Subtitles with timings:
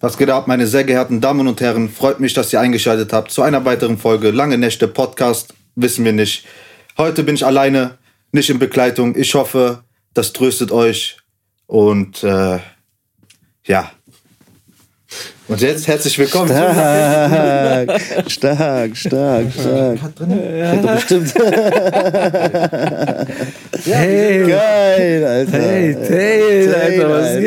[0.00, 1.88] Was geht ab, meine sehr geehrten Damen und Herren?
[1.88, 5.54] Freut mich, dass ihr eingeschaltet habt zu einer weiteren Folge Lange Nächte Podcast.
[5.74, 6.46] Wissen wir nicht.
[6.96, 7.98] Heute bin ich alleine,
[8.30, 9.16] nicht in Begleitung.
[9.16, 9.82] Ich hoffe,
[10.14, 11.16] das tröstet euch.
[11.66, 12.60] Und äh,
[13.64, 13.90] ja.
[15.48, 16.48] Und jetzt herzlich willkommen.
[16.50, 19.98] Stark, stark, stark, stark.
[20.28, 21.34] Ja, bestimmt.
[23.84, 25.58] Hey, Geil, Alter.
[25.58, 27.40] hey, Tail, Alter, was Alter.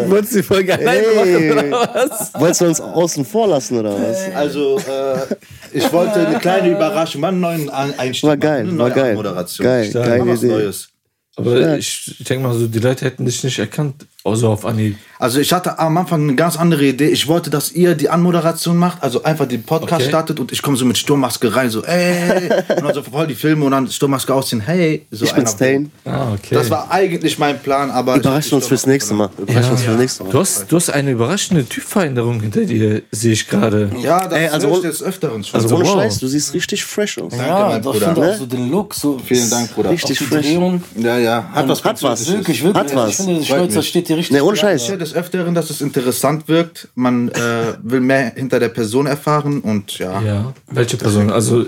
[0.00, 0.10] geht?
[0.10, 1.02] Wolltest du die Folge Hey.
[1.14, 2.32] machen oder was?
[2.34, 4.34] Wolltest du uns außen vor lassen, oder was?
[4.34, 5.34] Also, äh,
[5.72, 9.14] ich wollte eine kleine Überraschung, mal einen neuen Einstieg War geil, war neue geil.
[9.14, 9.66] Moderation.
[9.66, 9.92] Geil,
[10.24, 10.52] was Idee.
[10.52, 10.88] Neues.
[11.36, 14.96] Aber ich, ich denke mal so, die Leute hätten dich nicht erkannt, außer auf Anhieb.
[15.18, 17.08] Also ich hatte am Anfang eine ganz andere Idee.
[17.08, 20.08] Ich wollte, dass ihr die Anmoderation macht, also einfach den Podcast Okay.
[20.08, 23.36] startet und ich komme so mit Sturmmaske rein, so ey, und dann so voll die
[23.36, 25.06] Filme und dann Sturmmaske ausziehen, hey.
[25.12, 25.92] So Ich bin einer- Stain.
[26.04, 26.54] Ah, okay.
[26.56, 28.16] Das war eigentlich mein Plan, aber...
[28.16, 29.30] Überrasch ich- uns fürs nächste Mal.
[29.38, 30.40] Überrasch uns fürs nächste Du Mal.
[30.40, 33.90] hast, du hast eine überraschende Typveränderung hinter dir, sehe ich gerade.
[34.02, 35.60] Ja, das Ey, also ich des Öfteren schon.
[35.60, 35.92] Also ohne wow.
[35.94, 37.30] Scheiß, du siehst richtig fresh aus.
[37.30, 38.12] Danke, Ja, mein Bruder.
[38.12, 38.92] finde auch so den Look.
[38.94, 39.90] So Vielen Dank, Bruder.
[39.90, 40.46] Richtig fresh.
[40.46, 40.82] Drehung.
[40.96, 42.26] Ja, ja, hat was Hat was.
[42.28, 42.82] Wirklich, wirklich.
[42.92, 43.10] Hat was.
[43.10, 43.16] Ich
[43.48, 43.88] finde, mich.
[43.88, 44.34] steht dir richtig.
[44.34, 44.82] Nee, ohne Scheiß.
[44.84, 46.88] Ich höre des Öfteren, dass es interessant wirkt.
[46.94, 50.54] Man äh, will mehr hinter der Person erfahren und ja, Ja.
[50.70, 51.30] Welche Person?
[51.30, 51.66] Also,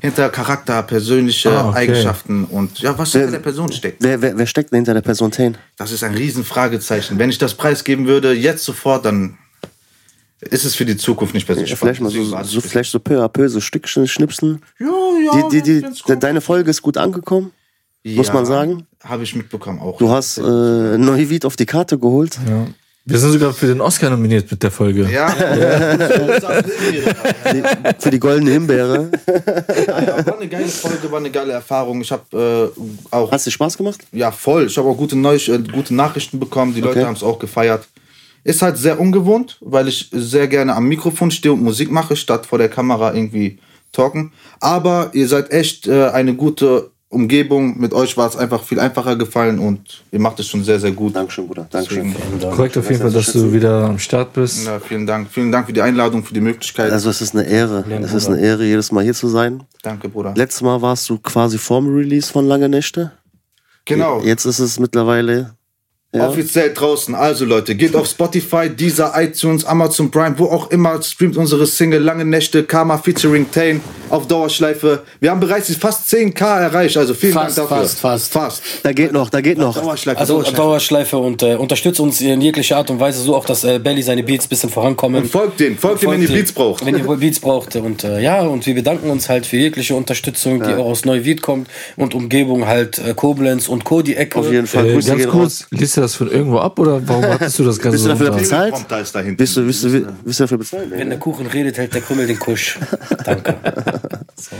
[0.00, 1.78] hinter Charakter, persönliche Ah, okay.
[1.78, 4.02] Eigenschaften und ja, was hinter der Person steckt.
[4.02, 5.54] Wer, wer, wer steckt denn hinter der Person Tane?
[5.76, 7.18] Das ist ein Riesenfragezeichen.
[7.18, 9.38] Wenn ich das preisgeben würde, jetzt sofort, dann
[10.40, 13.22] ist es für die Zukunft nicht so Ja, vielleicht mal so, so, vielleicht so peu
[13.22, 14.60] à peu, so Stückchen schnipseln.
[14.80, 17.52] Ja, ja, Die, die, die, deine Folge ist gut angekommen,
[18.04, 18.86] muss Ja, man sagen.
[19.04, 19.98] Habe ich mitbekommen auch.
[19.98, 20.42] Du hast äh,
[20.98, 22.38] Neuwied auf die Karte geholt.
[22.48, 22.66] ja.
[23.04, 25.08] Wir sind sogar für den Oscar nominiert mit der Folge.
[25.10, 25.98] Ja, ja.
[27.98, 29.10] Für die goldene Himbeere.
[30.26, 32.00] war eine geile Folge, war eine geile Erfahrung.
[32.00, 34.02] Ich habe äh, auch Hast dir Spaß gemacht?
[34.12, 34.66] Ja, voll.
[34.66, 36.74] Ich habe auch gute, Neu äh, gute Nachrichten bekommen.
[36.74, 37.06] Die Leute Okay.
[37.08, 37.88] haben es auch gefeiert.
[38.44, 42.46] Ist halt sehr ungewohnt, weil ich sehr gerne am Mikrofon stehe und Musik mache, statt
[42.46, 43.58] vor der Kamera irgendwie
[43.90, 44.32] talken.
[44.60, 47.78] Aber ihr seid echt äh, eine gute Umgebung.
[47.78, 50.92] Mit euch war es einfach viel einfacher gefallen und ihr macht es schon sehr, sehr
[50.92, 51.14] gut.
[51.14, 51.66] Dankeschön, Bruder.
[51.70, 52.14] Dankeschön.
[52.40, 54.66] Korrekt auf jeden Fall, dass du wieder am Start bist.
[54.66, 55.28] Ja, vielen Dank.
[55.30, 56.90] Vielen Dank für die Einladung, für die Möglichkeit.
[56.90, 57.84] Also es ist eine Ehre.
[58.02, 59.62] Es ist eine Ehre, jedes Mal hier zu sein.
[59.82, 60.32] Danke, Bruder.
[60.36, 63.12] Letztes Mal warst du quasi vorm Release von Lange Nächte.
[63.84, 64.20] Genau.
[64.22, 65.54] Jetzt ist es mittlerweile.
[66.14, 66.28] Ja.
[66.28, 67.14] Offiziell draußen.
[67.14, 72.02] Also Leute, geht auf Spotify, Deezer, iTunes, Amazon Prime, wo auch immer, streamt unsere Single
[72.02, 73.80] Lange Nächte, Karma featuring Tane
[74.10, 75.04] auf Dauerschleife.
[75.20, 77.84] Wir haben bereits fast 10k erreicht, also vielen Fast, Dank dafür.
[77.84, 78.32] fast, fast.
[78.32, 78.62] Fast.
[78.82, 79.74] Da geht noch, da geht noch.
[79.74, 80.56] Dauerschleife, Also Dauerschleife.
[80.56, 84.02] Dauerschleife und äh, unterstützt uns in jeglicher Art und Weise, so auch, dass äh, Belly
[84.02, 85.22] seine Beats ein bisschen vorankommen.
[85.22, 86.84] Und folgt den, folgt den, wenn ihr Beats braucht.
[86.84, 87.74] Wenn ihr Beats braucht.
[87.76, 91.40] Und äh, ja, und wir bedanken uns halt für jegliche Unterstützung, die auch aus Neuwied
[91.40, 94.02] kommt und Umgebung halt äh, Koblenz und Co.
[94.02, 94.38] die Ecke.
[94.38, 94.88] Auf jeden Fall.
[94.88, 95.66] Äh, Grüße ganz kurz, raus.
[96.02, 98.72] Das von irgendwo ab oder warum hattest du das Ganze Bist du dafür so bezahlt?
[98.72, 99.36] unter- Kommt, da ist da hinten.
[99.38, 99.88] Bist du, bist du,
[100.24, 100.90] bist du dafür bezahlt?
[100.90, 102.78] Wenn der Kuchen redet, hält der Krümmel den Kusch.
[103.24, 103.54] Danke.
[104.36, 104.56] So.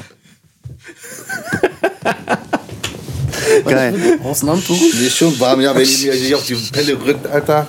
[3.71, 4.19] Geil.
[4.23, 4.77] Brauchst du ein Handtuch?
[4.81, 7.67] Mir ist schon warm, ja, wenn ihr mir hier auf die Pelle rückt, Alter.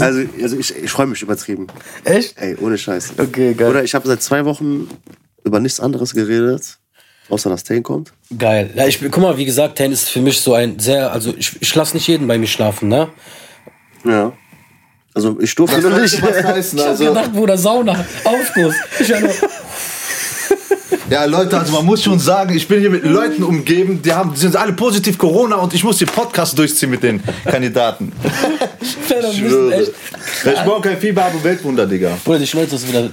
[0.00, 1.66] Also, also ich, ich freue mich übertrieben.
[2.04, 2.36] Echt?
[2.38, 3.14] Ey, ohne Scheiß.
[3.18, 3.70] Okay, geil.
[3.70, 4.88] Oder ich habe seit zwei Wochen
[5.44, 6.78] über nichts anderes geredet,
[7.28, 8.12] außer dass Tane kommt.
[8.36, 8.70] Geil.
[8.74, 11.60] Ja, ich, guck mal, wie gesagt, Ten ist für mich so ein sehr, also ich,
[11.60, 13.08] ich lasse nicht jeden bei mir schlafen, ne?
[14.04, 14.32] Ja.
[15.14, 16.20] Also ich durfte noch nicht.
[16.22, 18.74] Was heißen, Ich hab also, gedacht, Bruder, Sauna, Aufguss.
[18.98, 19.30] Ich war nur,
[21.10, 24.32] ja, Leute, also man muss schon sagen, ich bin hier mit Leuten umgeben, die, haben,
[24.34, 28.12] die sind alle positiv Corona und ich muss den Podcast durchziehen mit den Kandidaten.
[28.80, 29.74] Ich schwöre.
[29.74, 29.92] echt.
[30.44, 32.18] Ich brauche kein Fieber, aber Weltwunder, Digga.
[32.22, 33.08] Bruder, die Schnauze ist wieder,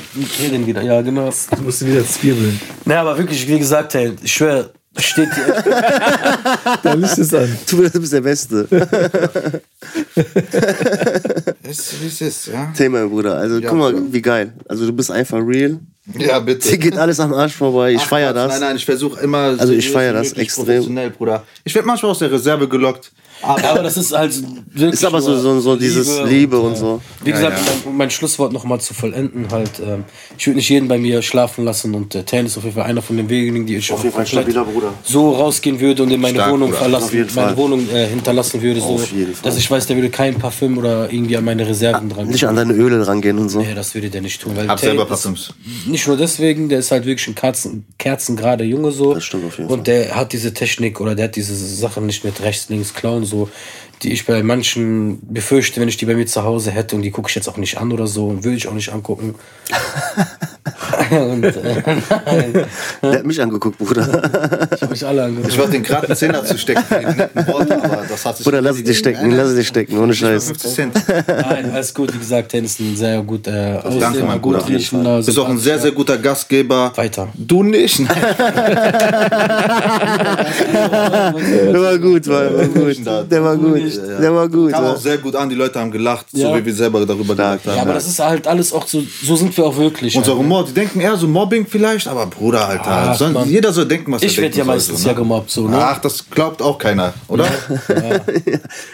[0.51, 1.29] den wieder, ja, genau.
[1.55, 2.59] Du musst wieder zwiebeln.
[2.83, 5.65] Naja, aber wirklich, wie gesagt, hey, ich schwöre, steht hier echt.
[6.83, 7.57] Da liest es an.
[7.69, 8.67] Du bist der Beste.
[11.63, 12.71] Ist, wie es ist, ja?
[12.75, 13.37] Thema, Bruder.
[13.37, 14.53] Also Ja, guck mal, wie geil.
[14.67, 15.79] Also du bist einfach real.
[16.17, 16.69] Ja, bitte.
[16.69, 17.93] Dir geht alles am Arsch vorbei.
[17.93, 18.51] Ich Ach, feier Quatsch, das.
[18.53, 19.37] Nein, nein, ich versuche immer.
[19.37, 20.65] Also ich seriös feier wie das extrem.
[20.65, 21.43] Professionell, Bruder.
[21.63, 23.11] Ich werde manchmal aus der Reserve gelockt.
[23.41, 24.33] Aber Aber das ist halt
[24.73, 24.93] wirklich.
[24.93, 27.01] Ist aber so, so, so dieses Liebe und, so.
[27.23, 27.71] Wie gesagt, Ja, ja.
[27.89, 30.03] um mein Schlusswort nochmal zu vollenden, halt, ähm,
[30.37, 32.85] ich würde nicht jeden bei mir schlafen lassen und äh, Tan ist auf jeden Fall
[32.85, 34.93] einer von den wenigen, die ich Auf jeden Fall stabiler Bruder.
[35.03, 36.79] so rausgehen würde und in meine Stark, Wohnung Bruder.
[36.81, 37.57] verlassen, meine Fall.
[37.57, 39.43] Wohnung äh, hinterlassen würde, so, Auf jeden Fall.
[39.43, 42.27] dass ich weiß, der würde kein Parfüm oder irgendwie an meine Reserven dran.
[42.27, 43.59] Nicht an deine Öle rangehen und so.
[43.59, 44.53] Nee, das würde der nicht tun.
[44.55, 45.53] Weil Hab Tay selber Parfüms.
[45.85, 49.13] Nicht nur deswegen, der ist halt wirklich ein Kerzen, kerzengerade Junge so.
[49.13, 52.23] Das stimmt auf jeden Und der hat diese Technik oder der hat diese Sachen nicht
[52.23, 53.49] mit rechts, links, klauen so.
[54.03, 57.11] Die ich bei manchen befürchte, wenn ich die bei mir zu Hause hätte und die
[57.11, 59.35] gucke ich jetzt auch nicht an oder so und will ich auch nicht angucken.
[61.11, 61.83] und, äh,
[62.25, 62.53] nein,
[63.01, 64.69] Der hat mich angeguckt, Bruder.
[64.75, 65.53] ich habe mich alle angeguckt.
[65.53, 68.83] Ich wollte den gerade einen Zehner zu stecken aber das hat sich Bruder, lass es
[68.83, 70.47] dich stecken, lass es dich stecken, ohne Scheiß.
[70.47, 70.93] 50 Cent.
[71.27, 72.13] Nein, alles gut.
[72.13, 74.67] Wie gesagt, Tennis ist ein sehr gut äh, aussehender, mein gut Bruder.
[74.67, 75.21] riechender.
[75.21, 76.91] Bist auch ein sehr, sehr guter Gastgeber.
[76.95, 77.29] Weiter.
[77.35, 77.99] Du nicht?
[77.99, 78.09] Nein.
[81.71, 82.97] Der war gut, war, war gut.
[83.31, 83.90] Der war gut.
[83.97, 84.71] Der war gut.
[84.71, 84.91] Kam ja.
[84.93, 86.55] auch sehr gut an, die Leute haben gelacht, so Ja.
[86.57, 87.75] wie wir selber darüber gelacht haben.
[87.75, 90.15] Ja, aber das ist halt alles auch so, so sind wir auch wirklich.
[90.15, 90.39] Unser halt.
[90.39, 92.83] Humor, die denken eher so Mobbing vielleicht, aber Bruder, Alter.
[92.87, 93.49] Ach, soll, Mann.
[93.49, 95.19] jeder soll denken, was Ich er werde denken ja soll, meistens so, ja ne?
[95.19, 95.77] gemobbt, so, ne?
[95.77, 97.45] Ach, das glaubt auch keiner, oder?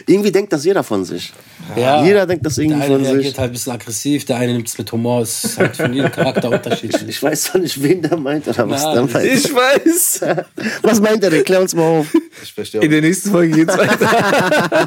[0.06, 1.34] Irgendwie denkt das jeder von sich.
[1.76, 2.04] Ja.
[2.04, 3.14] Jeder denkt das Der irgendwie eine von sich.
[3.14, 5.92] reagiert halt ein bisschen aggressiv, der eine nimmt es mit Humor, es ist halt von
[5.94, 7.08] jedem Charakter unterschiedlich.
[7.08, 9.26] Ich weiß zwar nicht, wen der meint oder was der meint.
[9.26, 10.22] Ich weiß.
[10.84, 11.44] Was meint er denn?
[11.44, 12.08] Klär uns mal auf.
[12.44, 14.87] Ich verstehe In der nächsten Folge geht's weiter.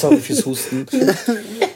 [0.00, 0.86] Sorry fürs Husten.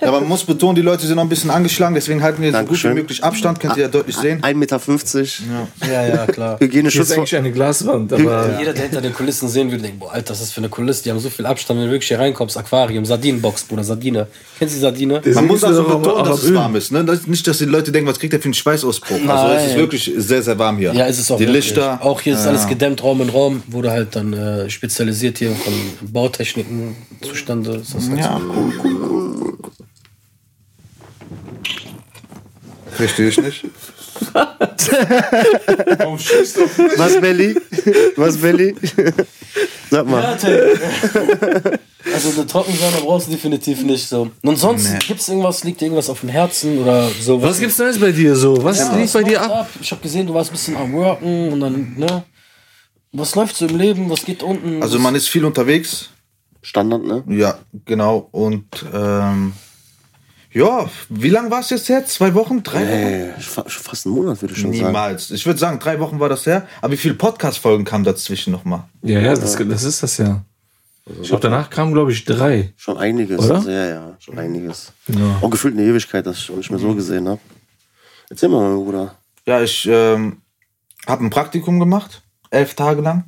[0.00, 2.52] Ja, aber man muss betonen, die Leute sind noch ein bisschen angeschlagen, deswegen halten wir
[2.52, 4.40] so gut wie möglich Abstand, könnt ihr ja deutlich sehen.
[4.42, 4.80] 1,50 Meter.
[5.92, 6.56] Ja, ja, klar.
[6.58, 7.10] Hier ist Hygieneschutz.
[7.12, 10.40] eigentlich eine Glaswand, aber Jeder, der hinter den Kulissen sehen würde, denkt, boah, Alter, was
[10.40, 11.02] ist das für eine Kulisse?
[11.04, 12.56] Die haben so viel Abstand, wenn du wirklich hier reinkommst.
[12.56, 14.26] Aquarium, Sardinenbox, Bruder, Sardine.
[14.58, 15.22] Kennst du die Sardine?
[15.34, 16.92] Man muss also betonen, dass es warm ist.
[16.92, 17.04] Ne?
[17.04, 19.20] Das ist nicht, dass die Leute denken, was kriegt der für einen Schweißausbruch.
[19.28, 19.78] Also es ist Nein.
[19.78, 20.92] wirklich sehr, sehr warm hier.
[20.92, 21.66] Ja, ist es auch Die wirklich.
[21.66, 22.00] Lichter.
[22.02, 22.50] Auch hier ist ja.
[22.50, 23.62] alles gedämmt, Raum in Raum.
[23.68, 25.72] Wurde halt dann äh, spezialisiert hier von
[26.02, 27.76] Bautechniken zustande.
[27.76, 29.58] Ist das Ja, cool, cool, cool.
[32.90, 33.64] Verstehe ich nicht.
[36.96, 37.56] Was, Belly?
[38.16, 38.74] Was, Belly?
[39.90, 40.36] Sag mal.
[42.14, 44.30] Also eine Trockensahne brauchst du definitiv nicht so.
[44.42, 44.98] Und sonst Nee.
[45.06, 47.40] gibt's irgendwas, liegt dir irgendwas auf dem Herzen oder so?
[47.42, 48.62] was gibt's Neues bei dir so?
[48.62, 49.68] Was Ja, liegt was bei dir läuft ab?
[49.80, 52.24] Ich habe gesehen, du warst ein bisschen am Worken und dann, ne?
[53.12, 54.08] Was läuft so im Leben?
[54.10, 54.82] Was geht unten?
[54.82, 56.10] Also man ist viel unterwegs.
[56.62, 57.24] Standard, ne?
[57.28, 58.28] Ja, genau.
[58.32, 59.52] Und ähm,
[60.52, 62.04] ja, wie lange war es jetzt her?
[62.04, 62.62] Zwei Wochen?
[62.62, 62.88] Drei Wochen?
[62.88, 64.86] Ey, fa- fast einen Monat, würde ich schon sagen.
[64.86, 65.30] Niemals.
[65.30, 66.66] Ich würde sagen, drei Wochen war das her.
[66.82, 68.84] Aber wie viele Podcast-Folgen kamen dazwischen nochmal?
[69.02, 70.44] Ja, ja, das, das ist das ja.
[71.22, 72.72] Ich glaube, danach kamen, glaube ich, drei.
[72.76, 73.38] Schon einiges.
[73.40, 73.54] Oder?
[73.56, 74.92] Also, ja, ja, schon einiges.
[75.06, 75.36] Genau.
[75.40, 77.40] Auch gefühlt eine Ewigkeit, dass ich schon nicht mehr so gesehen habe.
[78.28, 79.14] Erzähl mal, mein Bruder.
[79.46, 80.42] Ja, ich ähm,
[81.06, 83.24] habe ein Praktikum gemacht, elf Tage lang,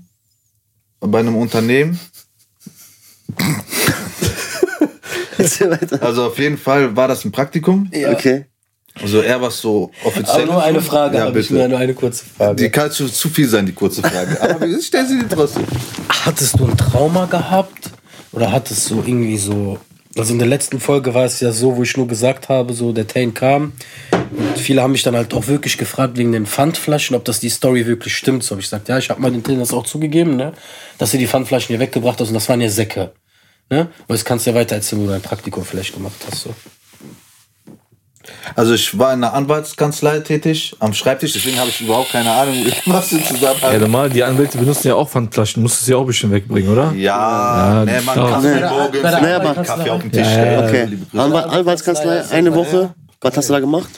[1.01, 1.99] bei einem Unternehmen.
[6.01, 7.91] Also auf jeden Fall war das ein Praktikum.
[7.93, 8.13] ja.
[8.13, 8.47] Okay.
[9.01, 10.43] Also er war so offiziell.
[10.43, 12.57] Aber nur eine Frage Ja, habe ich, nur eine kurze Frage.
[12.57, 14.39] Die kann zu, zu viel sein, die kurze Frage.
[14.41, 15.65] Aber ich stelle sie dir trotzdem.
[16.11, 17.91] Hattest du ein Trauma gehabt?
[18.33, 19.79] Oder hattest du irgendwie so.
[20.17, 22.93] Also in der letzten Folge war es ja so, wo ich nur gesagt habe, so
[22.93, 23.73] der Tain kam.
[24.11, 27.49] Und viele haben mich dann halt auch wirklich gefragt wegen den Pfandflaschen, ob das die
[27.49, 28.43] Story wirklich stimmt.
[28.45, 30.53] So habe ich gesagt, ja, ich habe mal den Tain das auch zugegeben, ne?
[30.99, 33.13] Dass du die Pfandflaschen hier weggebracht hast und das waren ja Säcke.
[33.73, 33.89] Ne?
[34.07, 36.43] Und jetzt kannst du ja weiter erzählen, wo du dein Praktikum vielleicht gemacht hast.
[36.43, 36.51] So.
[38.55, 42.55] Also ich war in einer Anwaltskanzlei tätig, am Schreibtisch, deswegen habe ich überhaupt keine Ahnung,
[42.87, 45.63] was den Ja, Zusammenhang normal, die Anwälte benutzen ja auch Pfandflaschen.
[45.63, 46.93] Musst du sie auch ein bisschen wegbringen, oder?
[46.93, 50.27] Ja, Ja, ne, man Bei der- morgens, der Nee, aber- Kaffee auf dem Tisch.
[50.27, 50.99] Ja, ja, Okay.
[51.15, 52.95] Anwaltskanzlei, eine Woche.
[53.23, 53.89] Was hast du da gemacht?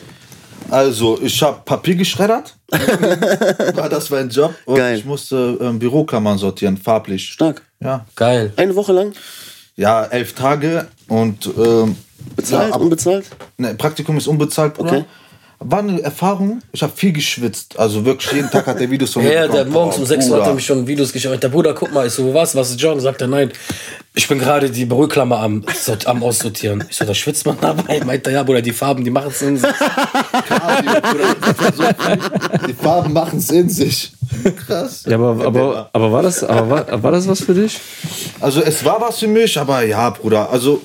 [0.70, 2.54] Also, ich habe Papier geschreddert.
[3.74, 4.54] war das mein Job.
[4.66, 4.98] Und Geil.
[4.98, 7.28] ich musste ähm, Büroklammern sortieren, farblich.
[7.28, 7.62] Stark.
[7.80, 8.06] Ja.
[8.14, 8.52] Geil.
[8.56, 9.12] Eine Woche lang?
[9.76, 11.96] Ja, elf Tage und ähm,
[12.36, 13.26] Bezahlt, ja, aber, unbezahlt?
[13.58, 14.98] ne, Praktikum ist unbezahlt, Bruder.
[14.98, 15.04] Okay.
[15.66, 16.60] War eine Erfahrung.
[16.72, 17.78] Ich habe viel geschwitzt.
[17.78, 19.72] Also wirklich jeden Tag hat der Videos von Ja, mir ja, der bekommen.
[19.72, 21.42] morgens Boah, um 6 Uhr hat er mich schon Videos geschickt.
[21.42, 22.58] Der Bruder, guck mal, ich so, wo warst du?
[22.58, 23.00] Was ist Joggen?
[23.00, 23.50] Sagt er, nein.
[24.14, 25.64] Ich bin gerade die Büroklammer am,
[26.04, 26.84] am Aussortieren.
[26.90, 28.00] Ich so, da schwitzt man dabei.
[28.04, 29.70] Meint er, ja, Bruder, die Farben, die machen es in sich.
[32.68, 34.12] Die Farben machen es in sich.
[34.66, 35.04] Krass.
[35.06, 37.80] Ja, aber, aber, aber, war das, aber war, war das was für dich?
[38.40, 40.50] Also es war was für mich, aber ja, Bruder.
[40.50, 40.82] Also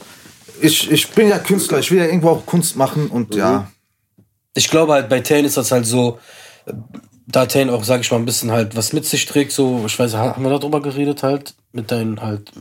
[0.62, 1.80] ich, ich bin ja Künstler.
[1.80, 3.70] Ich will ja irgendwo auch Kunst machen und ja.
[4.60, 6.20] Ich glaube halt, bei Tane ist das halt so,
[7.28, 9.98] da Tane auch, sag ich mal, ein bisschen halt was mit sich trägt, so, ich
[9.98, 11.54] weiß, haben wir darüber geredet halt?
[11.72, 12.51] Mit deinen halt,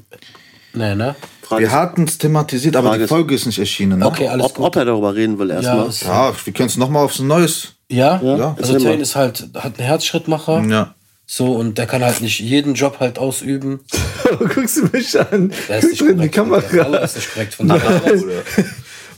[0.75, 1.17] nee, ne?
[1.43, 3.99] Frage Wir hatten es thematisiert, aber Frage die Folge ist nicht erschienen.
[3.99, 4.07] Ne?
[4.07, 4.67] Okay, alles ob, gut.
[4.67, 5.88] ob er darüber reden will Ja, erstmal.
[5.88, 7.75] ist, Ja, wir können es nochmal aufs Neues.
[7.88, 8.21] ja?
[8.23, 8.90] Ja, Also erzähl mal.
[8.93, 10.62] Tane ist halt, hat einen Herzschrittmacher.
[10.69, 10.95] Ja.
[11.26, 13.81] So, und der kann halt nicht jeden Job halt ausüben.
[14.55, 15.52] Guckst du mich an?
[15.69, 16.38] Der ist nicht die korrekt.
[16.38, 16.99] Allah Kamera.
[17.05, 17.81] ist nicht korrekt von dir.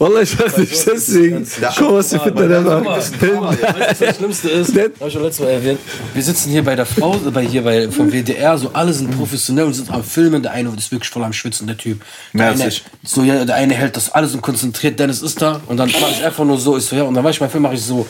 [0.00, 1.46] Wallah, ich weiß nicht, deswegen.
[1.76, 5.78] Schau, was mal, weißt du, was das Schlimmste ist, habe ich schon letztes Mal erwähnt,
[6.14, 9.66] wir sitzen hier bei der Frau, bei hier bei, vom WDR, so alle sind professionell
[9.66, 12.00] und sind am Filmen, der eine ist wirklich voll am Schwitzen, der Typ.
[12.32, 12.72] Der eine,
[13.04, 16.12] so, ja, der eine hält das alles und konzentriert, Dennis ist da und dann mache
[16.12, 17.82] ich einfach nur so, ich so, ja, und dann mache ich meinen Film, mache ich
[17.84, 18.06] so!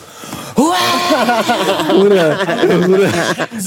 [0.55, 2.37] Bruder,
[2.81, 3.09] Bruder,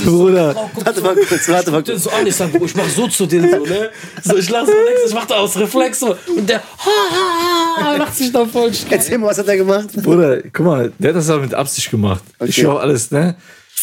[0.05, 0.55] Bruder.
[0.85, 2.03] Warte mal kurz, warte mal kurz.
[2.05, 3.91] so an, ich sag, ich mach so zu denen so, ne?
[4.23, 6.17] So, ich lasse so nichts, ich mach da aus Reflex so.
[6.37, 8.93] Und der, ha, ha, ha, macht sich da voll steil.
[8.99, 9.89] Erzähl mal, was hat er gemacht?
[10.03, 12.23] Bruder, guck mal, der hat das aber mit Absicht gemacht.
[12.45, 12.67] Ich Okay.
[12.67, 13.35] höre alles, ne?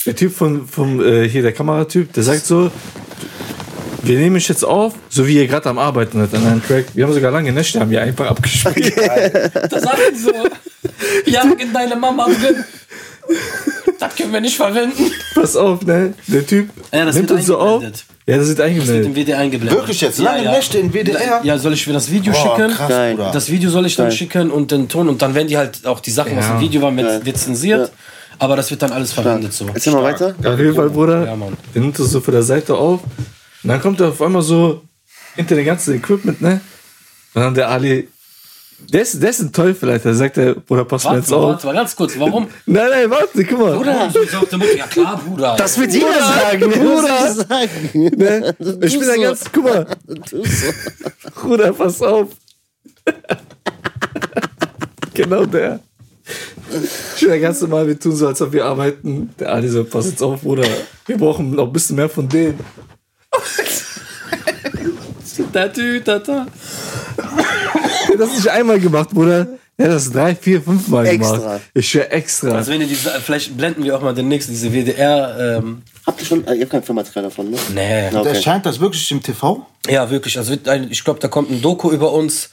[0.06, 2.72] Der Typ von, vom, äh, hier, der Kameratyp, der sagt so,
[4.04, 6.86] wir nehmen mich jetzt auf, so wie ihr gerade am Arbeiten seid an einem Track.
[6.96, 8.96] Wir haben sogar lange Nächte, haben wir einfach abgespielt.
[8.98, 10.32] Da sagt er so,
[11.26, 12.64] ja, in deine Mama drin.
[14.00, 15.12] Das können wir nicht verwenden.
[15.36, 16.14] Pass auf, ne?
[16.28, 17.76] Der Typ Ja, das nimmt uns so auf.
[17.84, 18.06] eingeblendet.
[18.28, 19.16] Ja, das wird Das wird im eingeblendet.
[19.16, 19.78] WDR eingeblendet.
[19.80, 20.20] Wirklich jetzt?
[20.20, 21.42] Lange Nächte in WDR?
[21.44, 22.72] Ja, soll ich mir das Video Boah, schicken?
[22.72, 23.16] krass, Geil.
[23.16, 23.32] Bruder.
[23.32, 24.16] Das Video soll ich dann Geil.
[24.18, 26.56] schicken und den Ton und dann werden die halt auch die Sachen, was Ja.
[26.56, 27.92] im Video wird, wird zensiert.
[28.40, 29.68] Aber das wird dann alles verwendet so.
[29.72, 30.34] Erzähl mal weiter.
[30.44, 31.56] Auf jeden Fall, Bruder, Ja, Mann.
[31.76, 33.02] der nimmt das so von der Seite auf.
[33.04, 34.82] Und dann kommt er auf einmal so
[35.36, 36.60] hinter dem ganzen Equipment, ne?
[37.36, 38.08] Und dann der Ali,
[38.90, 40.14] der ist, der ist ein Teufel, Alter.
[40.14, 41.50] Sagt er, Bruder, pass mal Warte jetzt mal, auf.
[41.52, 42.48] warte mal ganz kurz, warum?
[42.66, 43.78] Nein, nein, warte, guck mal.
[43.78, 45.56] Bruder, so sagt der Mutter, ja klar, Bruder.
[45.58, 46.72] Das wird jeder sagen.
[46.72, 47.08] Bruder.
[47.08, 47.90] Das sagen.
[47.94, 48.56] Ne?
[48.82, 49.22] Ich bin da so.
[49.22, 49.88] ganz, guck mal.
[51.36, 52.30] Bruder, pass auf.
[55.14, 55.80] genau der.
[57.16, 59.34] Ich bin der ganze Mal, wir tun so, als ob wir arbeiten.
[59.40, 60.68] Der Ali so, pass jetzt auf, Bruder.
[61.06, 62.60] Wir brauchen noch ein bisschen mehr von denen.
[65.54, 66.46] Tatü, tata.
[68.08, 69.48] Der hat das nicht einmal gemacht, Bruder.
[69.78, 71.38] Er hat das drei, vier, fünf Mal Extra.
[71.38, 71.62] gemacht.
[71.74, 72.50] Ich schwör extra.
[72.52, 76.26] Also wenn ihr diese, vielleicht blenden wir auch mal demnächst diese WDR, ähm, Habt ihr
[76.28, 77.58] schon, äh, ihr habt kein Filmmaterial davon, ne?
[77.74, 78.08] nee.
[78.16, 78.30] Okay.
[78.30, 79.66] Erscheint das wirklich im TV?
[79.88, 80.38] Ja, wirklich.
[80.38, 80.54] Also
[80.90, 82.50] ich glaube, da kommt ein Doku über uns.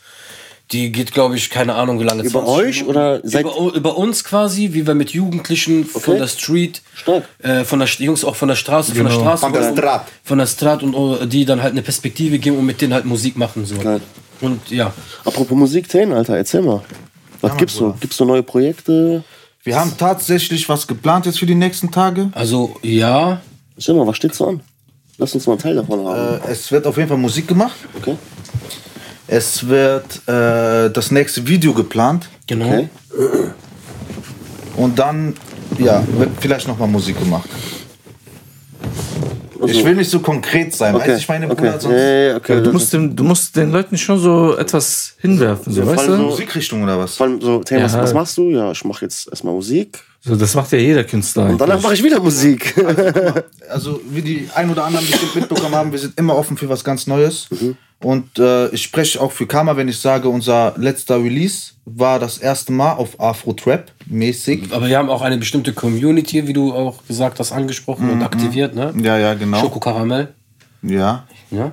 [0.71, 2.23] Die geht, glaube ich, keine Ahnung, wie lange.
[2.23, 2.90] Über 20 euch Minuten.
[2.90, 6.19] oder seid- über, über uns quasi, wie wir mit Jugendlichen von Okay.
[6.19, 7.25] der Street, Stark.
[7.43, 9.21] äh, von der Jungs auch von der Straße, von der Genau.
[9.25, 10.05] Straße, Von der und- Strat.
[10.25, 13.07] von der Strat und äh, die dann halt eine Perspektive geben und mit denen halt
[13.07, 13.76] Musik machen so.
[13.76, 14.02] Geil.
[14.40, 14.92] Und ja,
[15.25, 16.83] Apropos Musik, Tane, Alter, erzähl mal.
[17.40, 17.95] Was gibt's so?
[18.00, 19.23] Gibt's so neue Projekte?
[19.64, 22.30] Wir haben tatsächlich was geplant jetzt für die nächsten Tage.
[22.35, 23.40] also ja,
[23.76, 24.61] Erzähl mal, was steht so an?
[25.18, 26.40] Lass uns mal einen Teil davon haben.
[26.42, 27.76] Äh, es wird auf jeden Fall Musik gemacht.
[27.97, 28.16] Okay.
[29.26, 32.28] Es wird äh, das nächste Video geplant.
[32.47, 32.66] genau.
[32.66, 32.88] Okay.
[34.76, 35.35] Und dann,
[35.78, 37.49] ja, wird vielleicht nochmal Musik gemacht.
[39.61, 41.05] Also, Ich will nicht so konkret sein, okay.
[41.09, 41.55] weißt du, ich meine, okay.
[41.57, 42.55] Bruder, sonst Ja, ja, okay.
[42.55, 45.95] Ja, du, musst den, du musst den Leuten schon so etwas hinwerfen, so, Ja, weißt
[45.97, 46.25] vor allem du?
[46.25, 47.17] so- Musikrichtung oder was?
[47.17, 48.03] Vor allem so, was, Ja.
[48.03, 48.50] was machst du?
[48.50, 49.99] Ja, ich mache jetzt erstmal Musik.
[50.21, 51.47] So, das macht ja jeder Künstler.
[51.47, 52.75] Und danach mache ich wieder Musik.
[53.69, 56.83] Also, wie die ein oder anderen bestimmt mitbekommen haben, wir sind immer offen für was
[56.83, 57.47] ganz Neues.
[58.00, 62.38] Und äh, ich spreche auch für Karma, wenn ich sage, unser letzter Release war das
[62.38, 64.73] erste Mal auf Afro-Trap mäßig.
[64.73, 68.75] Aber wir haben auch eine bestimmte Community, wie du auch gesagt hast, angesprochen und aktiviert,
[68.75, 68.95] ne?
[69.02, 69.61] Ja, ja, genau.
[69.61, 70.35] Schoko Karamell.
[70.83, 71.25] Ja.
[71.50, 71.73] Ja?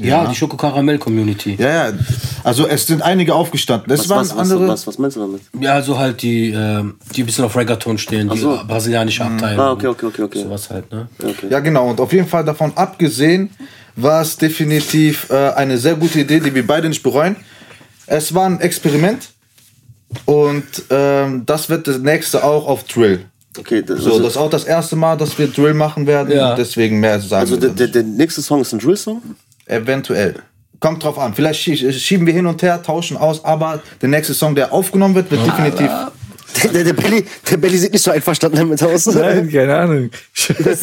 [0.00, 1.56] Ja, die Schoko Karamell Community.
[1.58, 1.92] Ja, ja.
[2.44, 3.92] Also es sind einige aufgestanden.
[3.92, 4.68] Es Was, waren was, was, andere.
[4.68, 5.40] was, was meinst du damit?
[5.60, 8.54] Ja, also halt die, ähm, die ein bisschen auf Reggaeton stehen, die so.
[8.54, 9.60] äh, brasilianische Abteilung.
[9.60, 10.42] Ah, okay, okay, okay, okay.
[10.42, 11.08] Sowas halt, ne?
[11.22, 11.48] okay.
[11.50, 11.90] Ja, genau.
[11.90, 13.50] Und auf jeden Fall davon abgesehen,
[13.96, 17.36] war es definitiv äh, eine sehr gute Idee, die wir beide nicht bereuen.
[18.06, 19.30] Es war ein Experiment.
[20.24, 23.26] Und ähm, das wird das nächste auch auf Drill.
[23.58, 26.32] Okay, das, So, also, das ist auch das erste Mal, dass wir Drill machen werden.
[26.32, 26.54] Ja.
[26.54, 29.20] Deswegen mehr sagen also wir der, der, der nächste Song ist ein Drill-Song?
[29.68, 30.34] Eventuell.
[30.80, 31.34] Kommt drauf an.
[31.34, 35.14] Vielleicht schie- schieben wir hin und her, tauschen aus, aber der nächste Song, der aufgenommen
[35.14, 35.90] wird, wird definitiv.
[36.62, 39.06] Der, der, der, Belly, der Belly sieht nicht so einverstanden damit aus.
[39.06, 40.10] Nein, keine Ahnung.
[40.56, 40.80] Es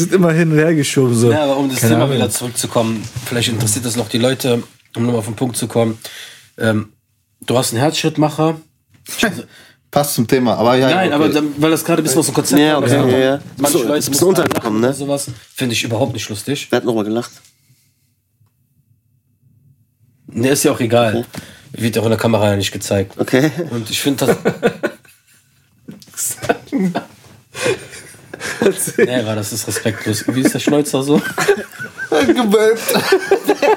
[0.00, 1.14] wird immer hin und her geschoben.
[1.14, 1.30] So.
[1.32, 2.16] Ja, aber um das Keine Thema Ahnung.
[2.16, 4.62] wieder zurückzukommen, vielleicht interessiert das noch die Leute,
[4.96, 5.98] um nochmal auf den Punkt zu kommen.
[6.58, 6.90] Ähm,
[7.44, 8.60] du hast einen Herzschrittmacher.
[9.90, 10.54] Passt zum Thema.
[10.56, 11.14] Aber ja, Nein, okay.
[11.14, 13.40] aber dann, weil das gerade ein bisschen aus dem Konzept Ja, okay, ja, ja.
[13.56, 14.92] Manche du- Leute müssen halt untergekommen, ne?
[14.92, 15.26] sowas.
[15.54, 16.66] Finde ich überhaupt nicht lustig.
[16.70, 17.30] Wer hat nochmal gelacht?
[20.36, 21.24] Ne, ist ja auch egal.
[21.72, 23.14] Wird auch in der Kamera ja nicht gezeigt.
[23.18, 23.50] Okay.
[23.70, 24.36] Und ich finde das.
[28.98, 30.24] nee, war das ist respektlos.
[30.28, 31.20] Wie ist der Schnäuzer so?
[32.10, 32.82] gewölbt.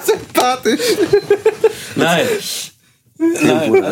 [0.06, 0.82] Sympathisch.
[1.96, 2.26] Nein.
[3.18, 3.84] Nein.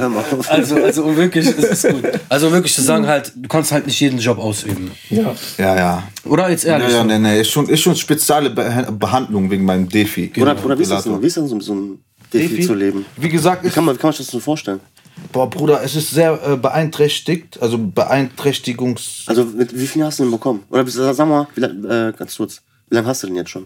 [0.47, 2.03] Also, also wirklich, es ist gut.
[2.29, 4.91] Also wirklich zu sagen halt, du kannst halt nicht jeden Job ausüben.
[5.09, 5.33] Ja.
[5.57, 6.03] Ja, ja.
[6.25, 6.91] Oder jetzt Ja, ehrlich.
[6.93, 7.03] ja, so.
[7.05, 10.31] nee, nee, ist schon, ist schon spezielle Be Behandlung wegen meinem Defi.
[10.37, 11.21] Oder, oder wie ist das denn?
[11.21, 11.99] Wie ist das so, so ein
[12.33, 12.61] Defi, Defi?
[12.67, 13.05] zu leben?
[13.15, 14.79] Wie gesagt, Wie kann man, wie kann man sich das so vorstellen?
[15.31, 19.23] boah, Bruder, es ist sehr äh, beeinträchtigt, also Beeinträchtigungs...
[19.27, 20.63] Also, mit wie viel hast du denn bekommen?
[20.69, 23.65] Oder bis- sag mal, wie äh, ganz kurz, wie lange hast du denn jetzt schon?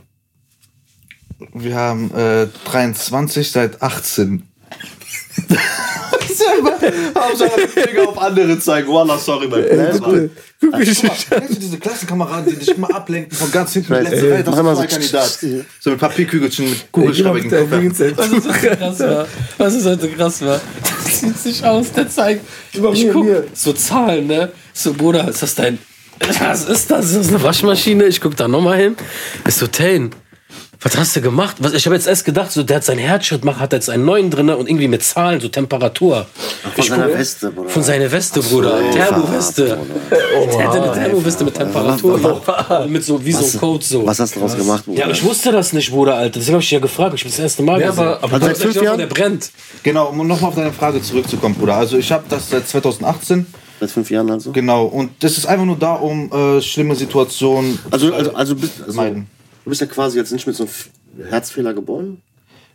[1.53, 4.43] Wir haben äh, 23 seit 18.
[7.17, 8.87] Hauptsache Finger auf andere zeigen.
[8.91, 10.29] Wallah, sorry, mein Bruder.
[10.59, 13.89] Guck mich Guck mal, kennst du diese Klassenkameraden, die dich immer ablenken von ganz hinten?
[13.89, 14.03] weiß.
[14.09, 15.39] Letzte Ey, Reihe, das ist so mein Kandidat.
[15.79, 17.99] So mit Papierkügelchen mit kugelschreibigen der Kopf.
[18.17, 19.27] Was ist heute krass war?
[19.57, 20.61] Was ist heute krass war?
[21.03, 22.45] Das sieht sich aus, der zeigt.
[22.73, 23.45] Ich guck, mir.
[23.53, 24.51] so Zahlen, ne?
[24.73, 25.77] So, Bruder, ist das dein.
[26.39, 27.11] Was ist das?
[27.11, 28.05] Ist das eine Waschmaschine?
[28.05, 28.95] Ich guck da nochmal hin.
[29.45, 30.11] Ist so, Tane,
[30.83, 31.57] was hast du gemacht?
[31.59, 34.03] Was, ich habe jetzt erst gedacht, so, der hat seinen Herzschritt macht, hat jetzt einen
[34.03, 36.25] neuen drin und irgendwie mit Zahlen, so Temperatur.
[36.63, 37.69] Von Ich seiner guck- Weste, Bruder.
[37.69, 38.79] Von seiner Weste, Bruder.
[38.81, 39.67] so, Thermoweste.
[39.67, 39.89] verhaftet,
[40.59, 42.41] Der hatte eine Thermoweste mit Temperatur.
[42.83, 44.05] Und mit so, wie so ein Code so.
[44.07, 44.99] Was hast du daraus gemacht, Bruder?
[44.99, 46.39] Ja, ich wusste das nicht, Bruder, Alter.
[46.39, 47.13] Deswegen habe ich dich ja gefragt.
[47.15, 48.03] Ich bin das erste Mal Ja, gesehen.
[48.03, 49.51] aber- aber Also seit fünf Jahren, der brennt.
[49.83, 51.75] Genau, um nochmal auf deine Frage zurückzukommen, Bruder.
[51.75, 53.45] Also ich habe das seit 2018,
[53.79, 54.51] Seit fünf Jahren also?
[54.51, 54.85] genau.
[54.85, 58.93] Und das ist einfach nur da, um äh, schlimme Situationen Also, also, also, bist, also
[58.95, 59.27] Meiden.
[59.63, 62.21] Du bist ja quasi jetzt nicht mit so einem Herzfehler geboren?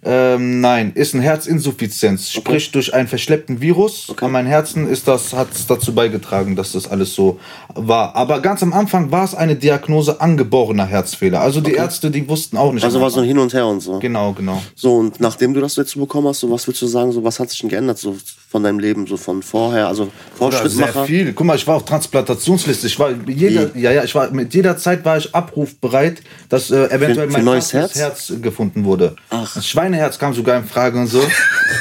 [0.09, 2.31] Ähm, nein, ist eine Herzinsuffizienz.
[2.31, 6.73] Sprich, durch einen verschleppten Virus an meinem Herzen ist das, hat es dazu beigetragen, dass
[6.73, 7.41] das alles so
[7.75, 8.15] war.
[8.15, 11.41] Aber ganz am Anfang war es eine Diagnose angeborener Herzfehler.
[11.41, 12.85] Also die Ärzte, die wussten auch nicht.
[12.85, 13.27] Also war so ein.
[13.27, 13.99] Hin und Her und so.
[13.99, 14.63] Genau, genau.
[14.77, 17.41] So, und nachdem du das jetzt bekommen hast, so, was würdest du sagen, so, was
[17.41, 18.17] hat sich denn geändert so
[18.57, 20.05] von deinem Leben, so von vorher, also
[20.39, 21.05] Oder sehr Fortschrittmacher?
[21.05, 21.33] viel.
[21.35, 22.87] Guck mal, ich war auf Transplantationsliste.
[22.87, 26.87] Ich war jeder, ja, ja, ich war mit jeder Zeit war ich abrufbereit, dass äh,
[26.87, 27.95] eventuell Für- für mein neues Herz?
[27.97, 29.15] Herz gefunden wurde.
[29.29, 29.53] Ach.
[29.55, 31.21] Das Schweineherz kam sogar in Frage und so.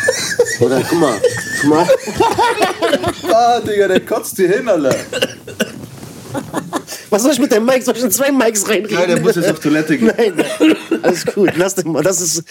[0.60, 1.16] Oder, guck mal,
[1.62, 1.88] guck mal.
[3.34, 4.96] ah, Digga, der kotzt hier hin, Alter.
[7.10, 7.84] Was soll ich mit dem Mic?
[7.84, 8.98] Soll ich in zwei Mics reinreden?
[8.98, 10.12] Ja, der muss jetzt auf Toilette gehen.
[10.18, 10.34] Nein,
[11.04, 11.52] alles gut.
[11.56, 12.04] Lass den mal.
[12.04, 12.44] Das ist.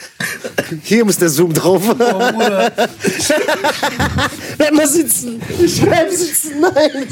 [0.82, 1.82] Hier muss der Zoom drauf.
[1.96, 2.37] Bleib
[4.73, 5.40] mal sitzen.
[5.82, 6.61] Bleib sitzen.
[6.61, 7.08] Nein.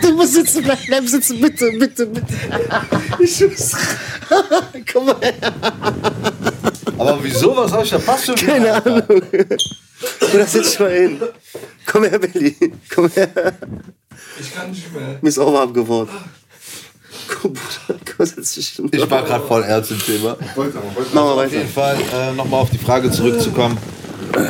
[0.00, 0.62] Du musst sitzen.
[0.62, 1.40] Bleib, bleib sitzen.
[1.40, 2.34] Bitte, bitte, bitte.
[3.18, 3.72] Ich muss.
[4.92, 5.34] Komm mal her.
[6.98, 7.56] Aber wieso?
[7.56, 8.52] Was hab ich da passt schon wieder?
[8.52, 9.22] Keine Ahnung.
[10.34, 11.20] Oder sitz mal hin.
[11.86, 12.56] Komm her, Billy.
[12.94, 13.30] Komm her.
[14.40, 15.18] Ich kann nicht mehr.
[15.20, 16.10] Mir ist auch warm geworden.
[17.28, 18.00] Komm, Bruder.
[18.16, 18.88] Komm, setz dich hin.
[18.92, 20.36] Ich war gerade voll ernst im Thema.
[20.56, 21.56] Mach mal Auf weiter.
[21.56, 23.78] jeden Fall, äh, nochmal auf die Frage zurückzukommen.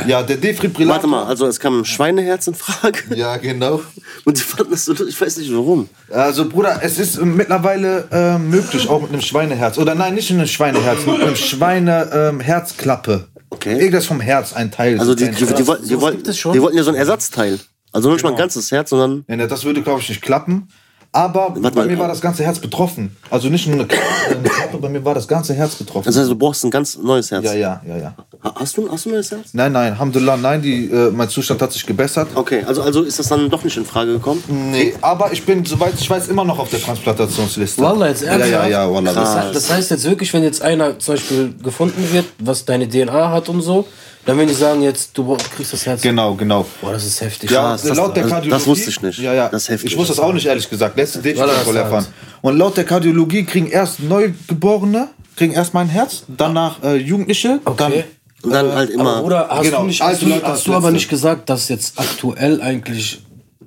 [0.07, 0.95] Ja, der Defibrillator.
[0.95, 2.99] Warte mal, also es kam ein Schweineherz in Frage.
[3.17, 3.81] Ja, genau.
[4.25, 5.09] Und die fanden das so lustig.
[5.09, 5.89] Ich weiß nicht warum.
[6.11, 9.79] Also Bruder, es ist äh, mittlerweile äh, möglich, auch mit einem Schweineherz.
[9.79, 13.29] Oder nein, nicht mit einem Schweineherz, mit einem Schweine-Herzklappe.
[13.51, 13.79] Okay.
[13.79, 14.99] Irgendwas vom Herz, ein Teil.
[14.99, 16.53] Also die, die, die, wollten, die, wollten, gibt es schon?
[16.53, 17.59] die wollten ja so ein Ersatzteil.
[17.93, 19.25] Also nicht mal ein ganzes Herz, sondern.
[19.29, 20.69] Ja, ne, das würde, glaube ich, nicht klappen.
[21.15, 21.87] Aber Warte bei mal.
[21.89, 23.15] mir war das ganze Herz betroffen.
[23.29, 26.07] Also nicht nur eine Klappe, eine Klappe bei mir war das ganze Herz betroffen.
[26.07, 27.45] Das heißt, du brauchst ein ganz neues Herz.
[27.45, 28.15] Ja, ja, ja, ja.
[28.43, 29.49] Ha- Hast du, hast du ein neues Herz?
[29.53, 32.29] Nein, nein, Alhamdulillah, nein, die, äh, mein Zustand hat sich gebessert.
[32.35, 34.43] Okay, also, also ist das dann doch nicht in Frage gekommen?
[34.71, 37.83] Nee, aber ich bin, soweit ich weiß, immer noch auf der Transplantationsliste.
[37.83, 38.71] Wallah, jetzt Ja, ja, ernsthaft?
[38.71, 39.13] ja, Wallah.
[39.13, 43.31] Das, das heißt jetzt wirklich, wenn jetzt einer zum Beispiel gefunden wird, was deine DNA
[43.33, 43.87] hat und so,
[44.25, 46.01] dann wenn die sagen jetzt, du kriegst das Herz.
[46.03, 46.65] genau, genau.
[46.81, 47.51] Boah, das ist heftig.
[47.51, 48.51] Ja, das- laut der also, Kardiologie.
[48.51, 49.19] das wusste ich nicht.
[49.19, 49.49] Ja, ja.
[49.49, 49.93] Das ist heftig.
[49.93, 50.97] Ich wusste das auch nicht, ehrlich gesagt.
[50.97, 52.07] Letzte Date ich voll erfahren.
[52.41, 58.05] Und laut der Kardiologie kriegen erst Neugeborene, kriegen erst mein Herz, danach äh, Jugendliche, Okay.
[58.43, 59.11] Und dann halt immer.
[59.15, 61.69] Aber Bruder, hast Genau, du, nicht, hast du, Leute hast du aber nicht gesagt, dass
[61.69, 63.23] jetzt aktuell eigentlich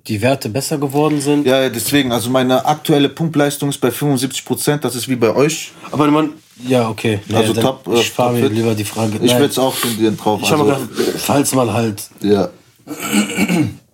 [0.08, 1.46] die Werte besser geworden sind?
[1.48, 5.36] Ja, ja, deswegen, also meine aktuelle Pumpleistung ist bei 75 Prozent, das ist wie bei
[5.36, 5.72] euch.
[5.92, 6.32] Aber man,
[6.68, 7.20] ja, okay.
[7.28, 9.18] Nee, Also top, äh, Ich spare mir lieber die Frage.
[9.22, 10.40] Ich will es auch tendieren drauf.
[10.44, 12.04] Ich habe Also, gedacht, falls mal halt.
[12.22, 12.50] ja.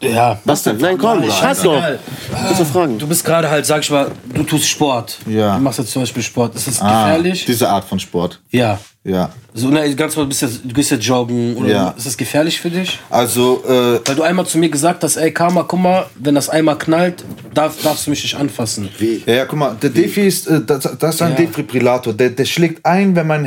[0.00, 0.38] Ja.
[0.44, 0.76] Was denn?
[0.78, 1.38] Nein, komm, doch.
[1.40, 1.98] scheißegal.
[2.46, 2.98] Willst du fragen?
[2.98, 5.18] Du bist gerade halt, sag ich mal, du tust Sport.
[5.26, 5.56] Ja.
[5.56, 6.54] Du machst jetzt zum Beispiel Sport.
[6.54, 7.44] Ist das Ah, gefährlich?
[7.44, 8.40] diese Art von Sport.
[8.50, 8.78] ja.
[9.04, 9.30] Ja.
[9.54, 11.56] So, na, ganz mal, du, bist jetzt, du gehst jetzt joggen.
[11.56, 11.88] Oder Ja.
[11.96, 12.98] Ist das gefährlich für dich?
[13.08, 16.50] Also, äh, Weil du einmal zu mir gesagt hast, ey Karma, guck mal, wenn das
[16.50, 18.90] einmal knallt, darf, darfst du mich nicht anfassen.
[18.98, 19.22] Wie?
[19.24, 21.36] ja, ja, guck mal, der Defi ist, äh, das, das ist ein Ja.
[21.36, 22.12] Defibrillator.
[22.12, 23.46] Der, der schlägt ein, wenn mein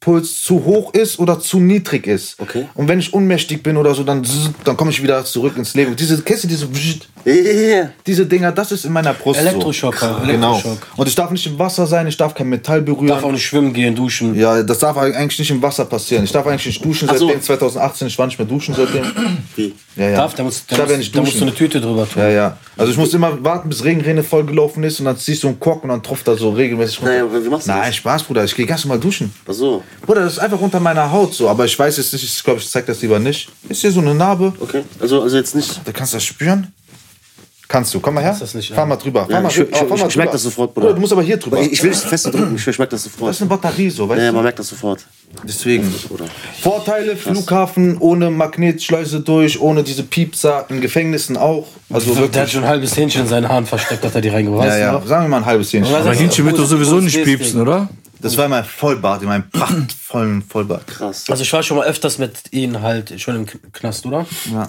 [0.00, 2.40] Herzpuls zu hoch ist oder zu niedrig ist.
[2.40, 2.66] Okay.
[2.74, 4.26] Und wenn ich ohnmächtig bin oder so, dann,
[4.64, 5.94] dann komme ich wieder zurück ins Leben.
[5.94, 6.68] Diese, du diese,
[7.24, 7.90] ja.
[8.06, 10.06] diese Dinger, das ist in meiner Brust Elektroschock, so.
[10.26, 10.54] Genau.
[10.54, 10.78] Elektroschock.
[10.96, 13.08] Und ich darf nicht im Wasser sein, ich darf kein Metall berühren.
[13.08, 14.34] Darf auch nicht schwimmen gehen, duschen.
[14.34, 16.24] Ja, das darf eigentlich nicht im Wasser passieren.
[16.24, 17.26] Ich darf eigentlich nicht duschen so.
[17.26, 18.08] seitdem 2018.
[18.08, 19.04] Ich war nicht mehr duschen seitdem.
[19.56, 19.74] Wie?
[19.96, 20.16] Ja, ja.
[20.16, 22.22] Darf, da musst, ich da darf ja musst, da musst du eine Tüte drüber tun.
[22.22, 22.56] Ja, ja.
[22.76, 25.82] Also ich muss immer warten, bis Regenrinne vollgelaufen ist und dann ziehst du einen Kork
[25.82, 27.12] und dann tropft da so regelmäßig runter.
[27.12, 27.96] Naja, wie machst du Nein, das?
[27.96, 28.44] Spaß, Bruder.
[28.44, 29.32] Ich gehe ganz normal duschen.
[29.48, 29.82] Ach so.
[30.06, 31.48] Bruder, das ist einfach unter meiner Haut so.
[31.48, 33.48] Aber ich weiß jetzt nicht, ich glaube, ich zeig das lieber nicht.
[33.68, 34.52] Ist hier so eine Narbe.
[34.60, 34.82] Okay.
[35.00, 35.80] Also, also jetzt nicht.
[35.84, 36.72] Da kannst du das spüren.
[37.72, 38.00] Kannst du.
[38.00, 38.36] Komm mal her.
[38.38, 39.20] das nicht fahr mal drüber.
[39.28, 40.32] Ja, fahr mal, ich- ich- oh, mal ich- ich merk drüber.
[40.32, 40.92] das sofort, Bruder.
[40.92, 41.60] Du musst aber hier drüber.
[41.60, 43.28] Ich, ich will nicht fest drücken, ich merke das sofort.
[43.30, 44.34] Das ist eine Batterie so, weißt Ja, ja, du?
[44.34, 45.06] man merkt das sofort.
[45.46, 45.88] Deswegen.
[46.08, 46.24] Bruder.
[46.60, 51.68] Vorteile, Flughafen ohne Magnetschleuse durch, ohne diese Piepser, in Gefängnissen auch.
[51.90, 52.52] Also Der hat wirklich.
[52.52, 54.66] schon ein halbes Hähnchen in seinen Haaren versteckt, hat er die reingebracht.
[54.66, 55.02] Ja, ja.
[55.06, 55.94] Sagen wir mal ein halbes Hähnchen.
[55.94, 57.88] Aber Hähnchen wird doch sowieso nicht piepsen, oder?
[58.20, 60.86] Das war mein Vollbart, in meinem prachtvollen Vollbart.
[60.88, 61.24] Krass.
[61.28, 64.26] Also ich war schon mal öfters mit ihnen halt schon im Knast, oder?
[64.52, 64.68] Ja.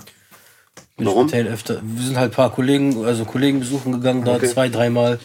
[0.97, 1.27] Bin Warum?
[1.27, 1.81] Ich mit öfter.
[1.83, 5.19] Wir sind halt ein paar Kollegen, also Kollegen besuchen gegangen da, zwei, dreimal.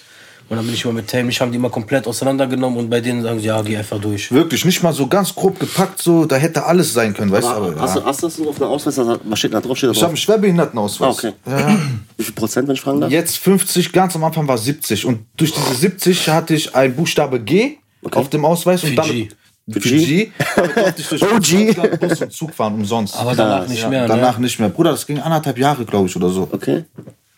[0.48, 3.00] Und dann bin ich immer mit Tay, mich haben die immer komplett auseinandergenommen und bei
[3.00, 4.30] denen sagen sie, ja, geh einfach durch.
[4.30, 7.50] Wirklich, nicht mal so ganz grob gepackt, so, da hätte alles sein können, weißt du?
[7.50, 8.00] Aber Aber, hast, ja.
[8.02, 8.96] du, hast du das so auf einer Ausweis?
[9.24, 9.76] Was steht da drauf?
[9.76, 10.08] Steht da Ich habe drauf?
[10.10, 11.08] einen Schwerbehindertenausweis.
[11.24, 11.32] Ah, okay.
[11.46, 11.76] Ja.
[12.16, 13.10] Wie viel Prozent, wenn ich fragen darf?
[13.10, 15.04] Jetzt 50, ganz am Anfang war 70.
[15.04, 17.78] Und durch diese 70 hatte ich ein Buchstabe G
[18.12, 18.84] auf dem Ausweis.
[18.84, 19.24] Und Fiji.
[19.24, 19.28] G.
[19.28, 19.36] Damit
[19.74, 22.00] ich durch OG.
[22.00, 23.16] Bus und Zug fahren, umsonst.
[23.16, 24.44] Aber danach nicht ja, mehr, danach ne?
[24.44, 24.68] nicht mehr.
[24.68, 26.48] Bruder, das ging anderthalb Jahre, glaube ich, oder so.
[26.52, 26.84] Okay.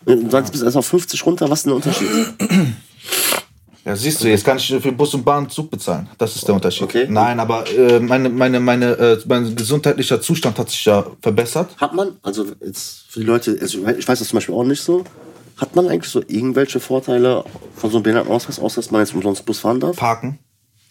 [0.05, 1.49] Du sagst, bis erst auf 50 runter.
[1.49, 2.07] Was ist denn der Unterschied?
[3.85, 6.07] Ja, siehst du, jetzt kann ich für Bus und Bahn Zug bezahlen.
[6.19, 6.83] Das ist der Unterschied.
[6.83, 7.07] Okay.
[7.09, 11.75] Nein, aber äh, meine, meine, meine, äh, mein gesundheitlicher Zustand hat sich ja verbessert.
[11.77, 14.83] Hat man, also jetzt für die Leute, also ich weiß das zum Beispiel auch nicht
[14.83, 15.05] so,
[15.57, 17.43] hat man eigentlich so irgendwelche Vorteile
[17.75, 19.95] von so einem Behindertenausweis, außer dass man jetzt umsonst Bus fahren darf?
[19.95, 20.37] Parken.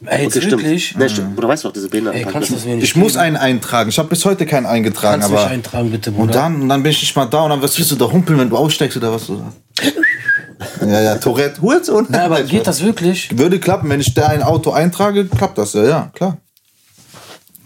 [0.06, 0.94] Ey, jetzt wirklich?
[0.96, 1.36] Nee, stimmt.
[1.36, 2.32] Oder weißt du auch, diese Ey, Behinderten.
[2.32, 3.88] kannst du das mir nicht Ich muss einen eintragen.
[3.90, 5.20] Ich habe bis heute keinen eingetragen.
[5.20, 6.22] Kannst du mich aber eintragen, bitte, Bruder?
[6.22, 8.04] Und dann, und dann bin ich nicht mal da und dann was willst du da
[8.10, 9.28] humpeln, wenn du aussteigst oder was?
[10.80, 12.06] ja, ja, Tourette, Hurensohn.
[12.12, 13.36] Ja, aber geht das wirklich?
[13.36, 16.38] Würde klappen, wenn ich da ein Auto eintrage, klappt das ja, ja, klar.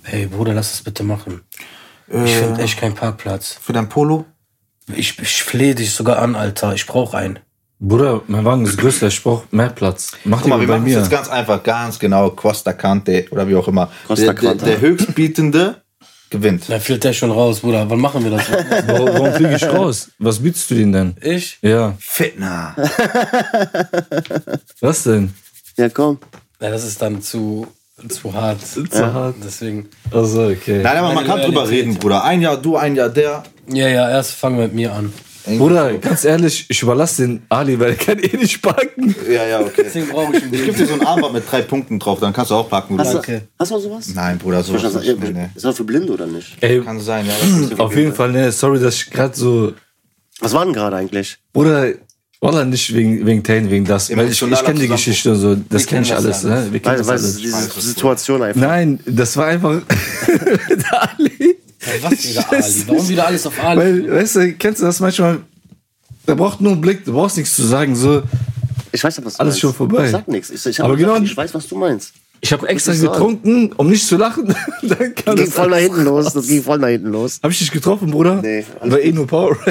[0.04, 1.42] Ey, Bruder, lass das bitte machen.
[2.08, 2.26] Ich Äh.
[2.26, 3.56] finde echt keinen Parkplatz.
[3.60, 4.24] Für dein Polo?
[4.94, 6.74] Ich, ich flehe dich sogar an, Alter.
[6.74, 7.38] Ich brauche einen.
[7.84, 10.12] Bruder, mein Wagen ist größer, ich brauch mehr Platz.
[10.22, 13.48] Mach Guck mal, wir bei machen es jetzt ganz einfach, ganz genau, Costa Cante oder
[13.48, 13.90] wie auch immer.
[14.06, 15.82] Costa der, der, der höchstbietende
[16.30, 16.68] gewinnt.
[16.68, 17.90] Da fällt der schon raus, Bruder.
[17.90, 18.48] Wann machen wir das?
[18.86, 20.10] Warum, warum fliege ich raus?
[20.20, 21.16] Was bietest du denen denn?
[21.20, 21.58] ich?
[21.60, 22.76] Ja, Fitna.
[24.80, 25.34] was denn?
[25.76, 26.18] Ja, komm.
[26.60, 27.66] Ja, das ist dann zu,
[28.08, 28.60] zu hart.
[28.64, 29.34] Zu hart.
[29.44, 29.88] Deswegen.
[30.12, 30.82] Also, okay.
[30.84, 31.86] Nein, aber man Meine kann drüber Loyalität.
[31.86, 32.22] reden, Bruder.
[32.22, 33.42] Ein Jahr du, ein Jahr der.
[33.66, 35.12] Ja, ja, erst fangen wir mit mir an.
[35.46, 39.14] Bruder, ganz ehrlich, ich überlasse den Ali, weil er kann eh nicht parken.
[39.28, 39.83] Ja, ja, okay.
[39.85, 42.33] Deswegen brauche ich einen Ich gebe dir so ein Armband mit drei Punkten drauf, dann
[42.33, 43.40] kannst du auch du Hast, du, Okay.
[43.59, 44.09] hast du auch sowas?
[44.14, 45.18] Nein, Bruder, so Ich ist nicht.
[45.35, 45.48] nee.
[45.55, 46.57] Ist das für Blinde oder nicht?
[46.61, 47.78] Ey, Kann sein, ja.
[47.78, 49.72] auf jeden Fall, ne, sorry, dass ich gerade so.
[50.40, 51.38] Was war denn gerade eigentlich?
[51.52, 51.92] Bruder,
[52.40, 54.14] Wallah, nicht wegen, wegen Tane, wegen das.
[54.16, 54.88] Weil ich, ich kenne die.
[54.88, 56.66] Geschichte und so, das kenne ich alles, ne?
[56.72, 57.37] Wir kennen das alles.
[57.37, 58.61] diese Situation einfach.
[58.61, 59.81] Nein, das war einfach
[60.68, 61.57] der Ali.
[62.02, 62.62] Was wieder Ali?
[62.86, 63.80] Warum wieder alles auf Ali?
[63.80, 65.38] Weil, weißt du, kennst du das manchmal?
[66.26, 67.96] Der braucht nur einen Blick, du brauchst nichts zu sagen.
[67.96, 68.22] So,
[68.92, 69.60] Ich weiß was du Alles meinst.
[69.60, 70.04] schon vorbei.
[70.06, 70.50] Ich sag nichts.
[70.50, 72.12] Ich, ich, Aber gesagt, genau- ich weiß, was du meinst.
[72.40, 74.46] ich habe extra getrunken, um nicht zu lachen.
[74.82, 76.32] Dann kam ging das voll nach hinten los.
[76.32, 77.40] Das ging voll nach hinten los.
[77.42, 78.40] Hab ich dich getroffen, Bruder?
[78.42, 79.56] Nee, alles War eh nur Power.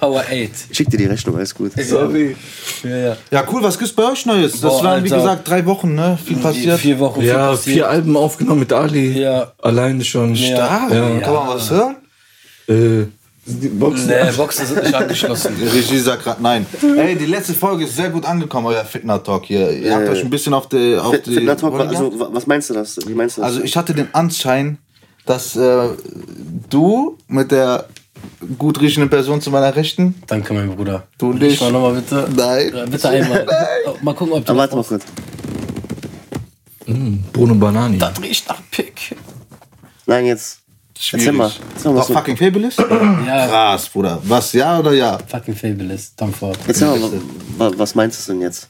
[0.00, 0.30] Power 8.
[0.32, 1.72] Ich schick dir die Rechnung, alles gut.
[1.80, 2.34] Sorry.
[2.82, 3.16] Ja, ja.
[3.30, 4.52] Ja, cool, was gibt's bei euch Neues?
[4.52, 5.16] Das Boah, waren, wie Alter.
[5.16, 6.18] gesagt, drei Wochen, ne?
[6.24, 6.80] Viel passiert.
[6.80, 7.20] Vier Wochen.
[7.22, 7.74] Ja, passiert.
[7.74, 9.20] vier Alben aufgenommen mit Ali.
[9.20, 9.52] Ja.
[9.62, 10.34] Alleine schon.
[10.34, 10.58] Ja.
[10.88, 11.20] Ah, Ja.
[11.20, 11.96] kann man was hören?
[12.66, 13.06] Äh,
[13.46, 14.06] die Boxen.
[14.06, 15.54] Nee, Boxen sind nicht angeschlossen.
[15.60, 16.66] Die Regie sagt gerade nein.
[16.96, 19.70] Ey, die letzte Folge ist sehr gut angekommen, euer Fitner-Talk hier.
[19.72, 20.96] Ihr habt euch ein bisschen auf die...
[20.96, 22.96] Auf Fit- die Fitner Talk, also, wa- was meinst du das?
[23.06, 23.50] Wie meinst du das?
[23.50, 24.78] Also ich hatte den Anschein,
[25.26, 25.88] dass äh,
[26.68, 27.86] du mit der
[28.58, 31.04] gut riechenden Person zu meiner Rechten, Danke, mein Bruder.
[31.18, 31.60] Du Ich nicht.
[31.60, 32.28] mal nochmal bitte.
[32.36, 32.72] Nein.
[32.74, 33.46] Ja, bitte einmal.
[33.86, 34.50] Oh, Mal gucken, ob du.
[34.52, 35.04] Aber warte mal kurz.
[37.32, 37.98] Bruno Banani.
[37.98, 39.16] Das riecht nach Pick.
[40.06, 40.58] Nein, jetzt.
[41.12, 41.50] Erzähl mal.
[41.74, 42.76] Erzähl mal, du, fucking Fabulous?
[42.76, 44.18] Ja, Krass, Bruder.
[44.24, 45.18] Was, ja oder ja?
[45.28, 46.14] fucking Fabulous.
[46.16, 46.58] Tom Ford.
[46.66, 47.10] erzähl mal wa-
[47.58, 48.68] wa- was meinst du denn jetzt?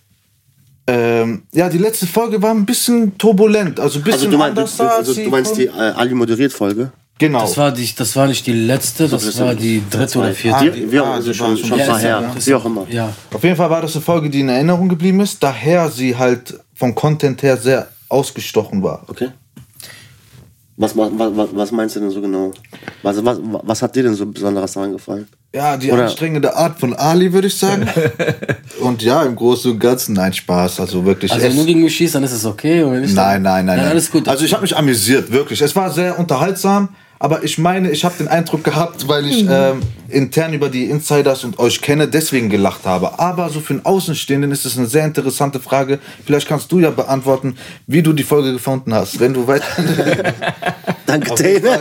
[0.87, 4.55] Ähm, ja, die letzte Folge war ein bisschen turbulent, also ein bisschen Also du, mein,
[4.55, 6.93] du, anders du, als also, du meinst die äh, Ali moderiert Folge?
[7.21, 7.43] Genau.
[7.43, 10.71] Das war, die, das war nicht die letzte, das war die dritte oder vierte.
[10.71, 12.35] Die, wir Ah, also die schon, schon Ja, her.
[12.43, 12.87] Wie auch immer.
[12.89, 13.13] Ja.
[13.33, 16.59] Auf jeden Fall war das eine Folge, die in Erinnerung geblieben ist, daher sie halt
[16.75, 19.05] vom Content her sehr ausgestochen war.
[19.07, 19.29] Okay.
[20.79, 22.53] Was, was, was, was meinst du denn so genau?
[23.03, 25.29] Also, was, was hat dir denn so besonderes daran gefallen?
[25.55, 27.87] Ja, die Oder- anstrengende Art von Ali, würde ich sagen.
[28.81, 30.81] und ja, im Großen und Ganzen, nein, Spaß.
[30.81, 31.31] Also wirklich.
[31.31, 32.83] Also, wenn du gegen mich schießt, dann ist es okay.
[32.83, 33.89] Und wenn ich nein, nein, nein, nein.
[33.89, 34.27] Alles gut.
[34.27, 35.61] Also ich habe mich amüsiert, wirklich.
[35.61, 36.89] Es war sehr unterhaltsam,
[37.23, 41.45] aber ich meine, ich habe den Eindruck gehabt, weil ich ähm, intern über die Insiders
[41.45, 43.19] und euch kenne, deswegen gelacht habe.
[43.19, 45.99] Aber so für einen Außenstehenden ist es eine sehr interessante Frage.
[46.25, 49.21] Vielleicht kannst du ja beantworten, wie du die Folge gefunden hast.
[49.21, 49.67] Wenn du weiter...
[51.05, 51.79] Danke, Taylor.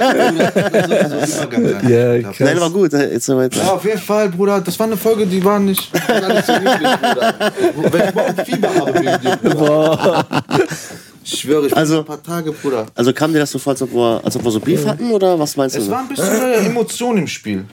[1.87, 2.39] Ja, krass.
[2.39, 2.91] Nein, war gut.
[2.91, 3.61] Jetzt so weiter.
[3.61, 4.59] Ja, auf jeden Fall, Bruder.
[4.59, 7.51] Das war eine Folge, die war nicht, war nicht so üblich, Bruder.
[7.91, 10.25] Wenn ich überhaupt Fieber habe wegen dir, Bruder.
[11.31, 12.87] Ich schwöre, ich bin Also- ein paar Tage, Bruder.
[12.95, 15.11] Also kam dir das so vor, als ob wir, als ob wir so Beef hatten
[15.11, 15.81] oder was meinst du?
[15.81, 17.65] Es war ein bisschen äh, Emotion im Spiel.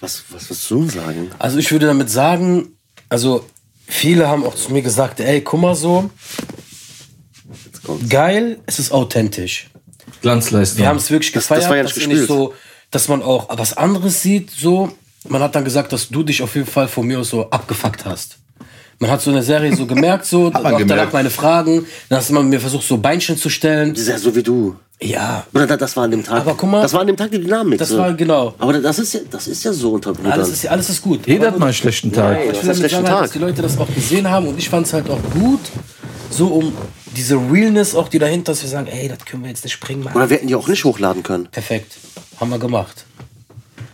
[0.00, 1.30] was, was willst du sagen?
[1.38, 2.76] Also ich würde damit sagen,
[3.08, 3.44] also
[3.86, 6.10] viele haben auch zu mir gesagt, ey, guck mal so,
[7.66, 8.08] Jetzt kommt's.
[8.08, 9.68] geil, es ist authentisch.
[10.22, 10.78] Glanzleistung.
[10.80, 12.54] Wir haben es wirklich Das- gefeiert, das war ja nicht dass nicht so,
[12.90, 14.92] dass man auch was anderes sieht, so.
[15.28, 18.04] Man hat dann gesagt, dass du dich auf jeden Fall von mir aus so abgefuckt
[18.06, 18.38] hast.
[19.00, 22.28] Man hat so eine Serie so gemerkt, so, man auch danach meine Fragen, dann hast
[22.30, 23.94] du mal mir versucht, so Beinchen zu stellen.
[23.94, 24.76] Die ist ja so wie du.
[25.02, 25.46] Ja.
[25.54, 26.42] Oder da- das war an dem Tag.
[26.42, 27.78] Aber guck mal, das war an dem Tag die Dynamik.
[27.78, 27.96] Das so.
[27.98, 28.54] war genau.
[28.58, 30.32] Aber das ist ja, das ist ja so unter Brüdern.
[30.32, 31.26] Alles ist, alles ist gut.
[31.26, 32.38] Jeder hat mal einen schlechten Tag.
[32.42, 33.22] Ich das will damit schlechten sagen, Tag.
[33.22, 35.60] dass die Leute das auch gesehen haben und ich fand es halt auch gut,
[36.30, 36.72] so um
[37.16, 40.04] diese Realness auch, die dahinter ist, wir sagen, ey, das können wir jetzt nicht springen.
[40.04, 40.14] Mann.
[40.14, 41.48] Oder wir hätten die auch nicht hochladen können.
[41.50, 41.96] Perfekt.
[42.38, 43.06] Haben wir gemacht.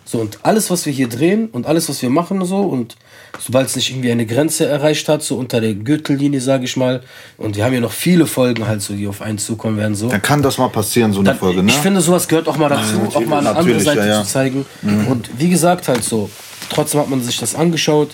[0.05, 2.97] So, und alles, was wir hier drehen und alles, was wir machen, so, und
[3.39, 7.03] sobald es nicht irgendwie eine Grenze erreicht hat, so unter der Gürtellinie, sage ich mal,
[7.39, 10.09] und wir haben ja noch viele Folgen halt so, die auf einen zukommen werden, so.
[10.09, 11.71] Dann kann das mal passieren, so eine Dann, Folge, ne?
[11.71, 14.23] Ich finde, sowas gehört auch mal dazu, auch mal eine andere Seite ja, ja.
[14.23, 14.67] zu zeigen.
[15.09, 16.31] Und wie gesagt, halt so,
[16.71, 18.11] trotzdem hat man sich das angeschaut.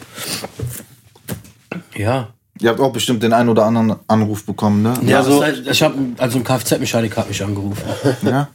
[1.96, 2.28] Ja.
[2.60, 4.94] Ihr habt auch bestimmt den einen oder anderen Anruf bekommen, ne?
[5.04, 7.82] Ja, Also- heißt, ich habe also ein Kfz-Mechaniker hat mich angerufen.
[8.22, 8.48] Ja?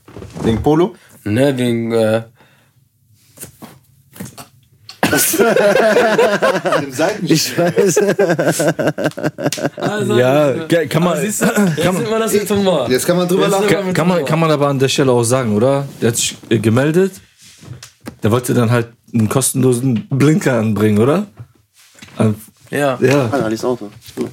[0.44, 0.96] Wegen Polo?
[1.24, 2.24] ne, wegen äh,
[7.24, 7.98] Ich weiß.
[9.78, 12.92] also, Ja, ge- kann man, Siehst du, jetzt sieht man das jetzt mal.
[12.92, 13.68] Jetzt kann man drüber Jetzt lachen.
[13.68, 15.88] kann, kann, man, kann man aber an der Stelle auch sagen, oder?
[16.02, 17.14] Der hat sich äh, gemeldet.
[18.24, 21.28] Der wollte dann halt einen kostenlosen Blinker anbringen, oder?
[22.18, 22.36] An-
[22.70, 23.26] Ja, Ja.
[23.28, 23.90] An Alis Auto.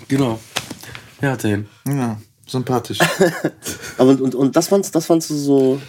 [0.09, 0.39] genau.
[1.21, 1.69] Ja, den.
[1.87, 2.99] Ja, sympathisch.
[3.99, 5.81] Aber und, und, und das fandst, das fandst du so.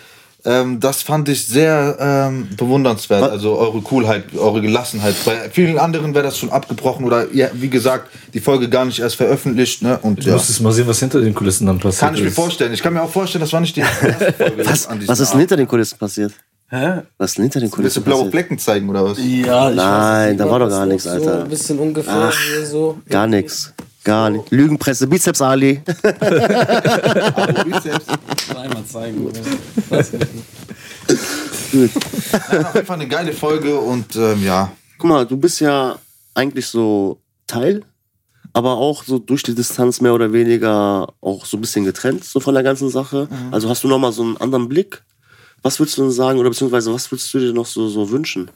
[0.46, 3.30] Ähm, das fand ich sehr ähm, bewundernswert.
[3.32, 5.16] Also eure Coolheit, eure Gelassenheit.
[5.26, 9.00] Bei vielen anderen wäre das schon abgebrochen oder ja, wie gesagt, die Folge gar nicht
[9.00, 9.82] erst veröffentlicht.
[9.82, 9.98] Ne?
[10.02, 12.28] Und Du ja, musstest mal sehen, was hinter den Kulissen dann passiert kann ich mir
[12.28, 12.36] ist.
[12.36, 12.74] vorstellen.
[12.74, 14.66] Ich kann mir auch vorstellen, das war nicht die erste Folge.
[14.66, 16.34] Was, was ist denn hinter den Kulissen passiert?
[16.70, 17.02] Hä?
[17.18, 18.30] Was ist denn hinter den Willst du Kulissen blaue?
[18.32, 19.18] Flecken zeigen oder was?
[19.20, 21.44] Ja, ich Nein, nicht, da war doch gar nichts, so Alter.
[21.44, 22.98] Ein bisschen ungefähr hier so.
[23.08, 23.72] Gar nichts.
[24.06, 24.50] Gar nicht.
[24.52, 25.82] Lügenpresse, Bizeps Ali.
[28.56, 29.26] Einmal zeigen.
[29.26, 29.40] Oder?
[32.52, 34.72] Ja, auf jeden Fall eine geile Folge und ähm, ja.
[34.98, 35.98] Guck mal, du bist ja
[36.34, 37.82] eigentlich so Teil,
[38.54, 42.40] aber auch so durch die Distanz mehr oder weniger auch so ein bisschen getrennt so
[42.40, 43.28] von der ganzen Sache.
[43.52, 45.04] Also hast du nochmal so einen anderen Blick.
[45.64, 48.52] Was würdest du denn sagen oder beziehungsweise was würdest du dir noch so, so wünschen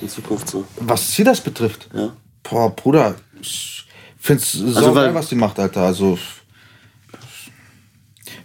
[0.00, 0.64] in Zukunft so?
[0.80, 2.12] Was hier das betrifft, Ja.
[2.42, 3.86] boah, Bruder, ich
[4.24, 5.82] find's so Also, geil, was die macht, Alter.
[5.82, 6.18] Also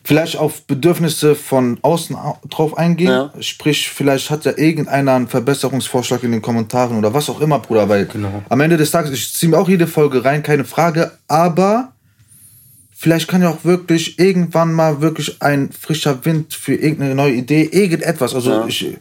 [0.04, 3.10] vielleicht auf Bedürfnisse von außen au- drauf eingehen.
[3.10, 3.32] Ja.
[3.42, 7.88] Sprich, vielleicht hat ja irgendeiner einen Verbesserungsvorschlag in den Kommentaren oder was auch immer, Bruder.
[7.90, 8.44] Weil Genau.
[8.50, 11.94] am Ende des Tages, ich ziehe mir auch jede Folge rein, keine Frage, aber
[13.00, 17.64] vielleicht kann ja auch wirklich irgendwann mal wirklich ein frischer Wind für irgendeine neue Idee,
[17.72, 18.36] irgendetwas.
[18.36, 18.66] Also Ja.
[18.68, 18.98] ich,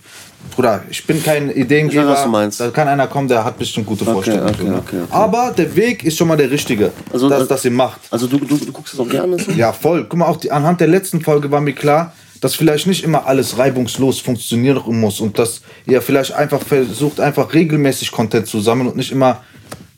[0.54, 2.02] Bruder, ich bin kein Ideengeber.
[2.02, 2.61] Ich weiß, was du meinst.
[2.61, 4.54] Da kann einer kommen, der hat bestimmt gute Vorstellungen.
[4.54, 4.76] okay, ne?
[4.76, 5.06] okay, okay.
[5.11, 8.00] Aber der Weg ist schon mal der richtige, Also, dass äh, das ihr macht.
[8.11, 9.50] Also du, du, du guckst das auch gerne so?
[9.50, 10.06] Ja, voll.
[10.08, 13.26] Guck mal, auch die, anhand der letzten Folge war mir klar, dass vielleicht nicht immer
[13.26, 18.88] alles reibungslos funktionieren muss und dass ihr vielleicht einfach versucht, einfach regelmäßig Content zu sammeln
[18.90, 19.42] und nicht immer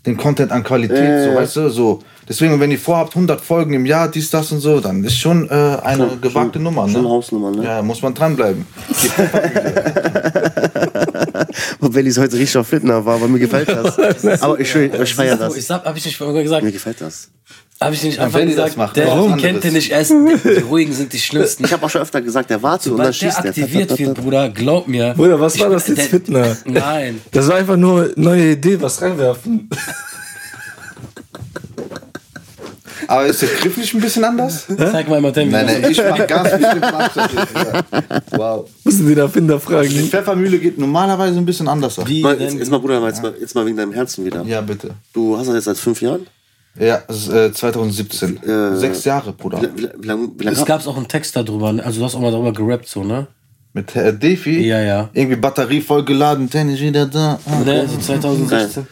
[0.06, 2.02] den Content an Qualität, so, weißt du, so.
[2.30, 5.48] Deswegen, wenn ihr vorhabt, 100 Folgen im Jahr, dies, das und so, dann ist schon
[5.50, 6.92] äh, eine Schon- gewagte schon- Nummer, ne?
[6.92, 7.64] schon eine Hausnummer, ne?
[7.64, 8.64] Ja, muss man dranbleiben.
[11.80, 13.98] Und Belly ist heute richtig auf Fitner war, aber mir gefällt das.
[14.42, 15.56] aber ich, schwör, ich feiere das.
[15.56, 16.62] Ich sag, hab ich nicht vorher gesagt.
[16.62, 17.30] Mir gefällt das.
[17.80, 18.76] Hab ich nicht einfach gesagt.
[18.76, 19.36] macht, der warum?
[19.36, 20.10] kennt den nicht erst.
[20.12, 21.64] Die ruhigen sind die schlimmsten.
[21.64, 23.46] Ich habe auch schon öfter gesagt, der wartet und dann schießt der.
[23.50, 25.14] aktiviert wird, Bruder, glaub mir.
[25.16, 26.56] Bruder, was Ich- war das jetzt, der- Fitner?
[26.66, 27.20] Nein.
[27.32, 29.68] Das war einfach nur eine neue Idee, was reinwerfen.
[33.10, 34.66] Aber ist der Griff nicht ein bisschen anders?
[34.68, 35.50] Zeig mal mal Tempo.
[35.50, 36.84] Nein, nein, ich mach ganz bestimmt.
[36.84, 38.20] Ja.
[38.38, 38.70] Wow.
[38.84, 39.90] Müssen die da Finder Die fragen.
[39.90, 41.98] Pfeffermühle geht normalerweise ein bisschen anders.
[41.98, 42.06] ab.
[42.06, 44.44] Wie Mal, jetzt, jetzt mal, Bruder, jetzt mal, jetzt mal wegen deinem Herzen wieder.
[44.44, 44.90] Ja, bitte.
[45.12, 46.28] Du hast das jetzt seit fünf Jahren?
[46.78, 48.42] Ja, es ist, äh, 2017.
[48.44, 49.60] Äh, Sechs Jahre, Bruder.
[49.60, 51.72] Wie, wie, lange wie lang Es gab auch einen Text darüber.
[51.72, 51.84] ne?
[51.84, 53.26] Also du hast auch mal darüber gerappt, so, ne?
[53.72, 54.66] Mit äh, Defi.
[54.68, 55.10] Ja, ja.
[55.12, 57.40] Irgendwie Batterie vollgeladen, Tennis wieder da.
[57.44, 58.86] Ah, Ne, so 2016.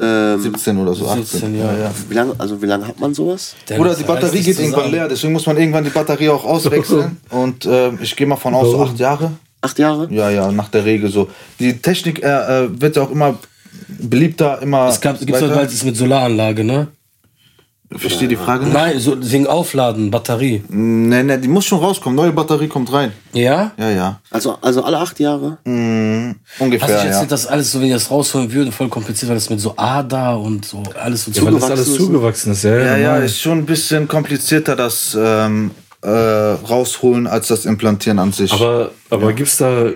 [0.00, 1.24] ähm, 17 oder so, 18.
[1.24, 1.90] 17, ja, ja.
[2.08, 3.54] wie lange, also wie lange hat man sowas?
[3.68, 4.72] Der reißt die Batterie geht zusammen.
[4.72, 7.18] irgendwann leer, deswegen muss man irgendwann die Batterie auch auswechseln.
[7.30, 9.32] Und äh, ich gehe mal von aus, so acht Jahre.
[9.60, 10.08] Acht Jahre?
[10.10, 11.28] Ja, ja, nach der Regel so.
[11.58, 13.38] Die Technik äh, äh, wird ja auch immer
[13.88, 14.88] beliebter, immer.
[14.88, 16.88] Es bald das mit Solaranlage, ne?
[17.94, 18.74] Verstehe die Frage nicht.
[18.74, 20.62] Nein, so wegen Aufladen, Batterie.
[20.68, 22.16] Nee, nee, die muss schon rauskommen.
[22.16, 23.12] Neue Batterie kommt rein.
[23.32, 23.72] Ja?
[23.78, 24.20] Ja, ja.
[24.30, 25.58] Also, also alle acht Jahre?
[25.64, 26.88] Mhm, ungefähr.
[26.88, 27.20] Also ich jetzt ja.
[27.20, 29.74] nicht, das alles so, wenn ich das rausholen würde, voll kompliziert, weil das mit so
[29.76, 31.96] Ader und so alles so Ja, weil das Zugewachsen alles ist.
[31.96, 32.76] zugewachsen ist, ja.
[32.78, 35.70] Ja, ja, ist schon ein bisschen komplizierter, das ähm,
[36.02, 38.52] äh, rausholen, als das Implantieren an sich.
[38.52, 39.90] Aber, aber gibt's da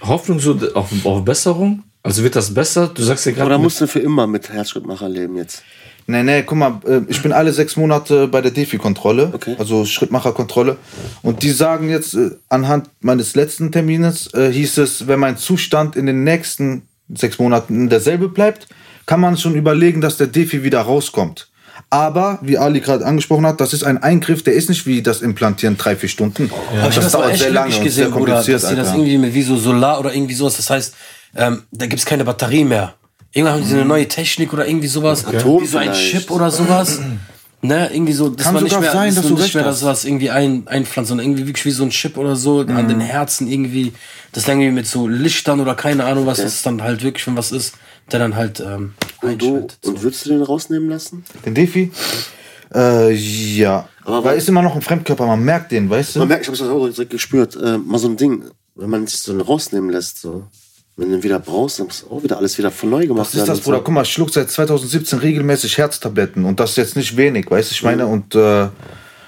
[0.00, 1.82] Hoffnung so auf, auf Besserung?
[2.02, 2.88] Also wird das besser?
[2.88, 3.58] Du sagst ja Oder gerade.
[3.58, 5.62] musst du für immer mit Herzschrittmacher leben jetzt?
[6.10, 9.54] Nee, nee, guck mal, äh, ich bin alle sechs Monate bei der Defi-Kontrolle, Okay.
[9.58, 10.76] also Schrittmacherkontrolle.
[11.22, 15.94] Und die sagen jetzt, äh, anhand meines letzten Termines, äh, hieß es, wenn mein Zustand
[15.94, 16.82] in den nächsten
[17.14, 18.66] sechs Monaten derselbe bleibt,
[19.06, 21.48] kann man schon überlegen, dass der Defi wieder rauskommt.
[21.88, 25.22] Aber, wie Ali gerade angesprochen hat, das ist ein Eingriff, der ist nicht wie das
[25.22, 26.50] Implantieren drei, vier Stunden.
[26.80, 29.56] Habe das aber echt wirklich und gesehen, Bruder, dass sie das irgendwie mit wie so
[29.56, 30.94] Solar oder irgendwie sowas, das heißt,
[31.36, 32.94] ähm, da gibt's keine Batterie mehr.
[33.32, 36.10] Irgendwann haben sie eine neue Technik oder irgendwie sowas, Atom wie so ein vielleicht.
[36.10, 37.00] Chip oder sowas.
[37.62, 39.54] Ne, irgendwie so, das Kann war nicht sogar mehr, sein, das dass du nicht recht
[39.54, 39.82] mehr, hast.
[39.82, 42.88] dass was irgendwie ein, einpflanzt, sondern irgendwie wirklich wie so ein Chip oder so an
[42.88, 43.92] den Herzen irgendwie,
[44.32, 47.26] das dann irgendwie mit so Lichtern oder keine Ahnung was, das ist dann halt wirklich,
[47.26, 47.74] wenn was ist,
[48.10, 49.78] der dann halt ähm, Und, du, einschaltet.
[49.82, 49.90] So.
[49.90, 51.22] und würdest du den rausnehmen lassen?
[51.44, 51.92] Den Defi?
[52.74, 53.86] Äh, ja.
[54.06, 56.20] Aber Weil wa- ist immer noch ein Fremdkörper, man merkt den, weißt du?
[56.20, 57.56] Man merkt, ich habe das auch direkt gespürt.
[57.56, 58.42] Äh, mal so ein Ding,
[58.74, 60.44] wenn man sich so rausnehmen lässt, so.
[61.00, 63.48] Wenn du wieder brauchst, dann muss auch wieder alles wieder von neu gemacht Was ist
[63.48, 63.78] das, Bruder?
[63.78, 63.84] so.
[63.84, 67.70] Guck mal, ich schluck seit 2017 regelmäßig Herztabletten und das ist jetzt nicht wenig, weißt
[67.70, 68.68] du, ich meine, und äh,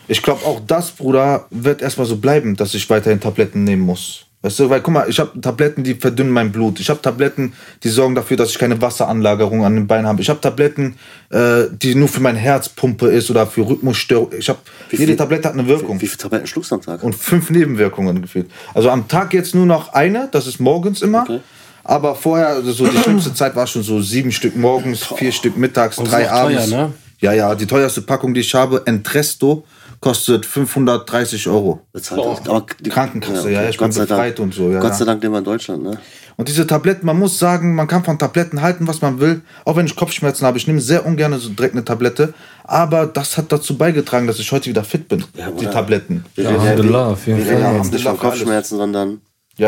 [0.07, 4.27] ich glaube auch das, Bruder, wird erstmal so bleiben, dass ich weiterhin Tabletten nehmen muss.
[4.43, 6.79] Weißt du, weil guck mal, ich habe Tabletten, die verdünnen mein Blut.
[6.81, 7.55] Ich habe Tabletten,
[7.85, 10.21] die sorgen dafür, dass ich keine Wasseranlagerung an den Beinen habe.
[10.21, 10.97] Ich habe Tabletten,
[11.31, 14.33] äh, die nur für mein Herzpumpe ist oder für Rhythmusstörung.
[14.37, 14.59] Ich habe
[14.91, 17.03] jede Tablette hat eine Wirkung Wie viele Tabletten schluckst du am Tag?
[17.03, 18.51] und fünf Nebenwirkungen gefühlt.
[18.75, 21.23] Also am Tag jetzt nur noch eine, das ist morgens immer.
[21.23, 21.41] Okay.
[21.85, 25.57] Aber vorher, also so die schlimmste Zeit war schon so sieben Stück morgens, vier Stück
[25.57, 26.71] mittags, Und drei ist auch teuer, abends.
[26.71, 26.93] ne?
[27.21, 29.65] Ja, ja, die teuerste Packung, die ich habe, Entresto,
[30.01, 31.81] kostet 530 Euro.
[31.93, 32.49] Bezahlt das.
[32.49, 34.47] Aber die Krankenkasse, ja, ich bin Gott sei befreit Dank.
[34.47, 34.97] und so, ja, Gott ja.
[34.97, 35.99] sei Dank leben wir in Deutschland, ne?
[36.37, 39.43] Und diese Tabletten, man muss sagen, man kann von Tabletten halten, was man will.
[39.65, 42.33] Auch wenn ich Kopfschmerzen habe, ich nehme sehr ungern so direkt eine Tablette.
[42.65, 45.23] Aber das hat dazu beigetragen, dass ich heute wieder fit bin.
[45.37, 45.71] die Bruder.
[45.71, 46.25] Tabletten.
[46.37, 47.55] Ja, reden Alhamdulillah, auf jeden wir Fall.
[47.57, 48.39] reden Ja, jetzt nicht von Alhamdulillah für alles.
[48.41, 49.17] Kopfschmerzen, sondern Ja,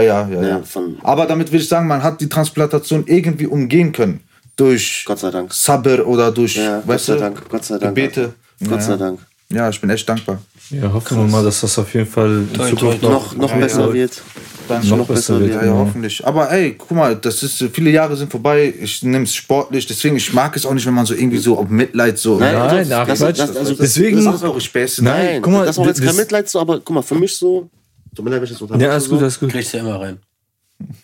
[0.03, 0.63] ja, ja, Ja, ja.
[0.63, 4.21] von- Aber damit will ich sagen, man hat die Transplantation irgendwie umgehen können.
[4.57, 5.53] Durch Gott sei Dank.
[5.53, 7.95] Sabr oder durch, Ja, Gott weißt sei du, Dank, Gott sei Dank.
[7.95, 8.35] Gebete.
[8.69, 8.97] Gott sei Ja.
[8.99, 9.19] Dank.
[9.51, 10.39] Ja, ich bin echt dankbar.
[10.71, 13.89] Ja, hoffen wir mal, dass das auf jeden Fall in Zukunft noch, Noch, noch besser
[13.89, 13.93] ja.
[13.93, 14.23] wird.
[14.67, 14.87] Danke.
[14.87, 15.53] noch besser wird.
[15.53, 16.25] Ja, ja, hoffentlich.
[16.27, 18.73] Aber ey, guck mal, das ist, viele Jahre sind vorbei.
[18.81, 21.59] Ich nehme es sportlich, deswegen, ich mag es auch nicht, wenn man so irgendwie so
[21.59, 22.39] auf Mitleid so.
[22.39, 25.05] Nein, Nein, das- ach, das- das- also das- Deswegen, das ist eure Späße.
[25.05, 27.17] Nein, Nein, guck mal, das ist auch jetzt kein Mitleid so, aber guck mal, für
[27.17, 27.69] mich so.
[28.17, 28.87] Wenn ich das unterbreche.
[28.87, 29.51] ja, alles gut, alles gut.
[29.51, 30.19] Kriegst du ja immer rein.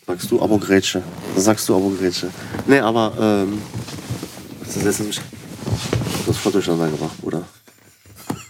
[0.07, 1.03] Sagst du Abo-Grätsche.
[1.37, 2.29] Sagst du Abo-Grätsche.
[2.67, 3.59] Nee, aber, ähm.
[4.65, 5.23] Das ist jetzt nicht.
[6.25, 7.43] Du hast voll durcheinander gebracht, Bruder.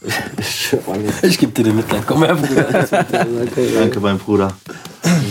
[1.22, 2.02] Ich geb dir den Mitleid.
[2.06, 2.86] Komm her, Bruder.
[3.74, 4.52] Danke, mein Bruder.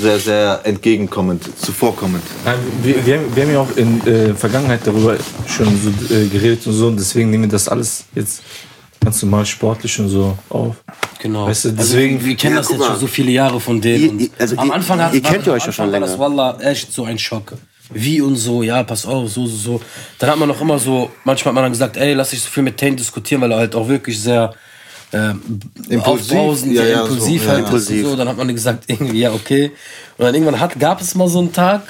[0.02, 2.24] Sehr, sehr entgegenkommend, zuvorkommend.
[2.44, 5.15] Nein, wir, wir, haben, wir haben ja auch in äh, Vergangenheit darüber
[5.48, 8.42] schon so äh, geredet und so, und deswegen nehmen wir das alles jetzt
[9.04, 10.76] ganz normal sportlich und so auf.
[11.21, 11.47] Genau.
[11.47, 12.88] Weißt du, also, deswegen- wir, wir kennen Ja, das jetzt mal.
[12.88, 14.19] schon so viele Jahre von denen.
[14.19, 16.12] Ihr- ihr- also am ihr- Anfang hat ihr kennt am euch ja schon war Das
[16.12, 16.19] länger.
[16.19, 17.53] Wallah echt so ein Schock.
[17.91, 19.82] Wie und so, ja, pass auf, so, so, so.
[20.19, 22.49] Dann hat man auch immer so, manchmal hat man dann gesagt, ey, lass dich so
[22.49, 24.53] viel mit Tane diskutieren, weil er halt auch wirklich sehr
[25.12, 25.41] ähm,
[25.89, 27.75] Impulsiv, aufbrausend, ja, sehr ja, impulsiv so, halt ja.
[27.75, 28.15] ist und so.
[28.15, 29.71] Dann hat man gesagt, irgendwie, ja, okay.
[30.19, 31.82] Und dann irgendwann hat, gab es mal so einen Tag,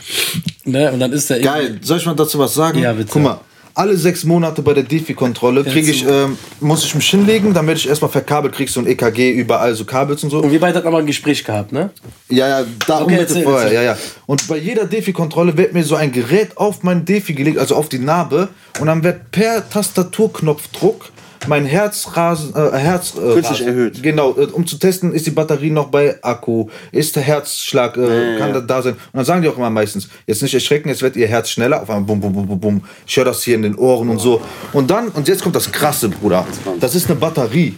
[0.63, 2.79] ne, und dann ist der Geil, soll ich mal dazu was sagen?
[2.79, 3.09] Ja, bitte.
[3.11, 3.41] Guck mal,
[3.79, 7.79] alle sechs Monate bei der Defi-Kontrolle kriege ich, ähm, muss ich mich hinlegen, dann werde
[7.79, 10.39] ich erstmal verkabelt, kriegst du ein EKG, überall so Kabels und so.
[10.39, 11.89] Und wir beide hatten mal ein Gespräch gehabt, ne?
[12.27, 13.75] Ja, ja, da okay, erzähl, vorher, erzähl.
[13.75, 13.97] ja, ja.
[14.25, 17.87] Und bei jeder Defi-Kontrolle wird mir so ein Gerät auf mein Defi gelegt, also auf
[17.87, 18.49] die Narbe,
[18.81, 21.11] und dann wird per Tastaturknopfdruck
[21.49, 24.01] mein Herzrasen, äh, Herz, äh, Künstlich Rasen- erhöht.
[24.01, 28.38] Genau, äh, um zu testen, ist die Batterie noch bei Akku, ist der Herzschlag, äh,
[28.38, 28.93] kann da da sein.
[28.93, 31.81] Und dann sagen die auch immer meistens, jetzt nicht erschrecken, jetzt wird ihr Herz schneller,
[31.81, 32.83] auf einmal bum, bum, bum, bum, bum.
[33.05, 34.41] Ich höre das hier in den Ohren und so.
[34.71, 36.45] Und dann, und jetzt kommt das Krasse, Bruder.
[36.79, 37.75] Das ist eine Batterie.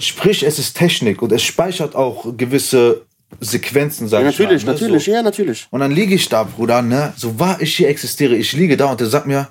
[0.00, 3.02] Sprich, es ist Technik und es speichert auch gewisse
[3.38, 4.44] Sequenzen, sag Ja, ich mal.
[4.46, 5.10] natürlich, ne, natürlich, So.
[5.12, 5.68] ja, natürlich.
[5.70, 7.12] Und dann liege ich da, Bruder, ne?
[7.16, 8.34] So wahr ich hier existiere.
[8.34, 9.46] Ich liege da und der sagt mir,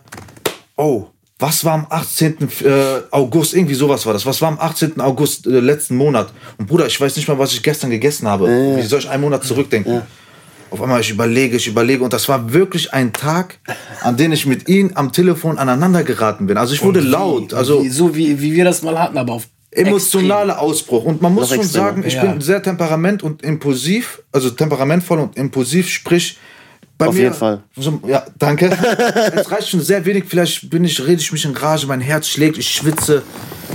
[0.76, 1.06] oh,
[1.42, 2.38] was war am 18.
[2.66, 2.70] äh,
[3.12, 3.54] August?
[3.54, 4.26] Irgendwie sowas war das.
[4.26, 5.00] Was war am 18.
[5.00, 6.34] August äh, letzten Monat?
[6.58, 8.48] Und Bruder, ich weiß nicht mal, was ich gestern gegessen habe.
[8.78, 10.02] Wie soll ich einen Monat zurückdenken?
[10.70, 12.04] Auf einmal, ich überlege, ich überlege.
[12.04, 13.58] Und das war wirklich ein Tag,
[14.02, 16.58] an dem ich mit ihm am Telefon aneinander geraten bin.
[16.58, 17.54] Also ich wurde laut.
[17.54, 21.06] Also wie, so wie, wie wir das mal hatten, aber auf emotionaler Ausbruch.
[21.06, 21.86] Und man muss Noch schon extremer.
[21.86, 22.26] sagen, ich Ja.
[22.26, 26.38] bin sehr temperament und impulsiv, also temperamentvoll und impulsiv, sprich
[27.00, 27.24] bei Auf mir.
[27.24, 27.64] jeden Fall.
[27.78, 28.66] So, ja, danke.
[29.34, 32.28] es reicht schon sehr wenig, vielleicht bin ich, rede ich mich in Rage, mein Herz
[32.28, 33.24] schlägt, ich schwitze.